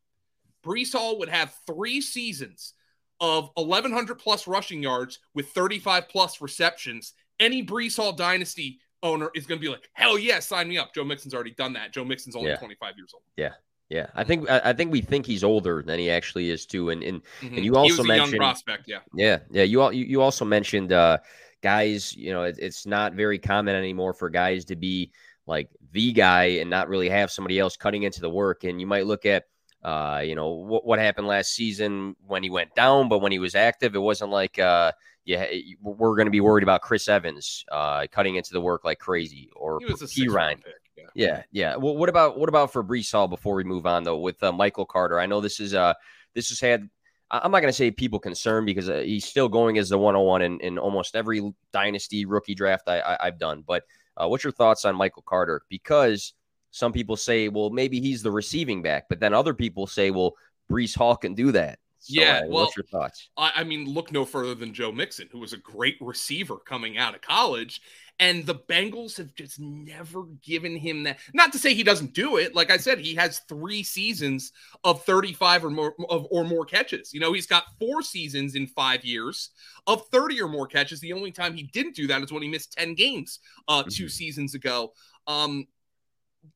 Breece 0.65 0.93
Hall 0.93 1.19
would 1.19 1.29
have 1.29 1.55
three 1.67 2.01
seasons 2.01 2.75
of 3.21 3.51
1,100 3.55 4.19
plus 4.19 4.47
rushing 4.47 4.83
yards 4.83 5.19
with 5.35 5.49
35 5.51 6.09
plus 6.09 6.41
receptions. 6.41 7.15
Any 7.41 7.65
Breece 7.65 7.97
Hall 7.97 8.13
dynasty 8.13 8.81
owner 9.03 9.31
is 9.35 9.47
going 9.47 9.61
to 9.61 9.65
be 9.65 9.71
like, 9.71 9.89
hell 9.93 10.19
yeah, 10.19 10.39
sign 10.41 10.69
me 10.69 10.79
up. 10.79 10.95
Joe 10.95 11.05
Mixon's 11.05 11.35
already 11.35 11.53
done 11.53 11.73
that. 11.75 11.93
Joe 11.93 12.05
Mixon's 12.05 12.37
only 12.37 12.51
yeah. 12.51 12.57
25 12.57 12.95
years 12.97 13.11
old. 13.15 13.23
Yeah. 13.37 13.53
Yeah, 13.93 14.07
I 14.15 14.25
think 14.25 14.49
I 14.49 14.73
think 14.73 14.91
we 14.91 15.03
think 15.03 15.27
he's 15.27 15.45
older 15.45 15.83
than 15.83 15.99
he 15.99 16.11
actually 16.11 16.49
is 16.49 16.65
too, 16.65 16.89
and 16.89 17.03
and, 17.03 17.23
mm-hmm. 17.43 17.57
and 17.57 17.63
you 17.63 17.77
also 17.77 18.03
mentioned 18.03 18.39
prospect, 18.39 18.85
yeah, 18.89 19.01
yeah, 19.15 19.41
yeah. 19.51 19.65
You 19.65 19.83
all 19.83 19.93
you 19.93 20.23
also 20.23 20.47
mentioned 20.47 20.95
uh, 20.95 21.19
guys. 21.63 22.15
You 22.15 22.33
know, 22.33 22.43
it, 22.45 22.57
it's 22.59 22.87
not 22.87 23.15
very 23.15 23.39
common 23.39 23.75
anymore 23.75 24.13
for 24.13 24.29
guys 24.29 24.65
to 24.67 24.77
be 24.77 25.11
like 25.47 25.69
the 25.93 26.13
guy 26.13 26.45
and 26.45 26.71
not 26.71 26.89
really 26.89 27.09
have 27.09 27.31
somebody 27.31 27.59
else 27.59 27.77
cutting 27.77 28.03
into 28.03 28.21
the 28.21 28.31
work. 28.31 28.65
And 28.65 28.81
you 28.81 28.87
might 28.87 29.07
look 29.07 29.27
at 29.27 29.45
uh, 29.83 30.23
you 30.25 30.35
know 30.35 30.51
what 30.51 30.85
what 30.85 30.99
happened 30.99 31.27
last 31.27 31.55
season 31.55 32.15
when 32.27 32.43
he 32.43 32.51
went 32.51 32.75
down, 32.75 33.09
but 33.09 33.19
when 33.19 33.33
he 33.33 33.39
was 33.39 33.55
active, 33.55 33.95
it 33.95 33.99
wasn't 33.99 34.31
like 34.31 34.59
uh, 34.59 34.93
yeah, 35.25 35.47
we're 35.81 36.17
going 36.17 36.27
to 36.27 36.33
be 36.33 36.41
worried 36.41 36.63
about 36.63 36.83
Chris 36.83 37.09
Evans 37.09 37.65
uh, 37.71 38.07
cutting 38.11 38.37
into 38.37 38.53
the 38.53 38.61
work 38.61 38.85
like 38.85 38.99
crazy 38.99 39.51
or 39.55 39.81
Perine. 39.81 40.61
Yeah. 40.97 41.05
yeah, 41.15 41.43
yeah. 41.51 41.77
Well, 41.77 41.97
what 41.97 42.09
about 42.09 42.39
what 42.39 42.49
about 42.49 42.73
for 42.73 42.87
Hall 43.11 43.29
before 43.29 43.55
we 43.55 43.65
move 43.65 43.87
on 43.87 44.05
though 44.05 44.19
with 44.19 44.43
uh, 44.43 44.53
Michael 44.53 44.87
Carter? 44.87 45.19
I 45.19 45.27
know 45.27 45.41
this 45.41 45.59
is 45.59 45.75
uh 45.75 45.95
this 46.35 46.49
has 46.51 46.61
had 46.61 46.89
I'm 47.33 47.51
not 47.51 47.61
going 47.61 47.73
to 47.73 47.77
say 47.77 47.91
people 47.91 48.19
concerned 48.19 48.67
because 48.67 48.91
uh, 48.91 48.99
he's 48.99 49.25
still 49.25 49.49
going 49.49 49.79
as 49.79 49.89
the 49.89 49.97
101 49.97 50.43
in, 50.43 50.61
in 50.61 50.79
almost 50.79 51.17
every 51.17 51.53
dynasty 51.73 52.27
rookie 52.27 52.55
draft 52.55 52.89
I, 52.89 53.17
I 53.21 53.27
have 53.27 53.39
done. 53.39 53.65
But 53.67 53.85
uh, 54.17 54.29
what's 54.29 54.45
your 54.45 54.53
thoughts 54.53 54.85
on 54.85 54.95
Michael 54.95 55.25
Carter? 55.27 55.63
Because 55.71 56.35
some 56.73 56.93
people 56.93 57.17
say, 57.17 57.49
well, 57.49 57.71
maybe 57.71 58.01
he's 58.01 58.23
the 58.23 58.31
receiving 58.31 58.83
back, 58.83 59.05
but 59.09 59.19
then 59.19 59.33
other 59.33 59.55
people 59.55 59.87
say, 59.87 60.11
well, 60.11 60.35
Breece 60.71 60.97
Hall 60.97 61.17
can 61.17 61.35
do 61.35 61.53
that. 61.53 61.79
So, 62.01 62.21
yeah, 62.21 62.39
uh, 62.39 62.41
well, 62.49 62.65
what's 62.65 62.77
your 62.77 62.85
thoughts? 62.85 63.31
I, 63.37 63.53
I, 63.57 63.65
mean, 63.65 63.87
look 63.87 64.11
no 64.11 64.25
further 64.25 64.55
than 64.55 64.75
Joe 64.75 64.91
Mixon, 64.91 65.29
who 65.31 65.39
was 65.39 65.53
a 65.53 65.59
great 65.59 65.97
receiver 66.01 66.57
coming 66.57 66.99
out 66.99 67.15
of 67.15 67.21
college, 67.21 67.81
and 68.19 68.47
the 68.47 68.55
Bengals 68.55 69.17
have 69.17 69.35
just 69.35 69.59
never 69.59 70.25
given 70.43 70.77
him 70.77 71.03
that. 71.05 71.19
Not 71.35 71.53
to 71.53 71.59
say 71.59 71.75
he 71.75 71.83
doesn't 71.83 72.13
do 72.13 72.37
it. 72.37 72.55
Like 72.55 72.71
I 72.71 72.77
said, 72.77 72.99
he 72.99 73.15
has 73.15 73.41
three 73.49 73.83
seasons 73.83 74.53
of 74.85 75.05
35 75.05 75.65
or 75.65 75.71
more 75.71 75.95
of, 76.09 76.27
or 76.31 76.45
more 76.45 76.65
catches. 76.65 77.13
You 77.13 77.21
know, 77.21 77.33
he's 77.33 77.47
got 77.47 77.65
four 77.81 78.03
seasons 78.03 78.55
in 78.55 78.67
five 78.67 79.05
years 79.05 79.51
of 79.87 80.07
30 80.09 80.41
or 80.43 80.49
more 80.49 80.67
catches. 80.67 81.01
The 81.01 81.13
only 81.13 81.33
time 81.33 81.55
he 81.55 81.65
didn't 81.65 81.97
do 81.97 82.07
that 82.09 82.23
is 82.23 82.33
when 82.33 82.43
he 82.43 82.49
missed 82.49 82.75
10 82.75 82.95
games 82.95 83.41
uh, 83.69 83.83
2 83.83 83.89
mm-hmm. 83.89 84.09
seasons 84.09 84.55
ago. 84.55 84.93
Um, 85.27 85.67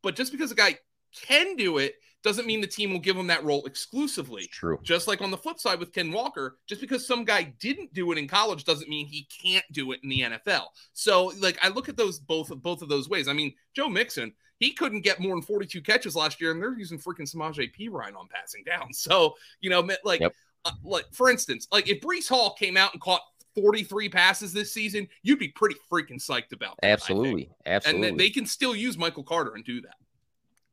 but 0.03 0.17
just 0.17 0.33
because 0.33 0.53
a 0.53 0.57
guy 0.57 0.77
can 1.13 1.57
do 1.57 1.79
it 1.79 1.95
doesn't 2.27 2.47
mean 2.47 2.61
the 2.61 2.67
team 2.67 2.93
will 2.93 2.99
give 2.99 3.17
him 3.17 3.29
that 3.29 3.45
role 3.45 3.65
exclusively. 3.65 4.43
It's 4.43 4.57
true. 4.57 4.79
Just 4.83 5.09
like 5.09 5.23
on 5.23 5.31
the 5.31 5.39
flip 5.39 5.59
side 5.59 5.79
with 5.79 5.93
Ken 5.93 6.13
Walker, 6.13 6.59
just 6.67 6.81
because 6.81 7.07
some 7.07 7.25
guy 7.25 7.55
didn't 7.61 7.95
do 7.95 8.13
it 8.13 8.19
in 8.19 8.29
college 8.29 8.65
doesn't 8.65 8.89
mean 8.89 9.07
he 9.07 9.29
can't 9.43 9.65
do 9.73 9.93
it 9.93 10.01
in 10.03 10.09
the 10.11 10.21
NFL. 10.21 10.65
So, 10.93 11.33
like, 11.41 11.59
I 11.63 11.69
look 11.69 11.89
at 11.89 11.97
those 11.97 12.19
both 12.19 12.49
both 12.49 12.83
of 12.83 12.89
those 12.89 13.09
ways. 13.09 13.29
I 13.29 13.33
mean, 13.33 13.55
Joe 13.75 13.89
Mixon, 13.89 14.35
he 14.59 14.73
couldn't 14.73 15.03
get 15.03 15.21
more 15.21 15.35
than 15.35 15.43
42 15.43 15.81
catches 15.83 16.17
last 16.17 16.41
year, 16.41 16.51
and 16.51 16.61
they're 16.61 16.77
using 16.77 16.99
freaking 16.99 17.33
Samaje 17.33 17.71
Perine 17.75 18.17
on 18.17 18.29
passing 18.29 18.65
down. 18.65 18.89
So, 18.93 19.35
you 19.61 19.71
know, 19.71 19.89
like, 20.05 20.21
yep. 20.21 20.35
uh, 20.65 20.73
like 20.83 21.07
for 21.13 21.31
instance, 21.31 21.69
like 21.71 21.89
if 21.89 22.01
Breece 22.01 22.29
Hall 22.29 22.55
came 22.59 22.77
out 22.77 22.93
and 22.93 23.01
caught 23.01 23.23
43 23.55 24.09
passes 24.09 24.53
this 24.53 24.73
season, 24.73 25.07
you'd 25.23 25.39
be 25.39 25.49
pretty 25.49 25.77
freaking 25.91 26.21
psyched 26.21 26.53
about 26.53 26.77
that. 26.83 26.89
Absolutely. 26.89 27.51
Absolutely. 27.67 28.09
And 28.09 28.19
they 28.19 28.31
can 28.31 28.47
still 28.47 28.75
use 28.75 28.99
Michael 28.99 29.23
Carter 29.23 29.55
and 29.55 29.65
do 29.65 29.81
that 29.83 29.95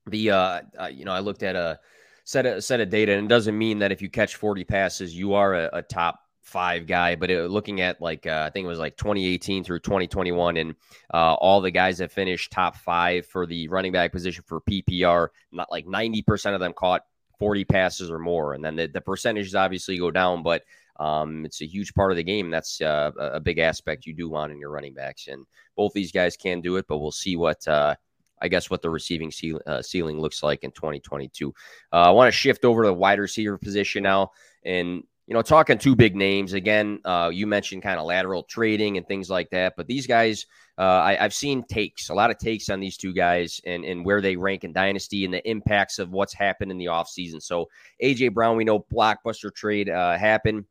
the 0.07 0.31
uh, 0.31 0.61
uh, 0.79 0.87
you 0.87 1.05
know 1.05 1.13
I 1.13 1.19
looked 1.19 1.43
at 1.43 1.55
a 1.55 1.79
set 2.23 2.45
of 2.45 2.63
set 2.63 2.79
of 2.79 2.89
data, 2.89 3.13
and 3.13 3.25
it 3.25 3.29
doesn't 3.29 3.57
mean 3.57 3.79
that 3.79 3.91
if 3.91 4.01
you 4.01 4.09
catch 4.09 4.35
40 4.35 4.63
passes, 4.63 5.15
you 5.15 5.33
are 5.33 5.53
a, 5.55 5.69
a 5.73 5.81
top 5.81 6.19
five 6.41 6.87
guy. 6.87 7.15
But 7.15 7.31
it, 7.31 7.49
looking 7.49 7.81
at 7.81 8.01
like 8.01 8.25
uh, 8.25 8.43
I 8.47 8.49
think 8.49 8.65
it 8.65 8.69
was 8.69 8.79
like 8.79 8.97
2018 8.97 9.63
through 9.63 9.79
2021, 9.79 10.57
and 10.57 10.75
uh, 11.13 11.33
all 11.35 11.61
the 11.61 11.71
guys 11.71 11.97
that 11.99 12.11
finished 12.11 12.51
top 12.51 12.75
five 12.75 13.25
for 13.25 13.45
the 13.45 13.67
running 13.67 13.91
back 13.91 14.11
position 14.11 14.43
for 14.45 14.61
PPR, 14.61 15.29
not 15.51 15.71
like 15.71 15.87
90 15.87 16.21
percent 16.23 16.55
of 16.55 16.59
them 16.59 16.73
caught 16.73 17.03
40 17.39 17.65
passes 17.65 18.11
or 18.11 18.19
more, 18.19 18.53
and 18.53 18.63
then 18.63 18.75
the, 18.75 18.87
the 18.87 19.01
percentages 19.01 19.55
obviously 19.55 19.97
go 19.97 20.11
down, 20.11 20.43
but 20.43 20.63
um, 20.99 21.43
it's 21.45 21.61
a 21.61 21.65
huge 21.65 21.93
part 21.93 22.11
of 22.11 22.17
the 22.17 22.23
game. 22.23 22.49
That's 22.49 22.79
uh, 22.79 23.11
a 23.17 23.39
big 23.39 23.59
aspect 23.59 24.05
you 24.05 24.13
do 24.13 24.29
want 24.29 24.51
in 24.51 24.59
your 24.59 24.69
running 24.69 24.93
backs, 24.93 25.27
and 25.27 25.45
both 25.75 25.93
these 25.93 26.11
guys 26.11 26.37
can 26.37 26.61
do 26.61 26.77
it. 26.77 26.85
But 26.87 26.99
we'll 26.99 27.11
see 27.11 27.35
what 27.35 27.67
uh, 27.67 27.95
I 28.41 28.47
guess 28.47 28.69
what 28.69 28.81
the 28.81 28.89
receiving 28.89 29.31
ceil- 29.31 29.61
uh, 29.65 29.81
ceiling 29.81 30.19
looks 30.19 30.43
like 30.43 30.63
in 30.63 30.71
2022. 30.71 31.53
Uh, 31.91 31.95
I 31.95 32.11
want 32.11 32.27
to 32.27 32.37
shift 32.37 32.65
over 32.65 32.83
to 32.83 32.87
the 32.87 32.93
wide 32.93 33.19
receiver 33.19 33.57
position 33.57 34.03
now, 34.03 34.31
and 34.63 35.03
you 35.27 35.33
know, 35.33 35.41
talking 35.41 35.77
two 35.77 35.95
big 35.95 36.15
names 36.15 36.53
again. 36.53 36.99
Uh, 37.05 37.29
you 37.33 37.47
mentioned 37.47 37.81
kind 37.81 37.99
of 37.99 38.05
lateral 38.05 38.43
trading 38.43 38.97
and 38.97 39.07
things 39.07 39.29
like 39.29 39.49
that, 39.51 39.73
but 39.77 39.87
these 39.87 40.05
guys, 40.05 40.45
uh, 40.77 40.81
I, 40.81 41.15
have 41.15 41.33
seen 41.33 41.63
takes, 41.63 42.09
a 42.09 42.13
lot 42.13 42.29
of 42.29 42.37
takes 42.37 42.69
on 42.69 42.79
these 42.79 42.97
two 42.97 43.13
guys 43.13 43.61
and 43.65 43.85
and 43.85 44.03
where 44.03 44.21
they 44.21 44.35
rank 44.35 44.63
in 44.63 44.73
dynasty 44.73 45.23
and 45.23 45.33
the 45.33 45.47
impacts 45.49 45.99
of 45.99 46.11
what's 46.11 46.33
happened 46.33 46.71
in 46.71 46.77
the 46.77 46.87
offseason. 46.87 47.41
So 47.41 47.69
AJ 48.01 48.33
Brown, 48.33 48.57
we 48.57 48.65
know 48.65 48.79
blockbuster 48.79 49.53
trade 49.53 49.89
uh, 49.89 50.17
happened. 50.17 50.65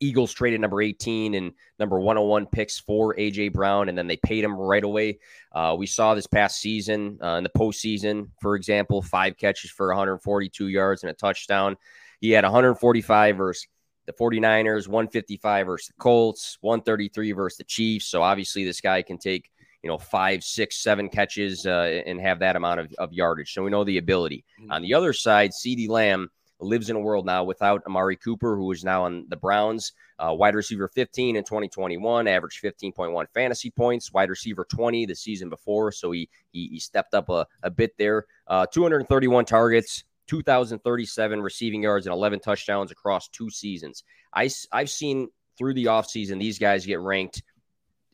Eagles 0.00 0.32
traded 0.32 0.60
number 0.60 0.82
18 0.82 1.34
and 1.34 1.52
number 1.78 1.98
101 1.98 2.46
picks 2.46 2.78
for 2.78 3.14
AJ 3.16 3.52
Brown, 3.52 3.88
and 3.88 3.96
then 3.96 4.06
they 4.06 4.18
paid 4.18 4.44
him 4.44 4.54
right 4.54 4.84
away. 4.84 5.18
Uh, 5.52 5.74
we 5.78 5.86
saw 5.86 6.14
this 6.14 6.26
past 6.26 6.60
season 6.60 7.18
uh, 7.22 7.36
in 7.36 7.44
the 7.44 7.50
postseason, 7.56 8.28
for 8.40 8.56
example, 8.56 9.02
five 9.02 9.36
catches 9.36 9.70
for 9.70 9.88
142 9.88 10.68
yards 10.68 11.02
and 11.02 11.10
a 11.10 11.14
touchdown. 11.14 11.76
He 12.20 12.30
had 12.30 12.44
145 12.44 13.36
versus 13.36 13.66
the 14.06 14.12
49ers, 14.12 14.86
155 14.86 15.66
versus 15.66 15.88
the 15.88 15.94
Colts, 15.94 16.58
133 16.60 17.32
versus 17.32 17.58
the 17.58 17.64
Chiefs. 17.64 18.06
So 18.06 18.22
obviously, 18.22 18.64
this 18.64 18.80
guy 18.80 19.02
can 19.02 19.18
take 19.18 19.50
you 19.82 19.90
know 19.90 19.98
five, 19.98 20.42
six, 20.42 20.78
seven 20.78 21.08
catches 21.08 21.66
uh, 21.66 22.02
and 22.06 22.20
have 22.20 22.40
that 22.40 22.56
amount 22.56 22.80
of, 22.80 22.92
of 22.98 23.12
yardage. 23.12 23.52
So 23.52 23.62
we 23.62 23.70
know 23.70 23.84
the 23.84 23.98
ability. 23.98 24.44
Mm-hmm. 24.60 24.72
On 24.72 24.82
the 24.82 24.94
other 24.94 25.12
side, 25.12 25.52
CeeDee 25.52 25.88
Lamb 25.88 26.28
lives 26.60 26.90
in 26.90 26.96
a 26.96 27.00
world 27.00 27.26
now 27.26 27.44
without 27.44 27.82
Amari 27.86 28.16
Cooper, 28.16 28.56
who 28.56 28.72
is 28.72 28.84
now 28.84 29.04
on 29.04 29.26
the 29.28 29.36
Browns. 29.36 29.92
Uh, 30.18 30.32
wide 30.32 30.54
receiver 30.54 30.88
15 30.88 31.36
in 31.36 31.44
2021, 31.44 32.26
averaged 32.26 32.62
15.1 32.62 33.26
fantasy 33.34 33.70
points. 33.70 34.12
Wide 34.12 34.30
receiver 34.30 34.64
20 34.64 35.06
the 35.06 35.14
season 35.14 35.48
before, 35.48 35.92
so 35.92 36.10
he 36.10 36.28
he, 36.52 36.68
he 36.68 36.78
stepped 36.78 37.14
up 37.14 37.28
a, 37.28 37.46
a 37.62 37.70
bit 37.70 37.96
there. 37.98 38.26
Uh, 38.46 38.66
231 38.66 39.44
targets, 39.44 40.04
2,037 40.28 41.40
receiving 41.40 41.82
yards, 41.82 42.06
and 42.06 42.12
11 42.12 42.40
touchdowns 42.40 42.90
across 42.90 43.28
two 43.28 43.50
seasons. 43.50 44.04
I, 44.32 44.50
I've 44.72 44.90
seen 44.90 45.28
through 45.58 45.74
the 45.74 45.86
offseason 45.86 46.38
these 46.38 46.58
guys 46.58 46.86
get 46.86 47.00
ranked 47.00 47.42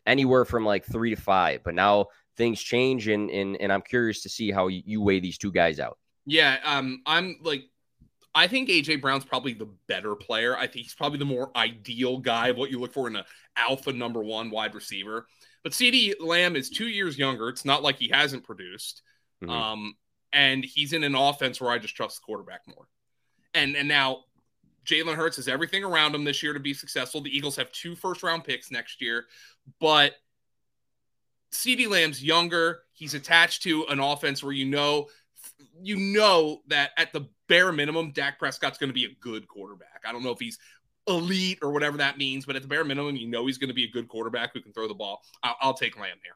anywhere 0.07 0.45
from 0.45 0.65
like 0.65 0.85
three 0.85 1.11
to 1.11 1.21
five, 1.21 1.63
but 1.65 1.75
now 1.75 2.07
things 2.37 2.61
change, 2.61 3.09
and 3.09 3.31
and, 3.31 3.57
and 3.61 3.73
I'm 3.73 3.83
curious 3.83 4.23
to 4.23 4.29
see 4.29 4.51
how 4.51 4.69
you, 4.69 4.83
you 4.85 5.01
weigh 5.01 5.21
these 5.21 5.39
two 5.39 5.53
guys 5.53 5.79
out. 5.79 5.99
Yeah, 6.27 6.59
um, 6.65 7.03
I'm 7.07 7.39
like 7.43 7.65
I 8.35 8.47
think 8.47 8.69
AJ 8.69 9.03
Brown's 9.03 9.25
probably 9.25 9.53
the 9.53 9.69
better 9.89 10.15
player. 10.15 10.57
I 10.57 10.67
think 10.67 10.85
he's 10.85 10.95
probably 10.95 11.19
the 11.19 11.25
more 11.25 11.51
ideal 11.57 12.19
guy 12.19 12.49
of 12.49 12.57
what 12.57 12.71
you 12.71 12.81
look 12.81 12.93
for 12.93 13.07
in 13.07 13.17
an 13.17 13.25
alpha 13.57 13.93
number 13.93 14.23
one 14.23 14.51
wide 14.51 14.75
receiver. 14.75 15.27
But 15.63 15.73
CeeDee 15.73 16.15
Lamb 16.19 16.57
is 16.57 16.71
two 16.71 16.89
years 16.89 17.19
younger. 17.19 17.49
It's 17.49 17.65
not 17.65 17.83
like 17.83 17.99
he 17.99 18.09
hasn't 18.09 18.45
produced. 18.45 19.03
Mm-hmm. 19.43 19.51
Um, 19.51 19.95
and 20.33 20.65
he's 20.65 20.93
in 20.93 21.05
an 21.05 21.15
offense 21.15 21.61
where 21.61 21.71
I 21.71 21.79
just 21.79 21.95
trust 21.95 22.17
the 22.17 22.25
quarterback 22.25 22.63
more. 22.67 22.89
And 23.55 23.77
and 23.77 23.87
now 23.87 24.25
Jalen 24.87 25.15
Hurts 25.15 25.37
has 25.37 25.47
everything 25.47 25.85
around 25.85 26.15
him 26.15 26.25
this 26.25 26.43
year 26.43 26.55
to 26.55 26.61
be 26.61 26.75
successful. 26.75 27.21
The 27.21 27.37
Eagles 27.37 27.57
have 27.57 27.71
two 27.73 27.95
first 27.95 28.23
round 28.23 28.45
picks 28.45 28.71
next 28.71 29.01
year, 29.01 29.27
but 29.79 30.15
CeeDee 31.53 31.89
Lamb's 31.89 32.25
younger. 32.25 32.81
He's 32.93 33.15
attached 33.15 33.63
to 33.65 33.85
an 33.89 34.01
offense 34.01 34.43
where 34.43 34.53
you 34.53 34.65
know 34.65 35.09
you 35.81 35.97
know 35.97 36.63
that 36.69 36.91
at 36.97 37.13
the 37.13 37.29
bare 37.49 37.73
minimum, 37.73 38.13
Dak 38.13 38.39
Prescott's 38.39 38.79
going 38.79 38.91
to 38.91 38.95
be 38.95 39.05
a 39.05 39.15
good 39.21 39.49
quarterback. 39.49 40.03
I 40.07 40.13
don't 40.13 40.23
know 40.23 40.31
if 40.31 40.39
he's 40.39 40.59
elite 41.09 41.59
or 41.63 41.73
whatever 41.73 41.99
that 41.99 42.19
means, 42.19 42.47
but 42.47 42.57
at 42.57 42.63
the 42.63 42.69
bare 42.69 42.85
minimum, 42.85 43.17
you 43.17 43.29
know 43.29 43.47
he's 43.47 43.59
going 43.59 43.69
to 43.69 43.75
be 43.75 43.85
a 43.85 43.91
good 43.91 44.09
quarterback 44.09 44.53
who 44.55 44.61
can 44.61 44.73
throw 44.73 44.89
the 44.89 44.95
ball. 44.95 45.23
I'll, 45.43 45.57
I'll 45.61 45.75
take 45.75 45.99
Lamb 45.99 46.19
here. 46.23 46.35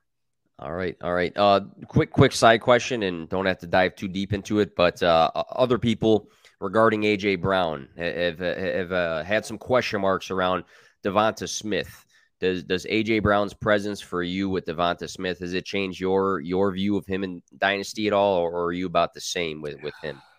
All 0.58 0.72
right, 0.72 0.96
all 1.02 1.12
right. 1.12 1.32
Uh, 1.36 1.60
quick, 1.86 2.10
quick 2.10 2.32
side 2.32 2.62
question, 2.62 3.02
and 3.02 3.28
don't 3.28 3.44
have 3.44 3.58
to 3.58 3.66
dive 3.66 3.94
too 3.94 4.08
deep 4.08 4.32
into 4.32 4.60
it. 4.60 4.74
But 4.74 5.02
uh, 5.02 5.30
other 5.34 5.78
people 5.78 6.30
regarding 6.60 7.02
AJ 7.02 7.42
Brown 7.42 7.88
have 7.98 8.38
have 8.38 8.92
uh, 8.92 9.22
had 9.22 9.44
some 9.44 9.58
question 9.58 10.00
marks 10.00 10.30
around 10.30 10.64
Devonta 11.04 11.46
Smith. 11.46 12.05
Does 12.38 12.64
does 12.64 12.84
AJ 12.86 13.22
Brown's 13.22 13.54
presence 13.54 14.00
for 14.00 14.22
you 14.22 14.48
with 14.48 14.66
Devonta 14.66 15.08
Smith 15.08 15.38
has 15.38 15.54
it 15.54 15.64
changed 15.64 16.00
your 16.00 16.40
your 16.40 16.72
view 16.72 16.96
of 16.96 17.06
him 17.06 17.24
in 17.24 17.42
Dynasty 17.56 18.06
at 18.06 18.12
all, 18.12 18.38
or 18.38 18.64
are 18.64 18.72
you 18.72 18.86
about 18.86 19.14
the 19.14 19.20
same 19.20 19.62
with 19.62 19.82
with 19.82 19.94
him? 20.02 20.20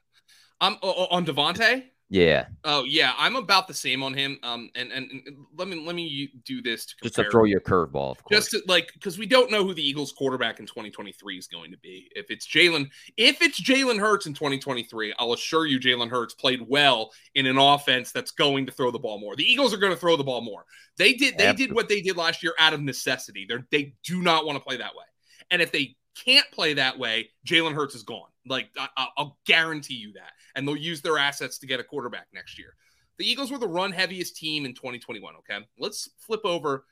Um, 0.60 0.76
I'm 0.82 0.90
on 0.90 1.24
Devonta. 1.24 1.84
Yeah. 2.10 2.46
Oh 2.64 2.86
yeah, 2.86 3.14
I'm 3.18 3.36
about 3.36 3.68
the 3.68 3.74
same 3.74 4.02
on 4.02 4.14
him. 4.14 4.40
Um, 4.42 4.70
and 4.76 4.92
and, 4.94 5.12
and 5.12 5.38
let 5.58 5.68
me 5.68 5.86
let 5.86 5.94
me 5.94 6.32
do 6.46 6.62
this 6.62 6.86
to 6.86 6.96
just 7.04 7.16
to 7.16 7.30
throw 7.30 7.44
you 7.44 7.58
a 7.58 7.60
curveball, 7.60 8.16
just 8.32 8.52
to, 8.52 8.62
like 8.66 8.94
because 8.94 9.18
we 9.18 9.26
don't 9.26 9.52
know 9.52 9.66
who 9.66 9.74
the 9.74 9.86
Eagles 9.86 10.14
quarterback 10.14 10.62
in 10.62 10.66
2023 10.66 11.38
is 11.38 11.48
going 11.48 11.70
to 11.72 11.78
be. 11.80 12.10
If 12.16 12.32
it's 12.32 12.48
Jalen, 12.48 12.90
if 13.18 13.42
it's 13.42 13.62
Jalen 13.62 14.00
Hurts 14.00 14.26
in 14.26 14.34
2023, 14.34 15.16
I'll 15.20 15.34
assure 15.34 15.66
you 15.66 15.80
Jalen 15.82 16.10
Hurts 16.10 16.34
played 16.34 16.62
well 16.66 17.12
in 17.36 17.46
an 17.46 17.58
offense 17.58 18.14
that's 18.14 18.32
going 18.32 18.66
to 18.68 18.72
throw 18.72 18.90
the 18.90 19.00
ball 19.00 19.20
more. 19.20 19.36
The 19.36 19.44
Eagles 19.44 19.74
are 19.74 19.78
going 19.78 19.94
to 19.94 20.00
throw 20.00 20.16
the 20.16 20.24
ball 20.24 20.42
more. 20.42 20.64
They 20.98 21.14
did 21.14 21.38
they 21.38 21.48
Absolutely. 21.48 21.66
did 21.68 21.76
what 21.76 21.90
they 21.90 22.02
did 22.02 22.16
last 22.16 22.42
year 22.42 22.54
out 22.58 22.74
of 22.74 22.82
necessity. 22.82 23.46
They 23.50 23.58
they 23.70 23.94
do 24.06 24.22
not 24.22 24.46
want 24.46 24.58
to 24.58 24.64
play 24.64 24.78
that 24.78 24.96
way. 24.96 25.06
And 25.52 25.62
if 25.62 25.74
they 25.74 25.98
can't 26.26 26.50
play 26.52 26.76
that 26.76 26.98
way, 26.98 27.30
Jalen 27.46 27.74
Hurts 27.74 27.96
is 27.96 28.04
gone. 28.04 28.30
Like 28.46 28.70
I, 28.78 29.08
will 29.18 29.38
guarantee 29.46 29.96
you 29.96 30.14
that, 30.14 30.32
and 30.58 30.68
they'll 30.68 30.76
use 30.76 31.02
their 31.02 31.18
assets 31.18 31.60
to 31.60 31.68
get 31.68 31.80
a 31.80 31.84
quarterback 31.84 32.28
next 32.34 32.60
year. 32.60 32.74
The 33.18 33.30
Eagles 33.30 33.52
were 33.52 33.58
the 33.58 33.68
run 33.68 33.94
heaviest 33.94 34.36
team 34.36 34.66
in 34.66 34.74
2021. 34.74 35.36
Okay, 35.38 35.66
let's 35.80 36.10
flip 36.20 36.42
over 36.44 36.84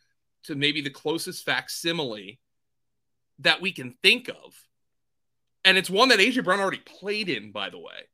to 0.44 0.56
maybe 0.56 0.82
the 0.82 0.90
closest 0.90 1.44
facsimile 1.44 2.40
that 3.40 3.60
we 3.60 3.74
can 3.74 3.96
think 4.02 4.30
of, 4.30 4.54
and 5.66 5.78
it's 5.78 5.90
one 5.90 6.10
that 6.10 6.20
AJ 6.20 6.46
Brown 6.46 6.62
already 6.62 6.82
played 6.86 7.28
in, 7.28 7.52
by 7.52 7.70
the 7.70 7.80
way 7.80 8.06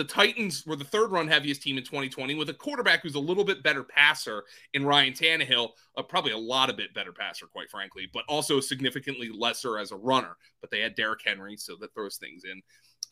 the 0.00 0.04
Titans 0.04 0.64
were 0.66 0.76
the 0.76 0.84
third 0.84 1.10
run 1.10 1.26
heaviest 1.26 1.62
team 1.62 1.76
in 1.76 1.84
2020 1.84 2.34
with 2.34 2.48
a 2.48 2.54
quarterback 2.54 3.02
who's 3.02 3.16
a 3.16 3.20
little 3.20 3.44
bit 3.44 3.62
better 3.62 3.82
passer 3.82 4.44
in 4.72 4.86
Ryan 4.86 5.12
Tannehill, 5.12 5.70
uh, 5.96 6.02
probably 6.02 6.32
a 6.32 6.38
lot 6.38 6.70
of 6.70 6.76
bit 6.76 6.94
better 6.94 7.12
passer, 7.12 7.46
quite 7.46 7.70
frankly, 7.70 8.08
but 8.12 8.24
also 8.28 8.60
significantly 8.60 9.30
lesser 9.36 9.78
as 9.78 9.90
a 9.90 9.96
runner. 9.96 10.36
But 10.60 10.70
they 10.70 10.80
had 10.80 10.94
Derrick 10.94 11.20
Henry, 11.24 11.56
so 11.56 11.76
that 11.80 11.92
throws 11.92 12.16
things 12.16 12.44
in. 12.44 12.62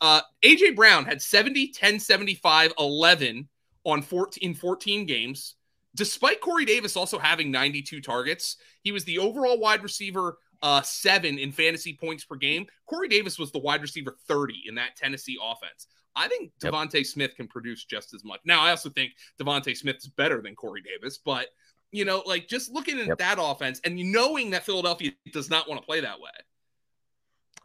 Uh, 0.01 0.21
AJ 0.43 0.75
Brown 0.75 1.05
had 1.05 1.21
70, 1.21 1.71
10, 1.71 1.99
75, 1.99 2.73
11 2.79 3.47
on 3.85 4.01
14, 4.01 4.53
14 4.53 5.05
games. 5.05 5.55
Despite 5.95 6.41
Corey 6.41 6.65
Davis 6.65 6.95
also 6.95 7.17
having 7.17 7.51
92 7.51 7.99
targets, 8.01 8.57
he 8.81 8.91
was 8.91 9.03
the 9.05 9.17
overall 9.17 9.59
wide 9.59 9.83
receiver 9.83 10.37
uh, 10.61 10.81
seven 10.81 11.39
in 11.39 11.51
fantasy 11.51 11.93
points 11.93 12.25
per 12.25 12.35
game. 12.35 12.65
Corey 12.85 13.07
Davis 13.07 13.39
was 13.39 13.51
the 13.51 13.59
wide 13.59 13.81
receiver 13.81 14.17
30 14.27 14.63
in 14.67 14.75
that 14.75 14.95
Tennessee 14.95 15.37
offense. 15.41 15.87
I 16.15 16.27
think 16.27 16.51
DeVonta 16.61 16.95
yep. 16.95 17.05
Smith 17.05 17.35
can 17.35 17.47
produce 17.47 17.85
just 17.85 18.13
as 18.13 18.23
much. 18.23 18.41
Now, 18.45 18.61
I 18.61 18.71
also 18.71 18.89
think 18.89 19.13
DeVonta 19.39 19.75
Smith 19.75 19.97
is 19.97 20.07
better 20.07 20.41
than 20.41 20.55
Corey 20.55 20.81
Davis, 20.81 21.17
but 21.17 21.47
you 21.91 22.05
know, 22.05 22.21
like 22.25 22.47
just 22.47 22.71
looking 22.71 22.99
at 22.99 23.07
yep. 23.07 23.17
that 23.17 23.37
offense 23.39 23.81
and 23.83 23.95
knowing 23.95 24.51
that 24.51 24.65
Philadelphia 24.65 25.11
does 25.31 25.49
not 25.49 25.67
want 25.67 25.81
to 25.81 25.85
play 25.85 26.01
that 26.01 26.19
way. 26.19 26.29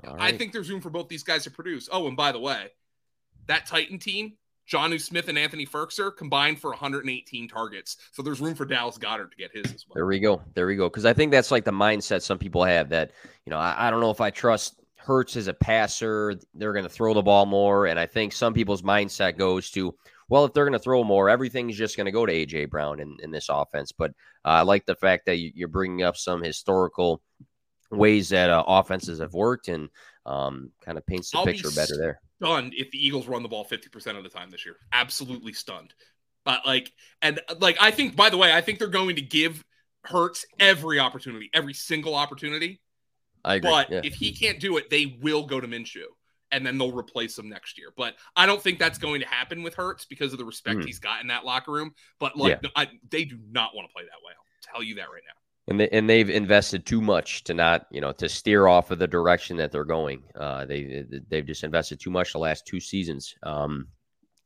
Right. 0.02 0.34
I 0.34 0.36
think 0.36 0.52
there's 0.52 0.70
room 0.70 0.80
for 0.80 0.90
both 0.90 1.08
these 1.08 1.22
guys 1.22 1.44
to 1.44 1.50
produce. 1.50 1.88
Oh, 1.90 2.08
and 2.08 2.16
by 2.16 2.32
the 2.32 2.40
way, 2.40 2.68
that 3.46 3.66
Titan 3.66 3.98
team, 3.98 4.34
Jonnu 4.70 5.00
Smith 5.00 5.28
and 5.28 5.38
Anthony 5.38 5.66
Firkser 5.66 6.14
combined 6.16 6.58
for 6.58 6.70
118 6.70 7.48
targets. 7.48 7.96
So 8.12 8.22
there's 8.22 8.40
room 8.40 8.54
for 8.54 8.64
Dallas 8.64 8.98
Goedert 8.98 9.30
to 9.30 9.36
get 9.36 9.52
his 9.52 9.66
as 9.72 9.84
well. 9.86 9.94
There 9.94 10.06
we 10.06 10.18
go. 10.18 10.42
There 10.54 10.66
we 10.66 10.76
go. 10.76 10.88
Because 10.88 11.04
I 11.04 11.12
think 11.12 11.32
that's 11.32 11.50
like 11.50 11.64
the 11.64 11.70
mindset 11.70 12.22
some 12.22 12.38
people 12.38 12.64
have 12.64 12.88
that, 12.90 13.12
you 13.44 13.50
know, 13.50 13.58
I, 13.58 13.88
I 13.88 13.90
don't 13.90 14.00
know 14.00 14.10
if 14.10 14.20
I 14.20 14.30
trust 14.30 14.80
Hurts 14.96 15.36
as 15.36 15.48
a 15.48 15.54
passer. 15.54 16.34
They're 16.54 16.72
going 16.72 16.84
to 16.84 16.90
throw 16.90 17.12
the 17.12 17.22
ball 17.22 17.44
more. 17.44 17.86
And 17.86 18.00
I 18.00 18.06
think 18.06 18.32
some 18.32 18.54
people's 18.54 18.82
mindset 18.82 19.36
goes 19.36 19.70
to, 19.72 19.94
well, 20.30 20.46
if 20.46 20.54
they're 20.54 20.64
going 20.64 20.72
to 20.72 20.78
throw 20.78 21.04
more, 21.04 21.28
everything's 21.28 21.76
just 21.76 21.98
going 21.98 22.06
to 22.06 22.10
go 22.10 22.24
to 22.24 22.32
A.J. 22.32 22.66
Brown 22.66 23.00
in, 23.00 23.18
in 23.22 23.30
this 23.30 23.48
offense. 23.50 23.92
But 23.92 24.12
uh, 24.46 24.48
I 24.48 24.62
like 24.62 24.86
the 24.86 24.94
fact 24.94 25.26
that 25.26 25.36
you're 25.36 25.68
bringing 25.68 26.02
up 26.02 26.16
some 26.16 26.42
historical 26.42 27.20
ways 27.96 28.28
that 28.30 28.50
uh, 28.50 28.64
offenses 28.66 29.20
have 29.20 29.34
worked 29.34 29.68
and 29.68 29.88
um, 30.26 30.70
kind 30.84 30.98
of 30.98 31.06
paints 31.06 31.30
the 31.30 31.38
I'll 31.38 31.44
picture 31.44 31.68
be 31.68 31.74
better 31.74 31.96
there. 31.96 32.20
Stunned 32.42 32.74
if 32.76 32.90
the 32.90 33.04
Eagles 33.04 33.26
run 33.28 33.42
the 33.42 33.48
ball 33.48 33.64
50% 33.64 34.16
of 34.16 34.22
the 34.22 34.28
time 34.28 34.50
this 34.50 34.64
year. 34.64 34.76
Absolutely 34.92 35.52
stunned. 35.52 35.94
But 36.44 36.66
like, 36.66 36.92
and 37.22 37.40
like, 37.58 37.76
I 37.80 37.90
think, 37.90 38.16
by 38.16 38.30
the 38.30 38.36
way, 38.36 38.52
I 38.52 38.60
think 38.60 38.78
they're 38.78 38.88
going 38.88 39.16
to 39.16 39.22
give 39.22 39.64
Hurts 40.06 40.44
every 40.60 40.98
opportunity, 40.98 41.48
every 41.54 41.72
single 41.72 42.14
opportunity 42.14 42.82
I 43.44 43.56
agree. 43.56 43.70
But 43.70 43.90
yeah. 43.90 44.00
if 44.02 44.14
he 44.14 44.32
can't 44.32 44.58
do 44.58 44.76
it, 44.78 44.90
they 44.90 45.18
will 45.20 45.46
go 45.46 45.60
to 45.60 45.68
Minshew 45.68 46.04
and 46.50 46.64
then 46.64 46.78
they'll 46.78 46.96
replace 46.96 47.38
him 47.38 47.48
next 47.48 47.78
year. 47.78 47.88
But 47.96 48.14
I 48.36 48.46
don't 48.46 48.62
think 48.62 48.78
that's 48.78 48.98
going 48.98 49.20
to 49.20 49.26
happen 49.26 49.62
with 49.62 49.74
Hurts 49.74 50.04
because 50.04 50.32
of 50.32 50.38
the 50.38 50.44
respect 50.44 50.80
mm. 50.80 50.84
he's 50.84 50.98
got 50.98 51.20
in 51.20 51.28
that 51.28 51.44
locker 51.44 51.72
room. 51.72 51.92
But 52.18 52.36
like, 52.36 52.58
yeah. 52.62 52.70
I, 52.74 52.88
they 53.10 53.24
do 53.24 53.38
not 53.50 53.74
want 53.74 53.88
to 53.88 53.92
play 53.92 54.04
that 54.04 54.24
way. 54.24 54.32
I'll 54.32 54.72
tell 54.72 54.82
you 54.82 54.96
that 54.96 55.10
right 55.10 55.22
now. 55.26 55.38
And 55.66 55.80
they, 55.80 55.88
and 55.88 56.08
they've 56.08 56.28
invested 56.28 56.84
too 56.84 57.00
much 57.00 57.44
to 57.44 57.54
not 57.54 57.86
you 57.90 58.00
know 58.00 58.12
to 58.12 58.28
steer 58.28 58.66
off 58.66 58.90
of 58.90 58.98
the 58.98 59.06
direction 59.06 59.56
that 59.56 59.72
they're 59.72 59.84
going. 59.84 60.22
Uh, 60.38 60.66
they 60.66 61.06
they've 61.28 61.46
just 61.46 61.64
invested 61.64 62.00
too 62.00 62.10
much 62.10 62.32
the 62.32 62.38
last 62.38 62.66
two 62.66 62.80
seasons. 62.80 63.34
Um, 63.42 63.88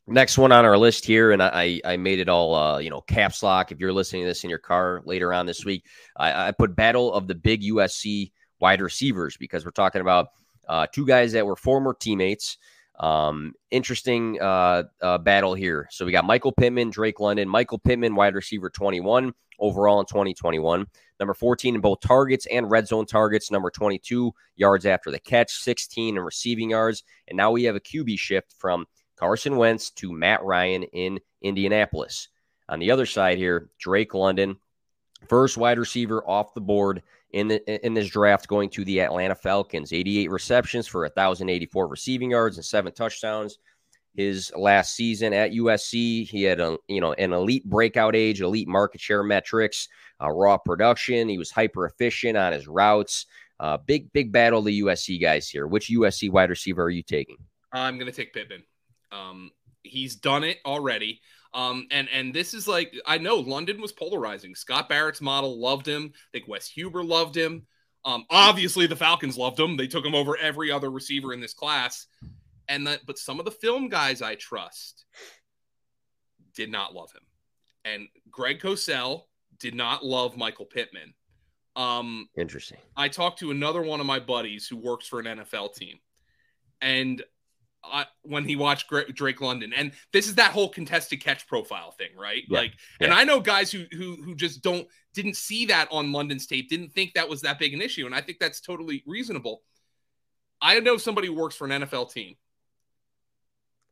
next 0.06 0.38
one 0.38 0.52
on 0.52 0.64
our 0.64 0.78
list 0.78 1.04
here, 1.04 1.32
and 1.32 1.42
I 1.42 1.80
I 1.84 1.96
made 1.96 2.20
it 2.20 2.28
all 2.28 2.54
uh, 2.54 2.78
you 2.78 2.90
know 2.90 3.00
caps 3.00 3.42
lock. 3.42 3.72
If 3.72 3.80
you're 3.80 3.92
listening 3.92 4.22
to 4.22 4.28
this 4.28 4.44
in 4.44 4.50
your 4.50 4.60
car 4.60 5.02
later 5.04 5.32
on 5.32 5.46
this 5.46 5.64
week, 5.64 5.84
I, 6.16 6.48
I 6.48 6.52
put 6.52 6.76
Battle 6.76 7.12
of 7.12 7.26
the 7.26 7.34
Big 7.34 7.62
USC 7.62 8.30
wide 8.60 8.80
receivers 8.80 9.36
because 9.36 9.64
we're 9.64 9.70
talking 9.72 10.00
about 10.00 10.28
uh, 10.68 10.86
two 10.92 11.06
guys 11.06 11.32
that 11.32 11.46
were 11.46 11.56
former 11.56 11.94
teammates. 11.94 12.58
Um, 13.00 13.54
interesting 13.70 14.40
uh, 14.40 14.84
uh, 15.00 15.18
battle 15.18 15.54
here. 15.54 15.88
So 15.90 16.04
we 16.04 16.10
got 16.10 16.24
Michael 16.24 16.50
Pittman, 16.50 16.90
Drake 16.90 17.20
London. 17.20 17.48
Michael 17.48 17.78
Pittman, 17.78 18.16
wide 18.16 18.34
receiver 18.34 18.70
21 18.70 19.32
overall 19.58 20.00
in 20.00 20.06
2021. 20.06 20.86
Number 21.20 21.34
14 21.34 21.74
in 21.74 21.80
both 21.80 22.00
targets 22.00 22.46
and 22.46 22.70
red 22.70 22.86
zone 22.86 23.06
targets. 23.06 23.50
Number 23.50 23.70
22 23.70 24.32
yards 24.56 24.86
after 24.86 25.10
the 25.10 25.18
catch, 25.18 25.52
16 25.52 26.16
in 26.16 26.22
receiving 26.22 26.70
yards. 26.70 27.02
And 27.26 27.36
now 27.36 27.50
we 27.50 27.64
have 27.64 27.76
a 27.76 27.80
QB 27.80 28.18
shift 28.18 28.54
from 28.58 28.86
Carson 29.16 29.56
Wentz 29.56 29.90
to 29.92 30.12
Matt 30.12 30.42
Ryan 30.42 30.84
in 30.84 31.18
Indianapolis. 31.42 32.28
On 32.68 32.78
the 32.78 32.90
other 32.90 33.06
side 33.06 33.38
here, 33.38 33.70
Drake 33.78 34.14
London, 34.14 34.56
first 35.28 35.56
wide 35.56 35.78
receiver 35.78 36.22
off 36.28 36.54
the 36.54 36.60
board 36.60 37.02
in 37.32 37.48
the, 37.48 37.86
in 37.86 37.94
this 37.94 38.08
draft 38.08 38.46
going 38.48 38.70
to 38.70 38.84
the 38.84 39.00
Atlanta 39.00 39.34
Falcons. 39.34 39.92
88 39.92 40.30
receptions 40.30 40.86
for 40.86 41.02
1084 41.02 41.88
receiving 41.88 42.30
yards 42.30 42.56
and 42.56 42.64
seven 42.64 42.92
touchdowns. 42.92 43.58
His 44.14 44.52
last 44.56 44.96
season 44.96 45.32
at 45.32 45.52
USC, 45.52 46.28
he 46.28 46.42
had 46.42 46.60
a 46.60 46.76
you 46.88 47.00
know 47.00 47.12
an 47.12 47.32
elite 47.32 47.64
breakout 47.64 48.16
age, 48.16 48.40
elite 48.40 48.68
market 48.68 49.00
share 49.00 49.22
metrics, 49.22 49.88
uh, 50.20 50.30
raw 50.30 50.58
production. 50.58 51.28
He 51.28 51.38
was 51.38 51.50
hyper 51.50 51.86
efficient 51.86 52.36
on 52.36 52.52
his 52.52 52.66
routes. 52.66 53.26
Uh, 53.60 53.76
big 53.76 54.12
big 54.12 54.32
battle 54.32 54.62
the 54.62 54.82
USC 54.82 55.20
guys 55.20 55.48
here. 55.48 55.66
Which 55.66 55.88
USC 55.88 56.30
wide 56.30 56.50
receiver 56.50 56.84
are 56.84 56.90
you 56.90 57.02
taking? 57.02 57.36
I'm 57.72 57.98
going 57.98 58.10
to 58.10 58.16
take 58.16 58.32
Pittman. 58.32 58.62
Um, 59.12 59.50
he's 59.82 60.16
done 60.16 60.44
it 60.44 60.58
already. 60.64 61.20
Um, 61.54 61.86
and 61.90 62.08
and 62.12 62.34
this 62.34 62.54
is 62.54 62.68
like 62.68 62.94
I 63.06 63.18
know 63.18 63.36
London 63.36 63.80
was 63.80 63.92
polarizing. 63.92 64.54
Scott 64.54 64.88
Barrett's 64.88 65.20
model 65.20 65.58
loved 65.58 65.86
him. 65.86 66.12
I 66.14 66.28
think 66.32 66.48
Wes 66.48 66.68
Huber 66.68 67.02
loved 67.02 67.36
him. 67.36 67.66
Um, 68.04 68.24
obviously 68.30 68.86
the 68.86 68.96
Falcons 68.96 69.36
loved 69.36 69.58
him. 69.58 69.76
They 69.76 69.86
took 69.86 70.04
him 70.04 70.14
over 70.14 70.36
every 70.36 70.70
other 70.70 70.90
receiver 70.90 71.32
in 71.32 71.40
this 71.40 71.54
class. 71.54 72.06
And 72.68 72.86
that, 72.86 73.00
but 73.06 73.18
some 73.18 73.38
of 73.38 73.44
the 73.44 73.50
film 73.50 73.88
guys 73.88 74.20
I 74.20 74.34
trust 74.34 75.04
did 76.54 76.70
not 76.70 76.94
love 76.94 77.12
him. 77.12 77.22
And 77.84 78.08
Greg 78.30 78.60
Cosell 78.60 79.22
did 79.58 79.74
not 79.74 80.04
love 80.04 80.36
Michael 80.36 80.66
Pittman. 80.66 81.14
Um, 81.76 82.28
Interesting. 82.36 82.78
I 82.96 83.08
talked 83.08 83.38
to 83.38 83.50
another 83.50 83.82
one 83.82 84.00
of 84.00 84.06
my 84.06 84.18
buddies 84.18 84.66
who 84.66 84.76
works 84.76 85.06
for 85.06 85.20
an 85.20 85.26
NFL 85.26 85.74
team, 85.74 85.98
and 86.80 87.22
uh, 87.84 88.04
when 88.22 88.44
he 88.44 88.56
watched 88.56 88.92
Drake 89.14 89.40
London, 89.40 89.72
and 89.72 89.92
this 90.12 90.26
is 90.26 90.34
that 90.34 90.50
whole 90.50 90.68
contested 90.68 91.22
catch 91.22 91.46
profile 91.46 91.92
thing, 91.92 92.08
right? 92.18 92.42
Yeah. 92.48 92.58
Like, 92.58 92.72
yeah. 93.00 93.06
and 93.06 93.14
I 93.14 93.22
know 93.22 93.38
guys 93.38 93.70
who 93.70 93.84
who 93.92 94.16
who 94.16 94.34
just 94.34 94.60
don't 94.60 94.88
didn't 95.14 95.36
see 95.36 95.66
that 95.66 95.88
on 95.92 96.10
London's 96.10 96.48
tape, 96.48 96.68
didn't 96.68 96.92
think 96.92 97.14
that 97.14 97.28
was 97.28 97.42
that 97.42 97.60
big 97.60 97.72
an 97.74 97.80
issue, 97.80 98.06
and 98.06 98.14
I 98.14 98.20
think 98.22 98.38
that's 98.40 98.60
totally 98.60 99.04
reasonable. 99.06 99.62
I 100.60 100.80
know 100.80 100.96
somebody 100.96 101.28
who 101.28 101.34
works 101.34 101.54
for 101.54 101.66
an 101.66 101.82
NFL 101.82 102.12
team. 102.12 102.34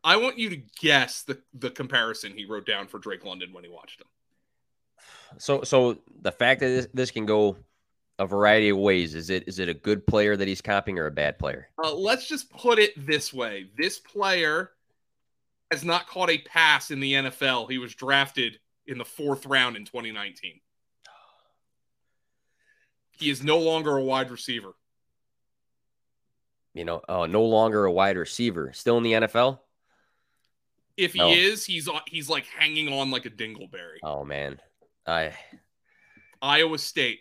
I 0.04 0.16
want 0.16 0.38
you 0.38 0.50
to 0.50 0.56
guess 0.80 1.22
the 1.22 1.40
the 1.54 1.70
comparison 1.70 2.32
he 2.36 2.44
wrote 2.44 2.66
down 2.66 2.86
for 2.86 2.98
Drake 2.98 3.24
London 3.24 3.52
when 3.52 3.64
he 3.64 3.70
watched 3.70 4.00
him. 4.00 4.06
So, 5.38 5.62
so 5.62 5.98
the 6.22 6.32
fact 6.32 6.60
that 6.60 6.68
this, 6.68 6.88
this 6.94 7.10
can 7.10 7.26
go 7.26 7.56
a 8.18 8.26
variety 8.26 8.70
of 8.70 8.78
ways. 8.78 9.14
Is 9.14 9.30
it 9.30 9.44
is 9.46 9.58
it 9.58 9.68
a 9.68 9.74
good 9.74 10.06
player 10.06 10.36
that 10.36 10.48
he's 10.48 10.62
copying 10.62 10.98
or 10.98 11.06
a 11.06 11.10
bad 11.10 11.38
player? 11.38 11.68
Uh, 11.82 11.94
let's 11.94 12.26
just 12.28 12.50
put 12.50 12.78
it 12.78 12.92
this 13.06 13.32
way: 13.32 13.66
this 13.76 13.98
player 13.98 14.70
has 15.70 15.84
not 15.84 16.06
caught 16.06 16.30
a 16.30 16.38
pass 16.38 16.90
in 16.90 17.00
the 17.00 17.12
NFL. 17.12 17.70
He 17.70 17.78
was 17.78 17.94
drafted 17.94 18.58
in 18.86 18.98
the 18.98 19.04
fourth 19.04 19.46
round 19.46 19.76
in 19.76 19.84
2019. 19.84 20.60
He 23.10 23.30
is 23.30 23.42
no 23.42 23.58
longer 23.58 23.96
a 23.96 24.02
wide 24.02 24.30
receiver. 24.30 24.72
you 26.74 26.84
know, 26.84 27.00
oh, 27.08 27.24
no 27.26 27.42
longer 27.44 27.86
a 27.86 27.92
wide 27.92 28.16
receiver, 28.16 28.72
still 28.74 28.98
in 28.98 29.02
the 29.02 29.12
NFL. 29.12 29.58
If 30.96 31.12
he 31.12 31.20
oh. 31.20 31.30
is, 31.30 31.64
he's 31.64 31.88
he's 32.06 32.28
like 32.28 32.46
hanging 32.46 32.92
on 32.92 33.10
like 33.10 33.26
a 33.26 33.30
dingleberry. 33.30 33.98
Oh 34.02 34.24
man, 34.24 34.58
I 35.06 35.32
Iowa 36.40 36.78
State. 36.78 37.20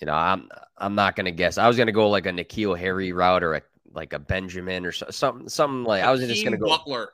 You 0.00 0.06
know, 0.06 0.14
I'm 0.14 0.48
I'm 0.76 0.94
not 0.94 1.16
gonna 1.16 1.30
guess. 1.30 1.58
I 1.58 1.66
was 1.68 1.76
gonna 1.76 1.92
go 1.92 2.10
like 2.10 2.26
a 2.26 2.30
N'Keal 2.30 2.78
Harry 2.78 3.12
route 3.12 3.42
or 3.42 3.54
a 3.54 3.62
like 3.94 4.12
a 4.12 4.18
Benjamin 4.18 4.84
or 4.84 4.92
something 4.92 5.48
something 5.48 5.84
like. 5.84 6.02
Hakeem 6.02 6.08
I 6.08 6.12
was 6.12 6.20
just 6.28 6.44
gonna 6.44 6.56
go 6.58 6.68
Butler. 6.68 7.12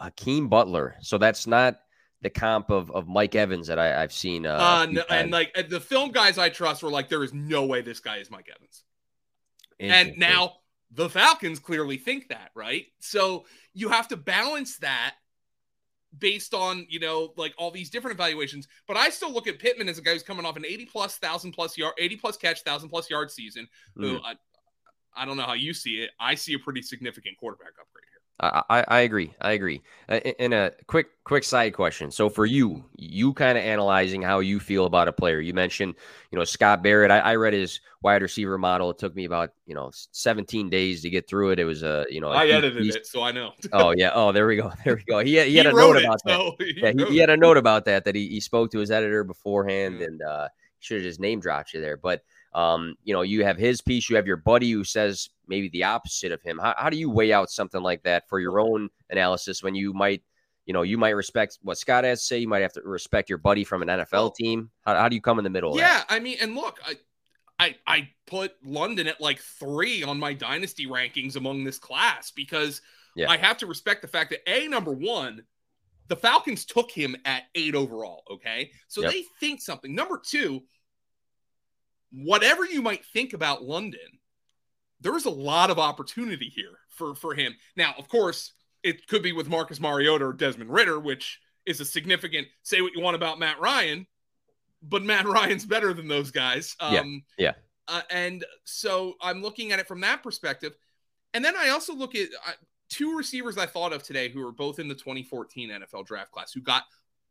Hakeem 0.00 0.48
Butler. 0.48 0.96
So 1.00 1.18
that's 1.18 1.46
not 1.46 1.80
the 2.22 2.30
comp 2.30 2.70
of, 2.70 2.90
of 2.90 3.06
Mike 3.06 3.34
Evans 3.34 3.66
that 3.66 3.78
I, 3.78 3.86
have 4.00 4.12
seen. 4.12 4.46
Uh, 4.46 4.54
uh 4.54 4.86
no, 4.90 5.02
and 5.10 5.30
like 5.30 5.54
the 5.68 5.80
film 5.80 6.10
guys 6.10 6.38
I 6.38 6.48
trust 6.48 6.82
were 6.82 6.90
like, 6.90 7.08
there 7.08 7.22
is 7.22 7.34
no 7.34 7.66
way 7.66 7.82
this 7.82 8.00
guy 8.00 8.16
is 8.16 8.30
Mike 8.30 8.48
Evans. 8.54 8.82
And 9.78 10.16
now 10.16 10.54
the 10.94 11.08
Falcons 11.08 11.58
clearly 11.58 11.96
think 11.96 12.28
that, 12.28 12.50
right? 12.54 12.86
So 13.00 13.46
you 13.72 13.88
have 13.88 14.08
to 14.08 14.16
balance 14.16 14.78
that 14.78 15.14
based 16.16 16.54
on 16.54 16.86
you 16.88 17.00
know 17.00 17.32
like 17.36 17.54
all 17.58 17.70
these 17.70 17.90
different 17.90 18.14
evaluations. 18.14 18.68
But 18.86 18.96
I 18.96 19.10
still 19.10 19.32
look 19.32 19.48
at 19.48 19.58
Pittman 19.58 19.88
as 19.88 19.98
a 19.98 20.02
guy 20.02 20.12
who's 20.12 20.22
coming 20.22 20.46
off 20.46 20.56
an 20.56 20.64
eighty 20.64 20.86
plus 20.86 21.16
thousand 21.18 21.52
plus 21.52 21.76
yard, 21.76 21.94
eighty 21.98 22.16
plus 22.16 22.36
catch, 22.36 22.62
thousand 22.62 22.88
plus 22.88 23.10
yard 23.10 23.30
season. 23.30 23.66
Mm. 23.98 24.02
Who 24.02 24.18
I, 24.22 24.34
I 25.16 25.24
don't 25.24 25.36
know 25.36 25.44
how 25.44 25.54
you 25.54 25.74
see 25.74 26.02
it. 26.02 26.10
I 26.20 26.34
see 26.34 26.54
a 26.54 26.58
pretty 26.58 26.82
significant 26.82 27.36
quarterback 27.38 27.72
upgrade. 27.80 28.04
I, 28.40 28.84
I 28.88 29.00
agree. 29.00 29.32
I 29.40 29.52
agree. 29.52 29.82
Uh, 30.08 30.16
in 30.16 30.52
a 30.52 30.72
quick 30.88 31.06
quick 31.22 31.44
side 31.44 31.72
question. 31.72 32.10
So 32.10 32.28
for 32.28 32.44
you, 32.44 32.84
you 32.96 33.32
kind 33.32 33.56
of 33.56 33.62
analyzing 33.62 34.22
how 34.22 34.40
you 34.40 34.58
feel 34.58 34.86
about 34.86 35.06
a 35.06 35.12
player. 35.12 35.40
You 35.40 35.54
mentioned, 35.54 35.94
you 36.32 36.38
know, 36.38 36.44
Scott 36.44 36.82
Barrett. 36.82 37.12
I, 37.12 37.20
I, 37.20 37.36
read 37.36 37.52
his 37.52 37.80
wide 38.02 38.22
receiver 38.22 38.58
model. 38.58 38.90
It 38.90 38.98
took 38.98 39.14
me 39.14 39.24
about 39.24 39.50
you 39.66 39.74
know 39.76 39.92
17 40.10 40.68
days 40.68 41.02
to 41.02 41.10
get 41.10 41.28
through 41.28 41.50
it. 41.50 41.60
It 41.60 41.64
was 41.64 41.84
a 41.84 42.06
you 42.10 42.20
know 42.20 42.28
I 42.28 42.48
edited 42.48 42.84
it, 42.88 43.06
so 43.06 43.22
I 43.22 43.30
know. 43.30 43.52
oh 43.72 43.94
yeah. 43.96 44.10
Oh 44.12 44.32
there 44.32 44.48
we 44.48 44.56
go. 44.56 44.72
There 44.84 44.96
we 44.96 45.04
go. 45.04 45.20
He, 45.20 45.38
he, 45.38 45.50
he 45.50 45.56
had 45.56 45.66
a 45.66 45.72
note 45.72 45.96
about 45.96 46.16
it, 46.16 46.22
that. 46.24 46.34
So 46.34 46.56
he 46.58 46.74
yeah, 46.76 46.92
he, 47.08 47.18
had 47.18 47.30
a 47.30 47.36
note 47.36 47.56
about 47.56 47.84
that 47.84 48.04
that 48.04 48.16
he, 48.16 48.28
he 48.28 48.40
spoke 48.40 48.72
to 48.72 48.78
his 48.78 48.90
editor 48.90 49.22
beforehand, 49.22 50.00
yeah. 50.00 50.06
and 50.06 50.22
uh, 50.22 50.48
should 50.80 50.96
have 50.96 51.04
just 51.04 51.20
name 51.20 51.40
dropped 51.40 51.72
you 51.72 51.80
there, 51.80 51.96
but. 51.96 52.22
Um, 52.54 52.94
you 53.02 53.12
know, 53.12 53.22
you 53.22 53.44
have 53.44 53.56
his 53.56 53.80
piece, 53.80 54.08
you 54.08 54.16
have 54.16 54.26
your 54.26 54.36
buddy 54.36 54.70
who 54.70 54.84
says 54.84 55.28
maybe 55.48 55.68
the 55.70 55.84
opposite 55.84 56.30
of 56.30 56.40
him. 56.42 56.58
How, 56.58 56.74
how 56.76 56.90
do 56.90 56.96
you 56.96 57.10
weigh 57.10 57.32
out 57.32 57.50
something 57.50 57.82
like 57.82 58.02
that 58.04 58.28
for 58.28 58.38
your 58.38 58.60
own 58.60 58.90
analysis 59.10 59.62
when 59.62 59.74
you 59.74 59.92
might, 59.92 60.22
you 60.64 60.72
know, 60.72 60.82
you 60.82 60.96
might 60.96 61.10
respect 61.10 61.58
what 61.62 61.78
Scott 61.78 62.04
has 62.04 62.20
to 62.20 62.26
say, 62.26 62.38
you 62.38 62.48
might 62.48 62.62
have 62.62 62.72
to 62.74 62.82
respect 62.82 63.28
your 63.28 63.38
buddy 63.38 63.64
from 63.64 63.82
an 63.82 63.88
NFL 63.88 64.36
team. 64.36 64.70
How, 64.82 64.94
how 64.94 65.08
do 65.08 65.16
you 65.16 65.20
come 65.20 65.38
in 65.38 65.44
the 65.44 65.50
middle? 65.50 65.76
Yeah, 65.76 66.04
I 66.08 66.20
mean, 66.20 66.38
and 66.40 66.54
look, 66.54 66.78
I, 66.86 66.94
I 67.58 67.74
I 67.86 68.08
put 68.26 68.52
London 68.64 69.06
at 69.06 69.20
like 69.20 69.40
three 69.40 70.02
on 70.02 70.18
my 70.18 70.32
dynasty 70.32 70.86
rankings 70.86 71.36
among 71.36 71.64
this 71.64 71.78
class 71.78 72.30
because 72.30 72.80
yeah. 73.16 73.28
I 73.28 73.36
have 73.36 73.58
to 73.58 73.66
respect 73.66 74.02
the 74.02 74.08
fact 74.08 74.30
that 74.30 74.48
a 74.48 74.66
number 74.68 74.92
one, 74.92 75.44
the 76.08 76.16
Falcons 76.16 76.64
took 76.64 76.90
him 76.90 77.16
at 77.24 77.44
eight 77.54 77.74
overall. 77.74 78.22
Okay, 78.30 78.70
so 78.88 79.02
yep. 79.02 79.12
they 79.12 79.24
think 79.40 79.60
something. 79.60 79.94
Number 79.94 80.20
two, 80.24 80.62
whatever 82.14 82.64
you 82.64 82.82
might 82.82 83.04
think 83.04 83.32
about 83.32 83.64
London, 83.64 84.00
there's 85.00 85.24
a 85.24 85.30
lot 85.30 85.70
of 85.70 85.78
opportunity 85.78 86.48
here 86.48 86.78
for 86.88 87.14
for 87.14 87.34
him. 87.34 87.54
Now, 87.76 87.94
of 87.98 88.08
course, 88.08 88.52
it 88.82 89.06
could 89.08 89.22
be 89.22 89.32
with 89.32 89.48
Marcus 89.48 89.80
Mariota 89.80 90.26
or 90.26 90.32
Desmond 90.32 90.70
Ridder, 90.70 91.00
which 91.00 91.40
is 91.66 91.80
a 91.80 91.84
significant. 91.84 92.46
Say 92.62 92.80
what 92.80 92.94
you 92.94 93.00
want 93.00 93.16
about 93.16 93.38
Matt 93.38 93.60
Ryan, 93.60 94.06
but 94.82 95.02
Matt 95.02 95.26
Ryan's 95.28 95.66
better 95.66 95.92
than 95.92 96.08
those 96.08 96.30
guys. 96.30 96.76
Um, 96.80 97.24
yeah. 97.38 97.46
Yeah. 97.46 97.52
Uh, 97.86 98.02
and 98.10 98.44
so 98.64 99.14
I'm 99.20 99.42
looking 99.42 99.72
at 99.72 99.78
it 99.78 99.86
from 99.86 100.00
that 100.00 100.22
perspective. 100.22 100.74
And 101.34 101.44
then 101.44 101.54
I 101.56 101.70
also 101.70 101.94
look 101.94 102.14
at 102.14 102.28
uh, 102.46 102.52
two 102.88 103.16
receivers 103.16 103.58
I 103.58 103.66
thought 103.66 103.92
of 103.92 104.02
today 104.02 104.28
who 104.28 104.46
are 104.46 104.52
both 104.52 104.78
in 104.78 104.88
the 104.88 104.94
2014 104.94 105.70
NFL 105.70 106.06
draft 106.06 106.30
class 106.30 106.52
who 106.52 106.60
got 106.60 106.84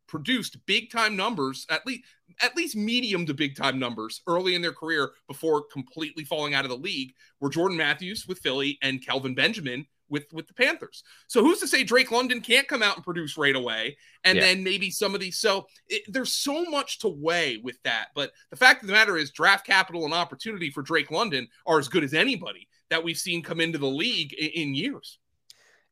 produced 0.06 0.58
big 0.66 0.90
time 0.90 1.16
numbers, 1.16 1.66
at 1.70 1.86
least 1.86 2.04
at 2.42 2.56
least 2.56 2.76
medium 2.76 3.26
to 3.26 3.34
big 3.34 3.56
time 3.56 3.78
numbers 3.78 4.22
early 4.26 4.54
in 4.54 4.62
their 4.62 4.72
career 4.72 5.12
before 5.28 5.64
completely 5.72 6.24
falling 6.24 6.54
out 6.54 6.64
of 6.64 6.70
the 6.70 6.76
league 6.76 7.14
were 7.40 7.50
Jordan 7.50 7.76
Matthews 7.76 8.26
with 8.26 8.38
Philly 8.38 8.78
and 8.82 9.04
Kelvin 9.04 9.34
Benjamin 9.34 9.86
with 10.08 10.26
with 10.32 10.46
the 10.46 10.54
Panthers. 10.54 11.02
So 11.26 11.42
who's 11.42 11.60
to 11.60 11.68
say 11.68 11.84
Drake 11.84 12.10
London 12.10 12.40
can't 12.40 12.68
come 12.68 12.82
out 12.82 12.96
and 12.96 13.04
produce 13.04 13.36
right 13.38 13.56
away 13.56 13.96
and 14.24 14.36
yeah. 14.36 14.44
then 14.44 14.64
maybe 14.64 14.90
some 14.90 15.14
of 15.14 15.20
these 15.20 15.38
so 15.38 15.66
it, 15.88 16.02
there's 16.08 16.32
so 16.32 16.64
much 16.64 16.98
to 17.00 17.08
weigh 17.08 17.58
with 17.62 17.82
that. 17.84 18.08
But 18.14 18.32
the 18.50 18.56
fact 18.56 18.82
of 18.82 18.88
the 18.88 18.94
matter 18.94 19.16
is 19.16 19.30
draft 19.30 19.66
capital 19.66 20.04
and 20.04 20.14
opportunity 20.14 20.70
for 20.70 20.82
Drake 20.82 21.10
London 21.10 21.48
are 21.66 21.78
as 21.78 21.88
good 21.88 22.04
as 22.04 22.14
anybody 22.14 22.68
that 22.90 23.02
we've 23.02 23.18
seen 23.18 23.42
come 23.42 23.60
into 23.60 23.78
the 23.78 23.86
league 23.86 24.32
in, 24.34 24.50
in 24.50 24.74
years. 24.74 25.18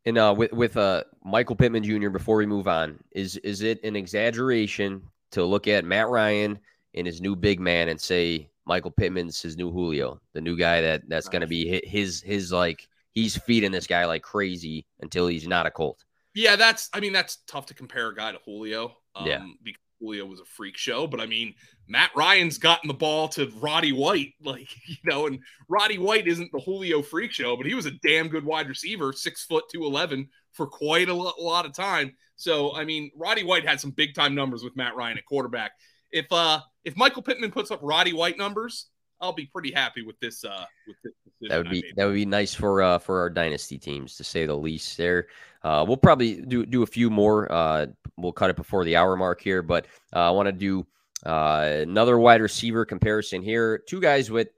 And 0.04 0.18
uh, 0.18 0.34
with 0.36 0.52
with 0.52 0.76
uh, 0.76 1.04
Michael 1.24 1.56
Pittman 1.56 1.84
Jr. 1.84 2.08
Before 2.08 2.36
we 2.36 2.46
move 2.46 2.66
on, 2.66 2.98
is 3.12 3.36
is 3.38 3.62
it 3.62 3.82
an 3.84 3.94
exaggeration 3.96 5.02
to 5.30 5.44
look 5.44 5.68
at 5.68 5.84
Matt 5.84 6.08
Ryan 6.08 6.58
and 6.94 7.06
his 7.06 7.20
new 7.20 7.36
big 7.36 7.60
man 7.60 7.88
and 7.88 8.00
say 8.00 8.48
Michael 8.66 8.90
Pittman's 8.90 9.40
his 9.40 9.56
new 9.56 9.70
Julio, 9.70 10.20
the 10.32 10.40
new 10.40 10.56
guy 10.56 10.80
that 10.80 11.08
that's 11.08 11.28
going 11.28 11.40
to 11.40 11.46
be 11.46 11.80
his 11.86 12.20
his 12.20 12.52
like 12.52 12.88
he's 13.12 13.36
feeding 13.36 13.72
this 13.72 13.86
guy 13.86 14.04
like 14.04 14.22
crazy 14.22 14.86
until 15.00 15.26
he's 15.26 15.46
not 15.46 15.66
a 15.66 15.70
Colt. 15.70 16.04
Yeah, 16.34 16.56
that's 16.56 16.90
I 16.92 17.00
mean 17.00 17.12
that's 17.12 17.38
tough 17.46 17.66
to 17.66 17.74
compare 17.74 18.08
a 18.08 18.14
guy 18.14 18.32
to 18.32 18.38
Julio. 18.44 18.96
Um, 19.14 19.26
yeah, 19.26 19.44
because 19.62 19.80
Julio 20.02 20.26
was 20.26 20.40
a 20.40 20.44
freak 20.44 20.76
show, 20.76 21.06
but 21.06 21.20
I 21.20 21.26
mean 21.26 21.54
Matt 21.88 22.10
Ryan's 22.16 22.58
gotten 22.58 22.88
the 22.88 22.94
ball 22.94 23.28
to 23.28 23.50
Roddy 23.60 23.92
White, 23.92 24.34
like 24.42 24.68
you 24.86 24.96
know, 25.04 25.26
and 25.26 25.38
Roddy 25.68 25.98
White 25.98 26.26
isn't 26.26 26.50
the 26.52 26.60
Julio 26.60 27.02
freak 27.02 27.32
show, 27.32 27.56
but 27.56 27.66
he 27.66 27.74
was 27.74 27.86
a 27.86 27.92
damn 28.02 28.28
good 28.28 28.44
wide 28.44 28.68
receiver, 28.68 29.12
six 29.12 29.44
foot 29.44 29.64
two 29.72 29.84
eleven 29.84 30.28
for 30.52 30.66
quite 30.66 31.08
a 31.08 31.14
lot 31.14 31.64
of 31.64 31.72
time. 31.72 32.14
So 32.36 32.74
I 32.74 32.84
mean, 32.84 33.10
Roddy 33.16 33.44
White 33.44 33.66
had 33.66 33.80
some 33.80 33.92
big 33.92 34.14
time 34.14 34.34
numbers 34.34 34.64
with 34.64 34.76
Matt 34.76 34.96
Ryan 34.96 35.18
at 35.18 35.24
quarterback. 35.24 35.72
If 36.10 36.26
uh 36.30 36.60
if 36.84 36.96
Michael 36.96 37.22
Pittman 37.22 37.52
puts 37.52 37.70
up 37.70 37.80
Roddy 37.82 38.12
White 38.12 38.36
numbers, 38.36 38.88
I'll 39.20 39.32
be 39.32 39.46
pretty 39.46 39.72
happy 39.72 40.02
with 40.02 40.18
this. 40.18 40.44
Uh, 40.44 40.64
with 40.86 40.96
this 41.04 41.12
that 41.48 41.58
would 41.58 41.70
be 41.70 41.84
that 41.96 42.04
would 42.04 42.14
be 42.14 42.26
nice 42.26 42.54
for 42.54 42.82
uh 42.82 42.98
for 42.98 43.20
our 43.20 43.30
dynasty 43.30 43.78
teams 43.78 44.16
to 44.16 44.24
say 44.24 44.46
the 44.46 44.56
least. 44.56 44.96
There, 44.96 45.28
uh, 45.62 45.84
we'll 45.86 45.96
probably 45.96 46.40
do 46.42 46.66
do 46.66 46.82
a 46.82 46.86
few 46.86 47.10
more. 47.10 47.50
Uh, 47.50 47.86
we'll 48.22 48.32
cut 48.32 48.50
it 48.50 48.56
before 48.56 48.84
the 48.84 48.96
hour 48.96 49.16
mark 49.16 49.40
here, 49.40 49.62
but 49.62 49.86
uh, 50.14 50.28
I 50.28 50.30
want 50.30 50.46
to 50.46 50.52
do 50.52 50.86
uh, 51.24 51.80
another 51.82 52.18
wide 52.18 52.40
receiver 52.40 52.84
comparison 52.84 53.42
here. 53.42 53.78
Two 53.86 54.00
guys 54.00 54.30
with 54.30 54.48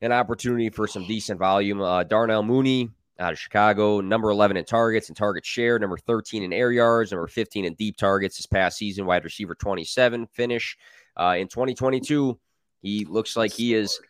an 0.00 0.12
opportunity 0.12 0.70
for 0.70 0.86
some 0.86 1.06
decent 1.06 1.38
volume. 1.38 1.80
Uh, 1.80 2.04
Darnell 2.04 2.42
Mooney 2.42 2.90
out 3.18 3.32
of 3.32 3.38
Chicago, 3.38 4.00
number 4.00 4.30
11 4.30 4.56
in 4.56 4.64
targets 4.64 5.08
and 5.08 5.16
target 5.16 5.44
share, 5.44 5.78
number 5.78 5.98
13 5.98 6.42
in 6.42 6.52
air 6.52 6.72
yards, 6.72 7.12
number 7.12 7.26
15 7.26 7.66
in 7.66 7.74
deep 7.74 7.96
targets 7.96 8.38
this 8.38 8.46
past 8.46 8.78
season, 8.78 9.04
wide 9.04 9.24
receiver 9.24 9.54
27 9.54 10.26
finish. 10.32 10.76
Uh, 11.16 11.36
in 11.38 11.46
2022, 11.48 12.38
he 12.80 13.04
looks 13.04 13.36
like 13.36 13.52
he 13.52 13.74
is 13.74 14.00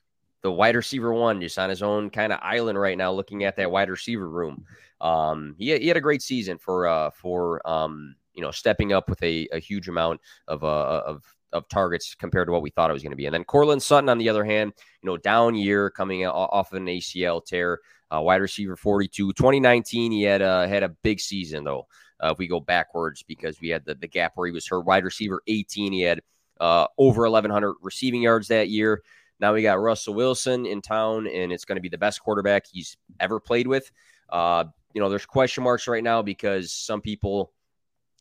the 0.42 0.50
wide 0.50 0.76
receiver 0.76 1.12
one, 1.12 1.40
just 1.40 1.58
on 1.58 1.68
his 1.68 1.82
own 1.82 2.08
kind 2.08 2.32
of 2.32 2.38
island 2.40 2.78
right 2.78 2.96
now, 2.96 3.12
looking 3.12 3.44
at 3.44 3.56
that 3.56 3.70
wide 3.70 3.90
receiver 3.90 4.28
room. 4.28 4.64
Um, 5.00 5.56
he, 5.58 5.76
he 5.76 5.88
had 5.88 5.96
a 5.96 6.00
great 6.00 6.22
season 6.22 6.58
for 6.58 6.86
uh, 6.86 7.10
for 7.10 7.66
um, 7.68 8.14
you 8.40 8.46
know 8.46 8.50
stepping 8.50 8.94
up 8.94 9.10
with 9.10 9.22
a, 9.22 9.46
a 9.52 9.58
huge 9.58 9.86
amount 9.86 10.18
of 10.48 10.64
uh, 10.64 11.02
of 11.04 11.22
of 11.52 11.68
targets 11.68 12.14
compared 12.14 12.48
to 12.48 12.52
what 12.52 12.62
we 12.62 12.70
thought 12.70 12.88
it 12.88 12.94
was 12.94 13.02
going 13.02 13.10
to 13.10 13.16
be. 13.16 13.26
And 13.26 13.34
then 13.34 13.44
Courtland 13.44 13.82
Sutton, 13.82 14.08
on 14.08 14.16
the 14.16 14.30
other 14.30 14.44
hand, 14.44 14.72
you 15.02 15.10
know, 15.10 15.18
down 15.18 15.54
year 15.54 15.90
coming 15.90 16.24
off 16.24 16.72
of 16.72 16.76
an 16.76 16.86
ACL 16.86 17.44
tear, 17.44 17.80
uh, 18.14 18.20
wide 18.22 18.40
receiver 18.40 18.76
42. 18.76 19.32
2019, 19.32 20.12
he 20.12 20.22
had 20.22 20.40
a, 20.42 20.66
had 20.68 20.82
a 20.84 20.90
big 21.02 21.20
season, 21.20 21.64
though, 21.64 21.86
uh, 22.22 22.30
if 22.30 22.38
we 22.38 22.46
go 22.46 22.60
backwards, 22.60 23.24
because 23.24 23.60
we 23.60 23.68
had 23.68 23.84
the, 23.84 23.96
the 23.96 24.06
gap 24.06 24.32
where 24.36 24.46
he 24.46 24.52
was 24.52 24.66
hurt. 24.66 24.86
Wide 24.86 25.04
receiver 25.04 25.42
18, 25.48 25.92
he 25.92 26.02
had 26.02 26.20
uh, 26.60 26.86
over 26.98 27.22
1,100 27.22 27.74
receiving 27.82 28.22
yards 28.22 28.46
that 28.46 28.68
year. 28.68 29.02
Now 29.40 29.52
we 29.52 29.62
got 29.62 29.80
Russell 29.80 30.14
Wilson 30.14 30.66
in 30.66 30.80
town, 30.80 31.26
and 31.26 31.50
it's 31.50 31.64
going 31.64 31.76
to 31.76 31.82
be 31.82 31.88
the 31.88 31.98
best 31.98 32.22
quarterback 32.22 32.64
he's 32.70 32.96
ever 33.18 33.40
played 33.40 33.66
with. 33.66 33.90
Uh, 34.28 34.64
you 34.94 35.00
know, 35.00 35.08
there's 35.08 35.26
question 35.26 35.64
marks 35.64 35.88
right 35.88 36.04
now 36.04 36.22
because 36.22 36.70
some 36.70 37.00
people 37.00 37.52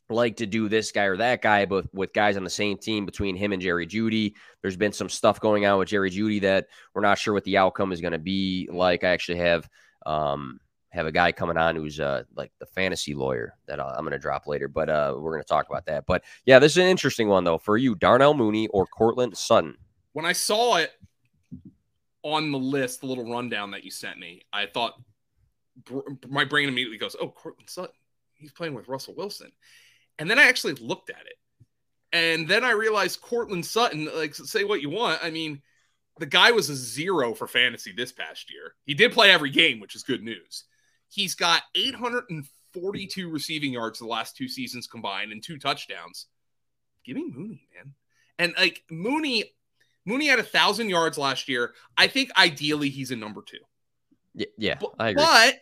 like 0.09 0.37
to 0.37 0.45
do 0.45 0.67
this 0.67 0.91
guy 0.91 1.03
or 1.03 1.17
that 1.17 1.41
guy, 1.41 1.65
but 1.65 1.85
with 1.93 2.13
guys 2.13 2.35
on 2.37 2.43
the 2.43 2.49
same 2.49 2.77
team 2.77 3.05
between 3.05 3.35
him 3.35 3.53
and 3.53 3.61
Jerry 3.61 3.87
Jeudy, 3.87 4.33
There's 4.61 4.77
been 4.77 4.91
some 4.91 5.09
stuff 5.09 5.39
going 5.39 5.65
on 5.65 5.79
with 5.79 5.89
Jerry 5.89 6.09
Jeudy 6.09 6.41
that 6.41 6.67
we're 6.93 7.01
not 7.01 7.17
sure 7.17 7.33
what 7.33 7.43
the 7.43 7.57
outcome 7.57 7.91
is 7.91 8.01
going 8.01 8.13
to 8.13 8.19
be 8.19 8.67
like. 8.71 9.03
I 9.03 9.09
actually 9.09 9.37
have 9.39 9.69
um, 10.05 10.59
have 10.89 11.05
a 11.05 11.11
guy 11.11 11.31
coming 11.31 11.57
on 11.57 11.75
who's 11.75 11.99
uh, 11.99 12.23
like 12.35 12.51
the 12.59 12.65
fantasy 12.65 13.13
lawyer 13.13 13.55
that 13.67 13.79
i 13.79 13.97
am 13.97 14.01
going 14.01 14.11
to 14.11 14.19
drop 14.19 14.47
later, 14.47 14.67
but 14.67 14.89
uh, 14.89 15.13
we're 15.15 15.31
going 15.31 15.43
to 15.43 15.47
talk 15.47 15.67
about 15.69 15.85
that. 15.85 16.05
But 16.05 16.23
yeah, 16.45 16.59
this 16.59 16.73
is 16.73 16.77
an 16.77 16.87
interesting 16.87 17.27
one 17.27 17.43
though 17.43 17.57
for 17.57 17.77
you, 17.77 17.95
Darnell 17.95 18.33
Mooney 18.33 18.67
or 18.69 18.87
Courtland 18.87 19.37
Sutton. 19.37 19.77
When 20.13 20.25
I 20.25 20.33
saw 20.33 20.77
it 20.77 20.91
on 22.23 22.51
the 22.51 22.57
list, 22.57 23.01
the 23.01 23.07
little 23.07 23.31
rundown 23.31 23.71
that 23.71 23.83
you 23.83 23.91
sent 23.91 24.17
me, 24.17 24.41
I 24.51 24.65
thought 24.65 24.99
my 26.27 26.43
brain 26.43 26.67
immediately 26.67 26.97
goes, 26.97 27.15
"Oh, 27.21 27.29
Courtland 27.29 27.69
Sutton, 27.69 27.95
he's 28.33 28.51
playing 28.51 28.73
with 28.73 28.87
Russell 28.87 29.13
Wilson." 29.15 29.51
And 30.19 30.29
then 30.29 30.37
I 30.37 30.43
actually 30.43 30.73
looked 30.73 31.09
at 31.09 31.25
it. 31.25 31.65
And 32.11 32.47
then 32.47 32.63
I 32.63 32.71
realized 32.71 33.21
Courtland 33.21 33.65
Sutton, 33.65 34.09
like 34.13 34.35
say 34.35 34.63
what 34.63 34.81
you 34.81 34.89
want. 34.89 35.23
I 35.23 35.31
mean, 35.31 35.61
the 36.19 36.25
guy 36.25 36.51
was 36.51 36.69
a 36.69 36.75
zero 36.75 37.33
for 37.33 37.47
fantasy 37.47 37.93
this 37.95 38.11
past 38.11 38.51
year. 38.51 38.75
He 38.85 38.93
did 38.93 39.13
play 39.13 39.31
every 39.31 39.49
game, 39.49 39.79
which 39.79 39.95
is 39.95 40.03
good 40.03 40.21
news. 40.21 40.65
He's 41.07 41.33
got 41.33 41.63
842 41.75 43.29
receiving 43.29 43.73
yards 43.73 43.99
the 43.99 44.05
last 44.05 44.35
two 44.35 44.47
seasons 44.47 44.87
combined 44.87 45.31
and 45.31 45.41
two 45.41 45.57
touchdowns. 45.57 46.27
Give 47.05 47.15
me 47.15 47.31
Mooney, 47.33 47.67
man. 47.75 47.93
And 48.37 48.53
like 48.57 48.83
Mooney, 48.91 49.55
Mooney 50.05 50.27
had 50.27 50.39
a 50.39 50.43
thousand 50.43 50.89
yards 50.89 51.17
last 51.17 51.47
year. 51.47 51.73
I 51.97 52.07
think 52.07 52.31
ideally 52.37 52.89
he's 52.89 53.11
a 53.11 53.15
number 53.15 53.41
two. 53.41 53.57
Yeah, 54.33 54.47
yeah 54.57 54.77
but, 54.79 54.91
I 54.99 55.09
agree. 55.09 55.23
But 55.23 55.55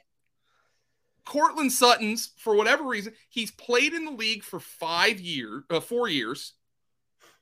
Courtland 1.28 1.74
Sutton's, 1.74 2.32
for 2.38 2.56
whatever 2.56 2.86
reason, 2.86 3.14
he's 3.30 3.52
played 3.52 3.94
in 3.94 4.06
the 4.06 4.12
league 4.12 4.44
for 4.44 4.62
five 4.62 5.20
years, 5.20 5.64
uh, 5.70 5.82
four 5.82 6.08
years, 6.08 6.54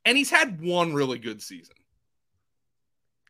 and 0.04 0.18
he's 0.18 0.32
had 0.32 0.60
one 0.60 0.94
really 0.94 1.20
good 1.20 1.40
season. 1.40 1.76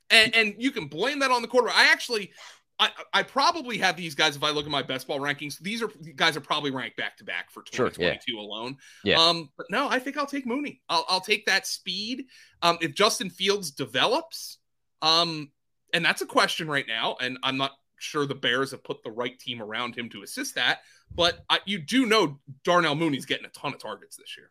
And, 0.10 0.34
and 0.34 0.56
you 0.58 0.72
can 0.72 0.88
blame 0.88 1.20
that 1.20 1.32
on 1.32 1.41
the 1.41 1.49
quarterback. 1.49 1.76
I 1.76 1.91
actually, 1.91 2.32
I, 2.80 2.89
I 3.14 3.24
probably 3.24 3.78
have 3.80 3.97
these 3.97 4.16
guys. 4.16 4.38
If 4.38 4.43
I 4.43 4.51
look 4.51 4.64
at 4.64 4.72
my 4.72 4.82
best 4.82 5.08
ball 5.08 5.20
rankings, 5.20 5.60
these 5.60 5.84
are 5.84 5.89
guys 6.16 6.38
are 6.38 6.41
probably 6.41 6.72
ranked 6.72 6.95
back 6.95 7.18
to 7.18 7.26
back 7.26 7.51
for 7.51 7.62
2022 7.64 8.22
sure, 8.26 8.39
yeah. 8.39 8.41
alone. 8.41 8.78
Yeah. 9.03 9.20
Um, 9.20 9.49
but 9.58 9.66
no, 9.70 9.89
I 9.89 9.99
think 9.99 10.18
I'll 10.18 10.26
take 10.26 10.45
Mooney. 10.45 10.82
I'll, 10.88 11.06
I'll 11.10 11.22
take 11.22 11.45
that 11.47 11.68
speed. 11.68 12.28
Um, 12.62 12.78
if 12.80 12.93
Justin 12.93 13.30
Fields 13.30 13.72
develops, 13.72 14.60
um, 15.01 15.51
and 15.93 16.06
that's 16.06 16.22
a 16.22 16.26
question 16.26 16.70
right 16.70 16.88
now, 16.88 17.18
and 17.20 17.38
I'm 17.43 17.58
not 17.58 17.72
sure 17.98 18.26
the 18.26 18.36
Bears 18.36 18.72
have 18.72 18.84
put 18.84 19.04
the 19.04 19.12
right 19.12 19.38
team 19.39 19.62
around 19.62 19.96
him 19.98 20.10
to 20.10 20.24
assist 20.24 20.56
that. 20.56 20.80
But 21.14 21.43
I, 21.50 21.60
you 21.66 21.80
do 21.80 22.06
know 22.06 22.39
Darnell 22.64 22.96
Mooney's 22.96 23.26
getting 23.26 23.46
a 23.46 23.50
ton 23.50 23.74
of 23.74 23.80
targets 23.80 24.18
this 24.18 24.36
year. 24.38 24.50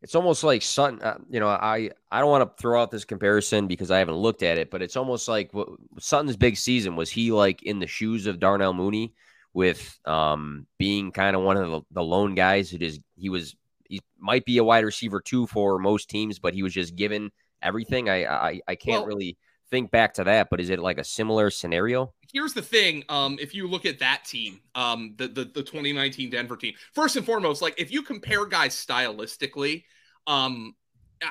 It's 0.00 0.14
almost 0.14 0.44
like 0.44 0.62
Sutton. 0.62 1.02
Uh, 1.02 1.18
you 1.28 1.40
know, 1.40 1.48
I 1.48 1.90
I 2.10 2.20
don't 2.20 2.30
want 2.30 2.48
to 2.56 2.62
throw 2.62 2.80
out 2.80 2.90
this 2.92 3.04
comparison 3.04 3.66
because 3.66 3.90
I 3.90 3.98
haven't 3.98 4.14
looked 4.16 4.44
at 4.44 4.56
it, 4.56 4.70
but 4.70 4.80
it's 4.80 4.96
almost 4.96 5.26
like 5.26 5.52
what, 5.52 5.68
Sutton's 5.98 6.36
big 6.36 6.56
season 6.56 6.94
was 6.94 7.10
he 7.10 7.32
like 7.32 7.64
in 7.64 7.80
the 7.80 7.86
shoes 7.88 8.26
of 8.26 8.38
Darnell 8.38 8.74
Mooney 8.74 9.14
with 9.54 9.98
um 10.04 10.66
being 10.78 11.10
kind 11.10 11.34
of 11.34 11.42
one 11.42 11.56
of 11.56 11.68
the, 11.68 11.80
the 11.90 12.02
lone 12.02 12.36
guys 12.36 12.70
who 12.70 12.78
just 12.78 13.00
he 13.16 13.28
was 13.28 13.56
he 13.88 14.00
might 14.20 14.44
be 14.44 14.58
a 14.58 14.64
wide 14.64 14.84
receiver 14.84 15.20
too 15.20 15.48
for 15.48 15.80
most 15.80 16.08
teams, 16.08 16.38
but 16.38 16.54
he 16.54 16.62
was 16.62 16.72
just 16.72 16.94
given 16.94 17.32
everything. 17.60 18.08
I 18.08 18.24
I, 18.24 18.60
I 18.68 18.74
can't 18.76 19.00
Well- 19.00 19.06
really 19.06 19.36
think 19.70 19.90
back 19.90 20.14
to 20.14 20.24
that, 20.24 20.48
but 20.50 20.60
is 20.60 20.70
it 20.70 20.78
like 20.78 20.98
a 20.98 21.04
similar 21.04 21.50
scenario? 21.50 22.12
Here's 22.32 22.52
the 22.54 22.62
thing: 22.62 23.04
um, 23.08 23.38
if 23.40 23.54
you 23.54 23.68
look 23.68 23.86
at 23.86 23.98
that 24.00 24.24
team, 24.24 24.60
um, 24.74 25.14
the, 25.16 25.28
the 25.28 25.44
the 25.44 25.62
2019 25.62 26.30
Denver 26.30 26.56
team, 26.56 26.74
first 26.94 27.16
and 27.16 27.24
foremost, 27.24 27.62
like 27.62 27.74
if 27.78 27.90
you 27.90 28.02
compare 28.02 28.44
guys 28.46 28.74
stylistically, 28.74 29.84
um, 30.26 30.74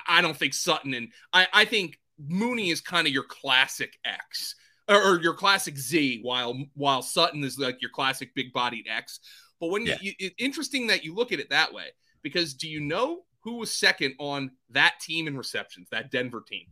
I- 0.07 0.21
don't 0.21 0.35
think 0.35 0.53
Sutton 0.53 0.93
and 0.93 1.09
I, 1.33 1.47
I 1.53 1.65
think 1.65 1.99
Mooney 2.17 2.69
is 2.71 2.81
kind 2.81 3.07
of 3.07 3.13
your 3.13 3.23
classic 3.23 3.97
X 4.03 4.55
or, 4.87 4.95
or 5.01 5.21
your 5.21 5.33
classic 5.33 5.77
Z, 5.77 6.19
while 6.23 6.57
while 6.73 7.01
Sutton 7.01 7.43
is 7.43 7.59
like 7.59 7.81
your 7.81 7.91
classic 7.91 8.33
big 8.35 8.51
bodied 8.53 8.87
X. 8.89 9.19
But 9.59 9.67
when 9.69 9.85
Yeah. 9.85 9.97
you, 10.01 10.13
you, 10.19 10.27
it's 10.27 10.35
interesting 10.39 10.87
that 10.87 11.03
you 11.03 11.13
look 11.15 11.31
at 11.31 11.39
it 11.39 11.49
that 11.49 11.73
way 11.73 11.87
because 12.21 12.53
do 12.53 12.67
you 12.67 12.79
know 12.79 13.21
who 13.41 13.57
was 13.57 13.71
second 13.71 14.15
on 14.19 14.51
that 14.71 14.95
team 14.99 15.27
in 15.27 15.37
receptions, 15.37 15.87
that 15.91 16.11
Denver 16.11 16.43
team? 16.47 16.65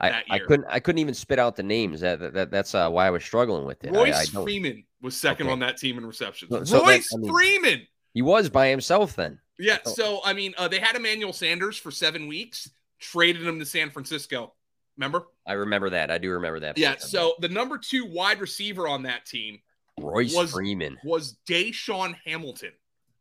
I, 0.00 0.22
I 0.30 0.38
couldn't 0.40 0.66
I 0.68 0.80
couldn't 0.80 0.98
even 0.98 1.14
spit 1.14 1.38
out 1.38 1.56
the 1.56 1.62
names. 1.62 2.00
That, 2.00 2.32
that 2.34 2.50
that's 2.50 2.74
uh, 2.74 2.88
why 2.90 3.06
I 3.06 3.10
was 3.10 3.24
struggling 3.24 3.64
with 3.66 3.82
it. 3.84 3.92
Royce 3.92 4.14
I 4.14 4.24
don't- 4.32 4.44
Freeman 4.44 4.84
was 5.02 5.16
second 5.16 5.46
Okay. 5.46 5.52
on 5.52 5.58
that 5.60 5.76
team 5.78 5.98
in 5.98 6.06
receptions. 6.06 6.50
So- 6.50 6.64
so 6.64 6.78
that- 6.80 6.86
Royce 6.86 7.08
I 7.14 7.18
mean- 7.18 7.30
Freeman. 7.32 7.86
he 8.14 8.22
was 8.22 8.48
by 8.50 8.68
himself 8.68 9.16
then. 9.16 9.38
Yeah. 9.58 9.78
Oh. 9.86 9.90
So 9.92 10.20
I 10.24 10.32
mean, 10.32 10.54
uh, 10.58 10.68
they 10.68 10.78
had 10.80 10.96
Emmanuel 10.96 11.32
Sanders 11.32 11.76
for 11.76 11.90
seven 11.90 12.26
weeks, 12.26 12.70
traded 13.00 13.46
him 13.46 13.58
to 13.58 13.66
San 13.66 13.90
Francisco. 13.90 14.52
Remember? 14.96 15.26
I 15.46 15.52
remember 15.54 15.90
that. 15.90 16.10
I 16.10 16.18
do 16.18 16.30
remember 16.30 16.60
that. 16.60 16.78
Yeah. 16.78 16.96
So 16.96 17.34
the 17.40 17.48
number 17.48 17.76
two 17.78 18.06
wide 18.06 18.40
receiver 18.40 18.88
on 18.88 19.02
that 19.04 19.26
team 19.26 19.60
Royce 20.00 20.34
was- 20.34 20.52
Freeman. 20.52 20.98
was 21.04 21.36
DaeSean 21.48 22.16
Hamilton 22.24 22.72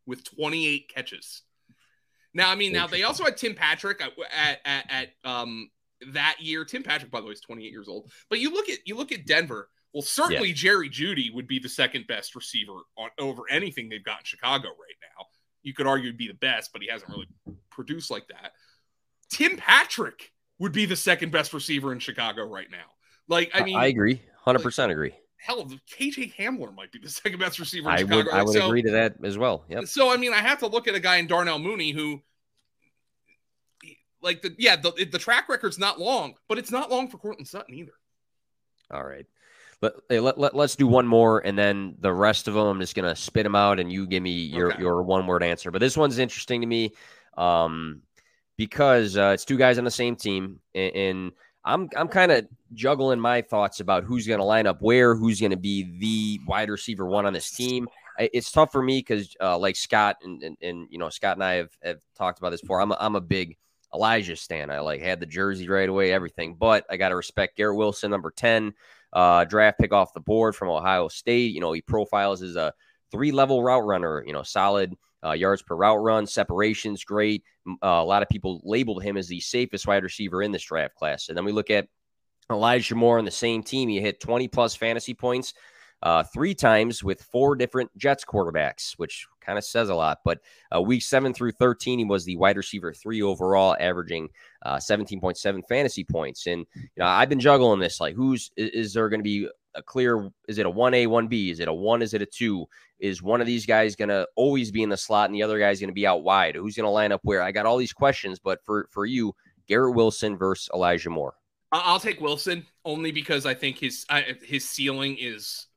with 0.06 0.24
28 0.24 0.90
catches. 0.94 1.42
Now, 2.34 2.50
I 2.50 2.56
mean, 2.56 2.74
now 2.74 2.86
they 2.86 3.04
also 3.04 3.24
had 3.24 3.38
Tim 3.38 3.56
Patrick 3.56 4.02
at 4.02 4.12
at, 4.36 4.60
at, 4.66 4.86
at 5.24 5.30
um 5.30 5.70
that 6.14 6.38
year. 6.40 6.66
Tim 6.66 6.84
Patrick, 6.84 7.12
by 7.12 7.20
the 7.22 7.28
way, 7.28 7.34
is 7.34 7.42
28 7.42 7.72
years 7.72 7.88
old. 7.88 8.12
But 8.30 8.40
you 8.40 8.52
look 8.52 8.70
at 8.70 8.80
you 8.86 8.96
look 8.96 9.12
at 9.12 9.26
Denver. 9.26 9.70
Well, 9.94 10.02
certainly 10.02 10.52
Jerry 10.52 10.90
Jeudy 10.90 11.34
would 11.34 11.48
be 11.48 11.58
the 11.60 11.70
second 11.70 12.06
best 12.08 12.36
receiver 12.36 12.74
on 12.98 13.10
over 13.18 13.44
anything 13.50 13.88
they've 13.88 14.04
got 14.04 14.20
in 14.20 14.26
Chicago 14.26 14.68
right 14.68 14.98
now. 15.02 15.26
You 15.64 15.74
could 15.74 15.88
argue 15.88 16.10
he'd 16.10 16.18
be 16.18 16.28
the 16.28 16.34
best, 16.34 16.72
but 16.74 16.82
he 16.82 16.90
hasn't 16.90 17.10
really 17.10 17.28
produced 17.72 18.12
like 18.12 18.28
that. 18.28 18.52
Tim 19.30 19.58
Patrick 19.58 20.32
would 20.60 20.72
be 20.74 20.86
the 20.86 20.96
second 20.96 21.32
best 21.32 21.54
receiver 21.54 21.92
in 21.94 22.00
Chicago 22.00 22.44
right 22.46 22.70
now. 22.70 22.86
Like, 23.28 23.52
I 23.54 23.64
mean, 23.64 23.78
I 23.78 23.86
agree. 23.88 24.22
Hundred 24.44 24.62
percent 24.64 24.92
agree. 24.92 25.14
hell, 25.38 25.66
KJ 25.98 26.36
Hamler 26.36 26.74
might 26.76 26.92
be 26.92 27.00
the 27.00 27.10
second 27.10 27.40
best 27.40 27.58
receiver 27.60 27.90
in 27.90 27.96
I 27.96 27.98
Chicago. 28.00 28.18
would 28.18 28.30
I 28.30 28.44
would 28.44 28.54
So- 28.54 28.68
agree 28.68 28.82
to 28.84 28.92
that 28.92 29.16
as 29.24 29.38
well. 29.38 29.66
Yep. 29.70 29.86
so 29.86 30.12
I 30.12 30.18
mean, 30.18 30.34
I 30.34 30.38
have 30.42 30.60
to 30.60 30.68
look 30.68 30.88
at 30.88 30.96
a 30.96 31.00
guy 31.00 31.18
in 31.18 31.28
Darnell 31.28 31.58
Mooney 31.60 31.92
who, 31.92 32.22
like 34.26 34.42
the 34.42 34.54
yeah, 34.58 34.76
the 34.76 34.92
the 35.10 35.20
track 35.20 35.48
record's 35.48 35.80
not 35.80 36.00
long, 36.00 36.34
but 36.50 36.58
it's 36.58 36.72
not 36.72 36.92
long 36.92 37.08
for 37.08 37.18
Courtland 37.18 37.48
Sutton 37.48 37.74
either. 37.76 37.94
All 38.92 39.04
right. 39.06 39.26
Hey, 40.10 40.20
let, 40.20 40.40
let, 40.40 40.56
us 40.56 40.76
do 40.76 40.88
one 40.88 41.06
more 41.06 41.46
and 41.46 41.56
then 41.56 41.96
the 42.00 42.12
rest 42.12 42.48
of 42.48 42.56
them 42.56 42.66
I'm 42.66 42.80
just 42.80 42.96
going 42.96 43.08
to 43.08 43.16
spit 43.16 43.44
them 43.44 43.56
out 43.56 43.80
and 43.80 43.92
you 43.92 44.08
give 44.08 44.24
me 44.24 44.32
your, 44.32 44.72
Okay. 44.72 44.82
your 44.82 45.04
one 45.04 45.28
word 45.28 45.44
answer. 45.44 45.70
But 45.70 45.80
this 45.80 45.96
one's 45.96 46.18
interesting 46.18 46.62
to 46.62 46.66
me 46.68 46.94
um, 47.38 48.02
because 48.58 49.16
uh, 49.16 49.32
it's 49.36 49.46
two 49.46 49.58
guys 49.58 49.78
on 49.78 49.84
the 49.84 49.92
same 49.92 50.16
team 50.16 50.60
and, 50.74 50.96
and 50.96 51.32
I'm 51.64 51.90
I'm 51.96 52.08
kind 52.08 52.32
of 52.32 52.48
juggling 52.74 53.20
my 53.20 53.42
thoughts 53.42 53.80
about 53.80 54.06
who's 54.06 54.26
going 54.26 54.40
to 54.40 54.44
line 54.46 54.66
up 54.66 54.82
where, 54.82 55.14
who's 55.16 55.40
going 55.40 55.52
to 55.52 55.58
be 55.58 55.84
the 56.00 56.40
wide 56.48 56.70
receiver 56.70 57.06
one 57.06 57.26
on 57.28 57.34
this 57.34 57.52
team. 57.52 57.88
I- 58.20 58.30
It's 58.34 58.52
tough 58.52 58.72
for 58.72 58.82
me 58.82 59.00
because 59.00 59.36
uh, 59.42 59.58
like 59.58 59.76
Scott 59.76 60.18
and, 60.24 60.42
and 60.42 60.58
and 60.62 60.88
you 60.90 60.98
know 60.98 61.10
Scott 61.10 61.38
and 61.38 61.44
I 61.44 61.56
have, 61.56 61.70
have 61.84 62.00
talked 62.18 62.40
about 62.40 62.52
this 62.52 62.62
before. 62.62 62.82
I'm 62.82 62.92
a, 62.92 62.98
I'm 63.00 63.16
a 63.16 63.22
big 63.22 63.58
Elijah 63.96 64.36
stan. 64.36 64.70
I 64.70 64.80
like 64.80 65.02
had 65.02 65.20
the 65.20 65.26
jersey 65.26 65.68
right 65.68 65.90
away, 65.90 66.12
everything. 66.12 66.56
But 66.56 66.86
I 66.90 66.98
got 66.98 67.10
to 67.10 67.16
respect 67.16 67.58
Garrett 67.58 67.78
Wilson, 67.78 68.12
number 68.12 68.32
ten 68.32 68.74
uh, 69.14 69.46
draft 69.46 69.80
pick 69.80 69.94
off 69.94 70.14
the 70.14 70.20
board 70.20 70.56
from 70.56 70.70
Ohio 70.70 71.08
State. 71.08 71.54
You 71.54 71.62
know, 71.62 71.72
he 71.72 71.82
profiles 71.82 72.42
as 72.42 72.56
a 72.56 72.74
three 73.12 73.32
level 73.32 73.64
route 73.64 73.86
runner, 73.86 74.24
you 74.28 74.34
know, 74.34 74.44
solid 74.44 74.94
uh, 75.24 75.32
yards 75.32 75.62
per 75.64 75.76
route 75.76 76.02
run, 76.02 76.28
separations 76.28 77.04
great. 77.04 77.44
Uh, 77.68 77.74
a 77.82 78.04
lot 78.04 78.22
of 78.22 78.30
people 78.30 78.62
labeled 78.64 79.02
him 79.02 79.18
as 79.18 79.28
the 79.28 79.40
safest 79.40 79.88
wide 79.88 80.04
receiver 80.04 80.44
in 80.44 80.52
this 80.52 80.64
draft 80.64 80.96
class. 80.96 81.30
And 81.30 81.38
then 81.38 81.46
we 81.46 81.52
look 81.52 81.72
at 81.72 81.88
Elijah 82.52 82.94
Moore 82.94 83.18
on 83.18 83.26
the 83.26 83.32
same 83.32 83.64
team. 83.64 83.90
He 83.90 84.00
hit 84.00 84.20
20 84.20 84.48
plus 84.50 84.76
fantasy 84.76 85.14
points 85.14 85.54
uh, 86.04 86.24
three 86.24 86.54
times 86.54 87.04
with 87.04 87.24
four 87.24 87.56
different 87.56 87.90
Jets 87.98 88.26
quarterbacks, 88.26 88.94
which 88.98 89.26
kind 89.46 89.58
of 89.58 89.64
says 89.64 89.90
a 89.90 89.96
lot. 89.96 90.20
But 90.24 90.40
uh, 90.76 90.82
week 90.82 91.04
seven 91.04 91.34
through 91.34 91.52
13, 91.52 92.00
he 92.00 92.06
was 92.06 92.26
the 92.26 92.36
wide 92.36 92.58
receiver 92.58 92.94
three 92.94 93.22
overall, 93.22 93.76
averaging 93.80 94.30
uh, 94.64 94.78
17.7 94.78 95.62
fantasy 95.68 96.04
points. 96.04 96.48
And 96.48 96.66
you 96.76 96.90
know, 96.98 97.06
I've 97.06 97.30
been 97.30 97.40
juggling 97.40 97.80
this. 97.80 98.00
Like, 98.00 98.16
who's 98.16 98.52
is, 98.58 98.94
there 98.94 99.10
going 99.10 99.20
to 99.20 99.24
be 99.24 99.48
a 99.76 99.82
clear? 99.82 100.30
Is 100.48 100.58
it 100.58 100.66
a 100.66 100.70
one 100.70 100.94
A, 100.94 101.08
one 101.08 101.28
B? 101.28 101.52
Is 101.52 101.60
it 101.60 101.68
a 101.68 101.74
one? 101.74 102.02
Is 102.02 102.14
it 102.14 102.22
a 102.22 102.26
two? 102.26 102.66
Is 103.00 103.22
one 103.22 103.42
of 103.42 103.48
these 103.48 103.66
guys 103.66 103.96
going 103.96 104.10
to 104.10 104.28
always 104.36 104.72
be 104.72 104.84
in 104.84 104.90
the 104.90 104.98
slot, 104.98 105.30
and 105.30 105.36
the 105.36 105.44
other 105.44 105.60
guy's 105.60 105.80
going 105.80 105.90
to 105.90 105.94
be 105.94 106.08
out 106.08 106.24
wide? 106.24 106.56
Who's 106.56 106.76
going 106.76 106.86
to 106.86 106.90
line 106.90 107.12
up 107.12 107.22
where? 107.24 107.42
I 107.42 107.52
got 107.52 107.66
all 107.66 107.78
these 107.78 107.94
questions, 107.94 108.40
but 108.40 108.60
for 108.66 108.88
for 108.92 109.06
you, 109.06 109.36
Garrett 109.68 109.96
Wilson 109.96 110.38
versus 110.38 110.70
Elijah 110.74 111.10
Moore. 111.10 111.36
I'll 111.72 112.00
take 112.00 112.22
Wilson 112.22 112.66
only 112.86 113.12
because 113.12 113.46
I 113.46 113.54
think 113.54 113.80
his 113.80 114.06
his 114.44 114.68
ceiling 114.68 115.18
is 115.20 115.68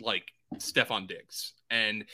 like 0.00 0.24
Stefon 0.56 1.08
Diggs, 1.08 1.54
and 1.70 2.04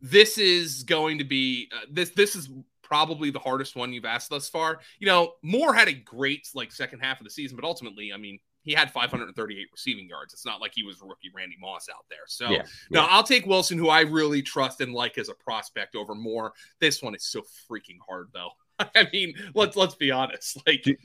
this 0.00 0.38
is 0.38 0.82
going 0.82 1.18
to 1.18 1.24
be 1.24 1.68
uh, 1.74 1.86
this 1.90 2.10
this 2.10 2.36
is 2.36 2.50
probably 2.82 3.30
the 3.30 3.38
hardest 3.38 3.76
one 3.76 3.92
you've 3.92 4.04
asked 4.04 4.30
thus 4.30 4.48
far. 4.48 4.80
You 4.98 5.06
know, 5.06 5.34
Moore 5.42 5.74
had 5.74 5.88
a 5.88 5.92
great 5.92 6.48
like 6.54 6.70
second 6.70 7.00
half 7.00 7.20
of 7.20 7.24
the 7.24 7.30
season, 7.30 7.56
but 7.56 7.64
ultimately, 7.64 8.12
I 8.12 8.16
mean, 8.18 8.38
he 8.62 8.72
had 8.72 8.90
538 8.90 9.66
receiving 9.72 10.08
yards. 10.08 10.32
It's 10.32 10.46
not 10.46 10.60
like 10.60 10.72
he 10.74 10.82
was 10.82 11.00
rookie 11.02 11.30
Randy 11.34 11.56
Moss 11.60 11.88
out 11.94 12.04
there. 12.08 12.20
So 12.26 12.50
Yeah, 12.50 12.62
no, 12.90 13.02
yeah. 13.02 13.08
I'll 13.10 13.22
take 13.22 13.46
Wilson, 13.46 13.78
who 13.78 13.88
I 13.88 14.00
really 14.00 14.42
trust 14.42 14.80
and 14.80 14.92
like 14.92 15.18
as 15.18 15.28
a 15.28 15.34
prospect 15.34 15.94
over 15.96 16.14
Moore. 16.14 16.52
This 16.80 17.02
one 17.02 17.14
is 17.14 17.24
so 17.24 17.42
freaking 17.70 17.98
hard, 18.06 18.28
though. 18.32 18.50
I 18.78 19.08
mean, 19.12 19.34
let's 19.54 19.76
let's 19.76 19.94
be 19.94 20.10
honest. 20.10 20.58
Like, 20.66 20.82
Do- 20.82 20.96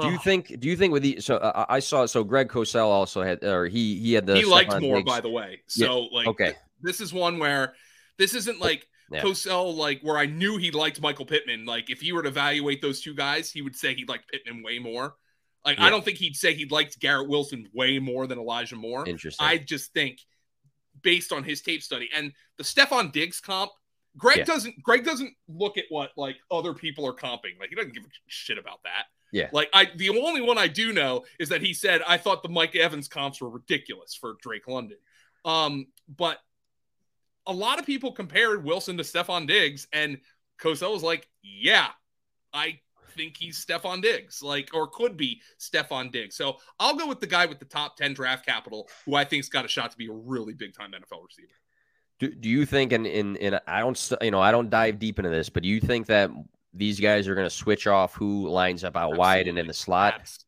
Do 0.00 0.10
you 0.10 0.18
think? 0.18 0.60
Do 0.60 0.68
you 0.68 0.76
think 0.76 0.92
with 0.92 1.02
the 1.02 1.20
so 1.20 1.36
uh, 1.36 1.66
I 1.68 1.80
saw 1.80 2.06
so 2.06 2.24
Greg 2.24 2.48
Cosell 2.48 2.86
also 2.86 3.22
had 3.22 3.42
or 3.44 3.66
he 3.66 3.98
he 3.98 4.12
had 4.12 4.26
the 4.26 4.36
he 4.36 4.44
liked 4.44 4.80
Moore, 4.80 5.02
by 5.02 5.20
the 5.20 5.30
way. 5.30 5.62
So 5.66 6.02
like, 6.12 6.26
Okay, 6.28 6.54
this 6.82 7.00
is 7.00 7.12
one 7.12 7.38
where 7.38 7.74
this 8.18 8.34
isn't 8.34 8.60
like 8.60 8.86
Yeah. 9.10 9.22
Cosell, 9.22 9.74
like 9.76 10.00
where 10.02 10.18
I 10.18 10.26
knew 10.26 10.56
he 10.56 10.70
liked 10.70 11.00
Michael 11.00 11.26
Pittman. 11.26 11.64
Like 11.64 11.90
if 11.90 12.00
he 12.00 12.12
were 12.12 12.22
to 12.22 12.28
evaluate 12.28 12.82
those 12.82 13.00
two 13.00 13.14
guys, 13.14 13.50
he 13.50 13.62
would 13.62 13.76
say 13.76 13.94
he 13.94 14.04
liked 14.04 14.30
Pittman 14.30 14.62
way 14.62 14.78
more. 14.78 15.16
Like 15.64 15.78
Yeah. 15.78 15.84
I 15.86 15.90
don't 15.90 16.04
think 16.04 16.18
he'd 16.18 16.36
say 16.36 16.54
he 16.54 16.64
liked 16.66 16.98
Garrett 17.00 17.28
Wilson 17.28 17.68
way 17.72 17.98
more 17.98 18.26
than 18.26 18.38
Elijah 18.38 18.76
Moore. 18.76 19.08
interesting. 19.08 19.46
I 19.46 19.58
just 19.58 19.92
think 19.92 20.20
based 21.02 21.32
on 21.32 21.44
his 21.44 21.60
tape 21.60 21.82
study 21.82 22.08
and 22.14 22.32
the 22.56 22.64
Stefon 22.64 23.12
Diggs 23.12 23.40
comp, 23.40 23.70
Greg 24.16 24.38
Yeah. 24.38 24.44
doesn't 24.44 24.82
Greg 24.82 25.04
doesn't 25.04 25.34
look 25.46 25.76
at 25.78 25.84
what 25.90 26.10
like 26.16 26.36
other 26.50 26.72
people 26.72 27.06
are 27.06 27.12
comping. 27.14 27.58
Like 27.60 27.68
he 27.68 27.74
doesn't 27.76 27.92
give 27.94 28.02
a 28.04 28.08
shit 28.28 28.58
about 28.58 28.82
that. 28.84 29.04
Yeah. 29.30 29.50
Like 29.52 29.68
I 29.74 29.90
the 29.94 30.08
only 30.10 30.40
one 30.40 30.56
I 30.58 30.68
do 30.68 30.92
know 30.92 31.24
is 31.38 31.48
that 31.50 31.60
he 31.62 31.74
said 31.74 32.00
I 32.08 32.16
thought 32.16 32.42
the 32.42 32.48
Mike 32.48 32.74
Evans 32.74 33.08
comps 33.08 33.40
were 33.40 33.50
ridiculous 33.50 34.14
for 34.14 34.36
Drake 34.40 34.66
London. 34.66 34.98
Um, 35.44 35.86
but 36.08 36.38
a 37.46 37.52
lot 37.52 37.78
of 37.78 37.86
people 37.86 38.12
compared 38.12 38.64
Wilson 38.64 38.96
to 38.96 39.02
Stefon 39.02 39.46
Diggs, 39.46 39.86
and 39.92 40.18
Cosell 40.60 40.92
was 40.92 41.02
like, 41.02 41.28
Yeah, 41.42 41.88
I 42.52 42.80
think 43.16 43.36
he's 43.36 43.64
Stefon 43.64 44.02
Diggs, 44.02 44.42
like, 44.42 44.70
or 44.74 44.88
could 44.88 45.16
be 45.16 45.40
Stefon 45.58 46.12
Diggs. 46.12 46.36
So 46.36 46.58
I'll 46.78 46.96
go 46.96 47.06
with 47.06 47.20
the 47.20 47.26
guy 47.26 47.46
with 47.46 47.58
the 47.58 47.64
top 47.64 47.96
10 47.96 48.14
draft 48.14 48.46
capital, 48.46 48.88
who 49.04 49.14
I 49.14 49.24
think's 49.24 49.48
got 49.48 49.64
a 49.64 49.68
shot 49.68 49.90
to 49.92 49.96
be 49.96 50.08
a 50.08 50.12
really 50.12 50.54
big 50.54 50.74
time 50.74 50.92
NFL 50.92 51.24
receiver. 51.24 51.52
Do, 52.18 52.34
do 52.34 52.48
you 52.48 52.64
think, 52.64 52.92
and 52.92 53.06
in, 53.06 53.36
in, 53.36 53.54
in, 53.54 53.60
I 53.66 53.80
don't, 53.80 54.12
you 54.22 54.30
know, 54.30 54.40
I 54.40 54.50
don't 54.50 54.70
dive 54.70 54.98
deep 54.98 55.18
into 55.18 55.30
this, 55.30 55.48
but 55.48 55.62
do 55.62 55.68
you 55.68 55.80
think 55.80 56.06
that 56.06 56.30
these 56.72 57.00
guys 57.00 57.28
are 57.28 57.34
going 57.34 57.46
to 57.46 57.54
switch 57.54 57.86
off 57.86 58.14
who 58.14 58.48
lines 58.48 58.84
up 58.84 58.96
out 58.96 59.10
Absolutely. 59.10 59.18
wide 59.18 59.48
and 59.48 59.58
in 59.58 59.66
the 59.66 59.74
slot? 59.74 60.14
Absolutely. 60.20 60.45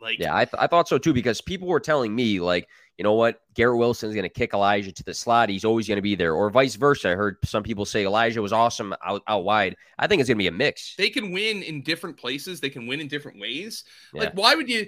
Like, 0.00 0.18
yeah, 0.18 0.34
I, 0.34 0.44
th- 0.44 0.56
I 0.58 0.66
thought 0.66 0.88
so 0.88 0.98
too, 0.98 1.12
because 1.12 1.40
people 1.40 1.68
were 1.68 1.80
telling 1.80 2.14
me, 2.14 2.40
like, 2.40 2.68
you 2.96 3.04
know 3.04 3.14
what? 3.14 3.40
Garrett 3.54 3.78
Wilson's 3.78 4.14
going 4.14 4.24
to 4.24 4.28
kick 4.28 4.54
Elijah 4.54 4.92
to 4.92 5.02
the 5.02 5.14
slot. 5.14 5.48
He's 5.48 5.64
always 5.64 5.88
going 5.88 5.96
to 5.96 6.02
be 6.02 6.14
there, 6.14 6.34
or 6.34 6.50
vice 6.50 6.74
versa. 6.74 7.10
I 7.10 7.14
heard 7.14 7.36
some 7.44 7.62
people 7.62 7.84
say 7.84 8.04
Elijah 8.04 8.42
was 8.42 8.52
awesome 8.52 8.94
out, 9.04 9.22
out 9.26 9.44
wide. 9.44 9.76
I 9.98 10.06
think 10.06 10.20
it's 10.20 10.28
going 10.28 10.38
to 10.38 10.42
be 10.42 10.48
a 10.48 10.52
mix. 10.52 10.94
They 10.96 11.10
can 11.10 11.32
win 11.32 11.62
in 11.62 11.82
different 11.82 12.18
places. 12.18 12.60
They 12.60 12.70
can 12.70 12.86
win 12.86 13.00
in 13.00 13.08
different 13.08 13.40
ways. 13.40 13.84
Yeah. 14.14 14.24
Like, 14.24 14.34
why 14.34 14.54
would 14.54 14.68
you 14.68 14.86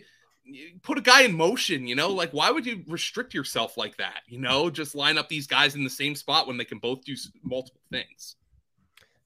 put 0.83 0.99
a 0.99 1.03
guy 1.03 1.23
in 1.23 1.37
motion? 1.37 1.87
You 1.87 1.95
know, 1.95 2.09
like 2.09 2.33
why 2.33 2.51
would 2.51 2.67
you 2.67 2.85
restrict 2.89 3.33
yourself 3.33 3.77
like 3.77 3.97
that? 3.99 4.23
You 4.27 4.41
know, 4.41 4.71
just 4.71 4.95
line 4.95 5.17
up 5.17 5.29
these 5.29 5.47
guys 5.47 5.75
in 5.75 5.85
the 5.85 5.91
same 5.91 6.15
spot 6.15 6.47
when 6.47 6.57
they 6.57 6.65
can 6.65 6.79
both 6.79 7.05
do 7.05 7.15
multiple 7.43 7.81
things. 7.91 8.37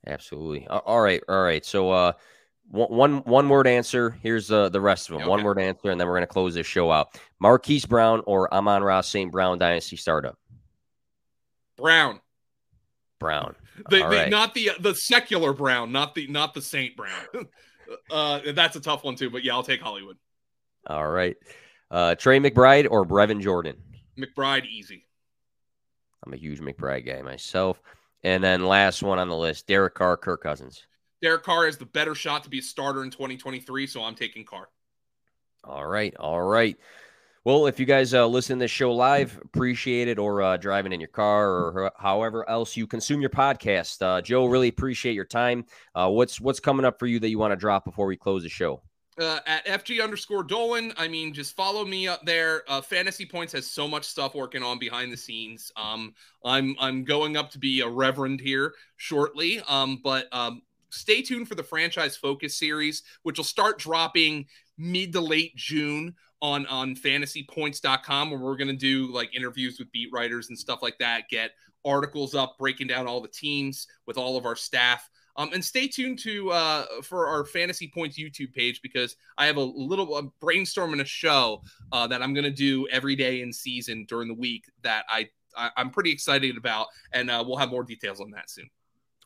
Absolutely. 0.06 0.66
All 0.68 1.00
right. 1.00 1.22
All 1.28 1.42
right. 1.42 1.64
So, 1.64 1.90
uh, 1.90 2.12
one 2.70 3.18
one 3.18 3.48
word 3.48 3.66
answer. 3.66 4.16
Here's 4.22 4.50
uh, 4.50 4.68
the 4.68 4.80
rest 4.80 5.08
of 5.08 5.14
them. 5.14 5.22
Okay. 5.22 5.30
One 5.30 5.44
word 5.44 5.58
answer, 5.58 5.90
and 5.90 6.00
then 6.00 6.06
we're 6.06 6.14
going 6.14 6.22
to 6.22 6.26
close 6.26 6.54
this 6.54 6.66
show 6.66 6.90
out. 6.90 7.18
Marquise 7.38 7.86
Brown 7.86 8.22
or 8.26 8.52
Amon-Ra 8.52 9.00
St. 9.02 9.30
Brown 9.30 9.58
Dynasty 9.58 9.96
startup. 9.96 10.38
Brown. 11.76 12.20
Brown. 13.18 13.54
The, 13.90 13.98
the 13.98 14.04
right. 14.04 14.30
not 14.30 14.54
the 14.54 14.70
the 14.80 14.94
secular 14.94 15.52
Brown, 15.52 15.92
not 15.92 16.14
the 16.14 16.26
not 16.28 16.54
the 16.54 16.62
Saint 16.62 16.96
Brown. 16.96 17.26
uh, 18.10 18.40
that's 18.54 18.74
a 18.74 18.80
tough 18.80 19.04
one 19.04 19.16
too. 19.16 19.28
But 19.28 19.44
yeah, 19.44 19.52
I'll 19.52 19.62
take 19.62 19.82
Hollywood. 19.82 20.16
All 20.86 21.06
right. 21.06 21.36
Uh, 21.90 22.14
Trey 22.14 22.40
McBride 22.40 22.88
or 22.90 23.04
Brevin 23.04 23.42
Jordan. 23.42 23.76
McBride, 24.18 24.66
easy. 24.66 25.04
I'm 26.24 26.32
a 26.32 26.36
huge 26.36 26.60
McBride 26.60 27.04
guy 27.06 27.20
myself. 27.20 27.80
And 28.24 28.42
then 28.42 28.64
last 28.64 29.02
one 29.02 29.18
on 29.18 29.28
the 29.28 29.36
list, 29.36 29.66
Derek 29.66 29.94
Carr, 29.94 30.16
Kirk 30.16 30.42
Cousins. 30.42 30.86
Derek 31.26 31.42
Carr 31.42 31.66
has 31.66 31.76
the 31.76 31.86
better 31.86 32.14
shot 32.14 32.44
to 32.44 32.48
be 32.48 32.60
a 32.60 32.62
starter 32.62 33.02
in 33.02 33.10
2023, 33.10 33.88
so 33.88 34.00
I'm 34.04 34.14
taking 34.14 34.44
Carr. 34.44 34.68
All 35.64 35.84
right, 35.84 36.14
all 36.20 36.40
right. 36.40 36.78
Well, 37.42 37.66
if 37.66 37.80
you 37.80 37.84
guys 37.84 38.14
uh, 38.14 38.28
listen 38.28 38.60
to 38.60 38.62
this 38.62 38.70
show 38.70 38.92
live, 38.92 39.36
appreciate 39.42 40.06
it, 40.06 40.20
or 40.20 40.40
uh, 40.40 40.56
driving 40.56 40.92
in 40.92 41.00
your 41.00 41.08
car, 41.08 41.50
or 41.50 41.92
however 41.98 42.48
else 42.48 42.76
you 42.76 42.86
consume 42.86 43.20
your 43.20 43.30
podcast, 43.30 44.02
uh, 44.02 44.22
Joe, 44.22 44.46
really 44.46 44.68
appreciate 44.68 45.14
your 45.14 45.24
time. 45.24 45.64
Uh, 45.96 46.08
what's 46.08 46.40
what's 46.40 46.60
coming 46.60 46.86
up 46.86 46.96
for 46.96 47.08
you 47.08 47.18
that 47.18 47.28
you 47.28 47.40
want 47.40 47.50
to 47.50 47.56
drop 47.56 47.84
before 47.84 48.06
we 48.06 48.16
close 48.16 48.44
the 48.44 48.48
show? 48.48 48.80
Uh, 49.18 49.40
at 49.46 49.66
FG 49.66 50.00
underscore 50.00 50.44
Dolan. 50.44 50.92
I 50.96 51.08
mean, 51.08 51.34
just 51.34 51.56
follow 51.56 51.84
me 51.84 52.06
up 52.06 52.24
there. 52.24 52.62
Uh, 52.68 52.80
Fantasy 52.80 53.26
Points 53.26 53.52
has 53.52 53.66
so 53.66 53.88
much 53.88 54.04
stuff 54.04 54.36
working 54.36 54.62
on 54.62 54.78
behind 54.78 55.10
the 55.10 55.16
scenes. 55.16 55.72
Um, 55.74 56.14
I'm 56.44 56.76
I'm 56.78 57.02
going 57.02 57.36
up 57.36 57.50
to 57.50 57.58
be 57.58 57.80
a 57.80 57.88
reverend 57.88 58.40
here 58.40 58.74
shortly. 58.96 59.60
Um, 59.66 60.00
but 60.04 60.28
um, 60.30 60.62
stay 60.90 61.22
tuned 61.22 61.48
for 61.48 61.54
the 61.54 61.62
franchise 61.62 62.16
focus 62.16 62.58
series, 62.58 63.02
which 63.22 63.38
will 63.38 63.44
start 63.44 63.78
dropping 63.78 64.46
mid 64.78 65.12
to 65.12 65.20
late 65.20 65.56
June 65.56 66.14
on 66.42 66.66
on 66.66 66.94
fantasypoints.com 66.94 68.30
where 68.30 68.40
we're 68.40 68.56
going 68.56 68.68
to 68.68 68.74
do 68.74 69.12
like 69.12 69.34
interviews 69.34 69.78
with 69.78 69.90
beat 69.92 70.10
writers 70.12 70.48
and 70.48 70.58
stuff 70.58 70.80
like 70.82 70.98
that, 70.98 71.28
get 71.28 71.52
articles 71.84 72.34
up 72.34 72.56
breaking 72.58 72.88
down 72.88 73.06
all 73.06 73.20
the 73.20 73.28
teams 73.28 73.86
with 74.06 74.18
all 74.18 74.36
of 74.36 74.44
our 74.44 74.56
staff. 74.56 75.08
Um, 75.38 75.50
and 75.52 75.62
stay 75.62 75.86
tuned 75.86 76.18
to 76.20 76.50
uh, 76.50 76.86
for 77.02 77.28
our 77.28 77.44
Fantasy 77.44 77.88
Points 77.92 78.18
YouTube 78.18 78.54
page 78.54 78.80
because 78.82 79.16
I 79.36 79.46
have 79.46 79.56
a 79.56 79.62
little 79.62 80.16
a 80.16 80.22
brainstorming 80.42 81.02
a 81.02 81.04
show 81.04 81.62
uh, 81.92 82.06
that 82.06 82.22
I'm 82.22 82.32
going 82.32 82.44
to 82.44 82.50
do 82.50 82.88
every 82.88 83.16
day 83.16 83.42
in 83.42 83.52
season 83.52 84.06
during 84.08 84.28
the 84.28 84.34
week 84.34 84.64
that 84.82 85.04
I, 85.10 85.28
I 85.54 85.70
am 85.76 85.90
pretty 85.90 86.10
excited 86.10 86.56
about, 86.56 86.86
and 87.12 87.30
uh, 87.30 87.44
we'll 87.46 87.58
have 87.58 87.70
more 87.70 87.84
details 87.84 88.18
on 88.18 88.30
that 88.30 88.48
soon. 88.48 88.68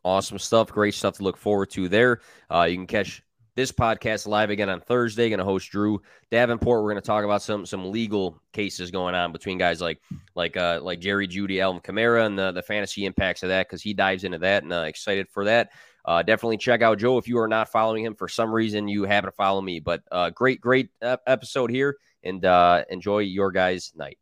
Awesome 0.05 0.39
stuff. 0.39 0.71
Great 0.73 0.95
stuff 0.95 1.17
to 1.19 1.23
look 1.23 1.37
forward 1.37 1.71
to 1.71 1.89
there. 1.89 2.21
Uh, 2.51 2.63
you 2.63 2.77
can 2.77 2.87
catch 2.87 3.23
this 3.57 3.73
podcast 3.73 4.27
live 4.27 4.51
again 4.51 4.71
on 4.71 4.81
Thursday. 4.81 5.29
Going 5.29 5.39
to 5.39 5.45
host 5.45 5.71
Drew 5.71 6.01
Davenport. 6.31 6.83
We're 6.83 6.91
going 6.91 7.03
to 7.03 7.07
talk 7.07 7.25
about 7.25 7.43
some 7.43 7.67
some 7.67 7.91
legal 7.91 8.41
cases 8.53 8.91
going 8.91 9.15
on 9.15 9.33
between 9.33 9.59
guys 9.59 9.81
like 9.81 10.01
like 10.35 10.57
uh, 10.57 10.81
like 10.83 11.01
Jerry 11.01 11.29
Jeudy, 11.29 11.61
Alvin 11.61 11.83
Kamara, 11.83 12.25
and 12.25 12.39
the 12.39 12.53
the 12.53 12.63
fantasy 12.63 13.05
impacts 13.05 13.43
of 13.43 13.51
that 13.51 13.69
because 13.69 13.83
he 13.83 13.93
dives 13.93 14.25
into 14.25 14.39
that 14.39 14.63
and 14.63 14.73
uh, 14.73 14.85
excited 14.87 15.29
for 15.29 15.45
that. 15.45 15.71
Uh, 16.05 16.23
definitely 16.23 16.57
check 16.57 16.81
out 16.81 16.99
Joe 16.99 17.19
if 17.19 17.29
you 17.29 17.39
are 17.39 17.49
not 17.49 17.71
following 17.71 18.05
him 18.05 18.15
for 18.15 18.29
some 18.29 18.51
reason. 18.51 18.89
You 18.89 19.05
happen 19.05 19.29
to 19.29 19.37
follow 19.37 19.61
me, 19.61 19.81
but 19.81 20.03
uh, 20.11 20.31
great 20.31 20.61
great 20.61 20.89
episode 21.03 21.71
here 21.71 21.97
and 22.23 22.45
uh, 22.45 22.85
enjoy 22.89 23.19
your 23.19 23.51
guys' 23.51 23.93
night. 23.95 24.19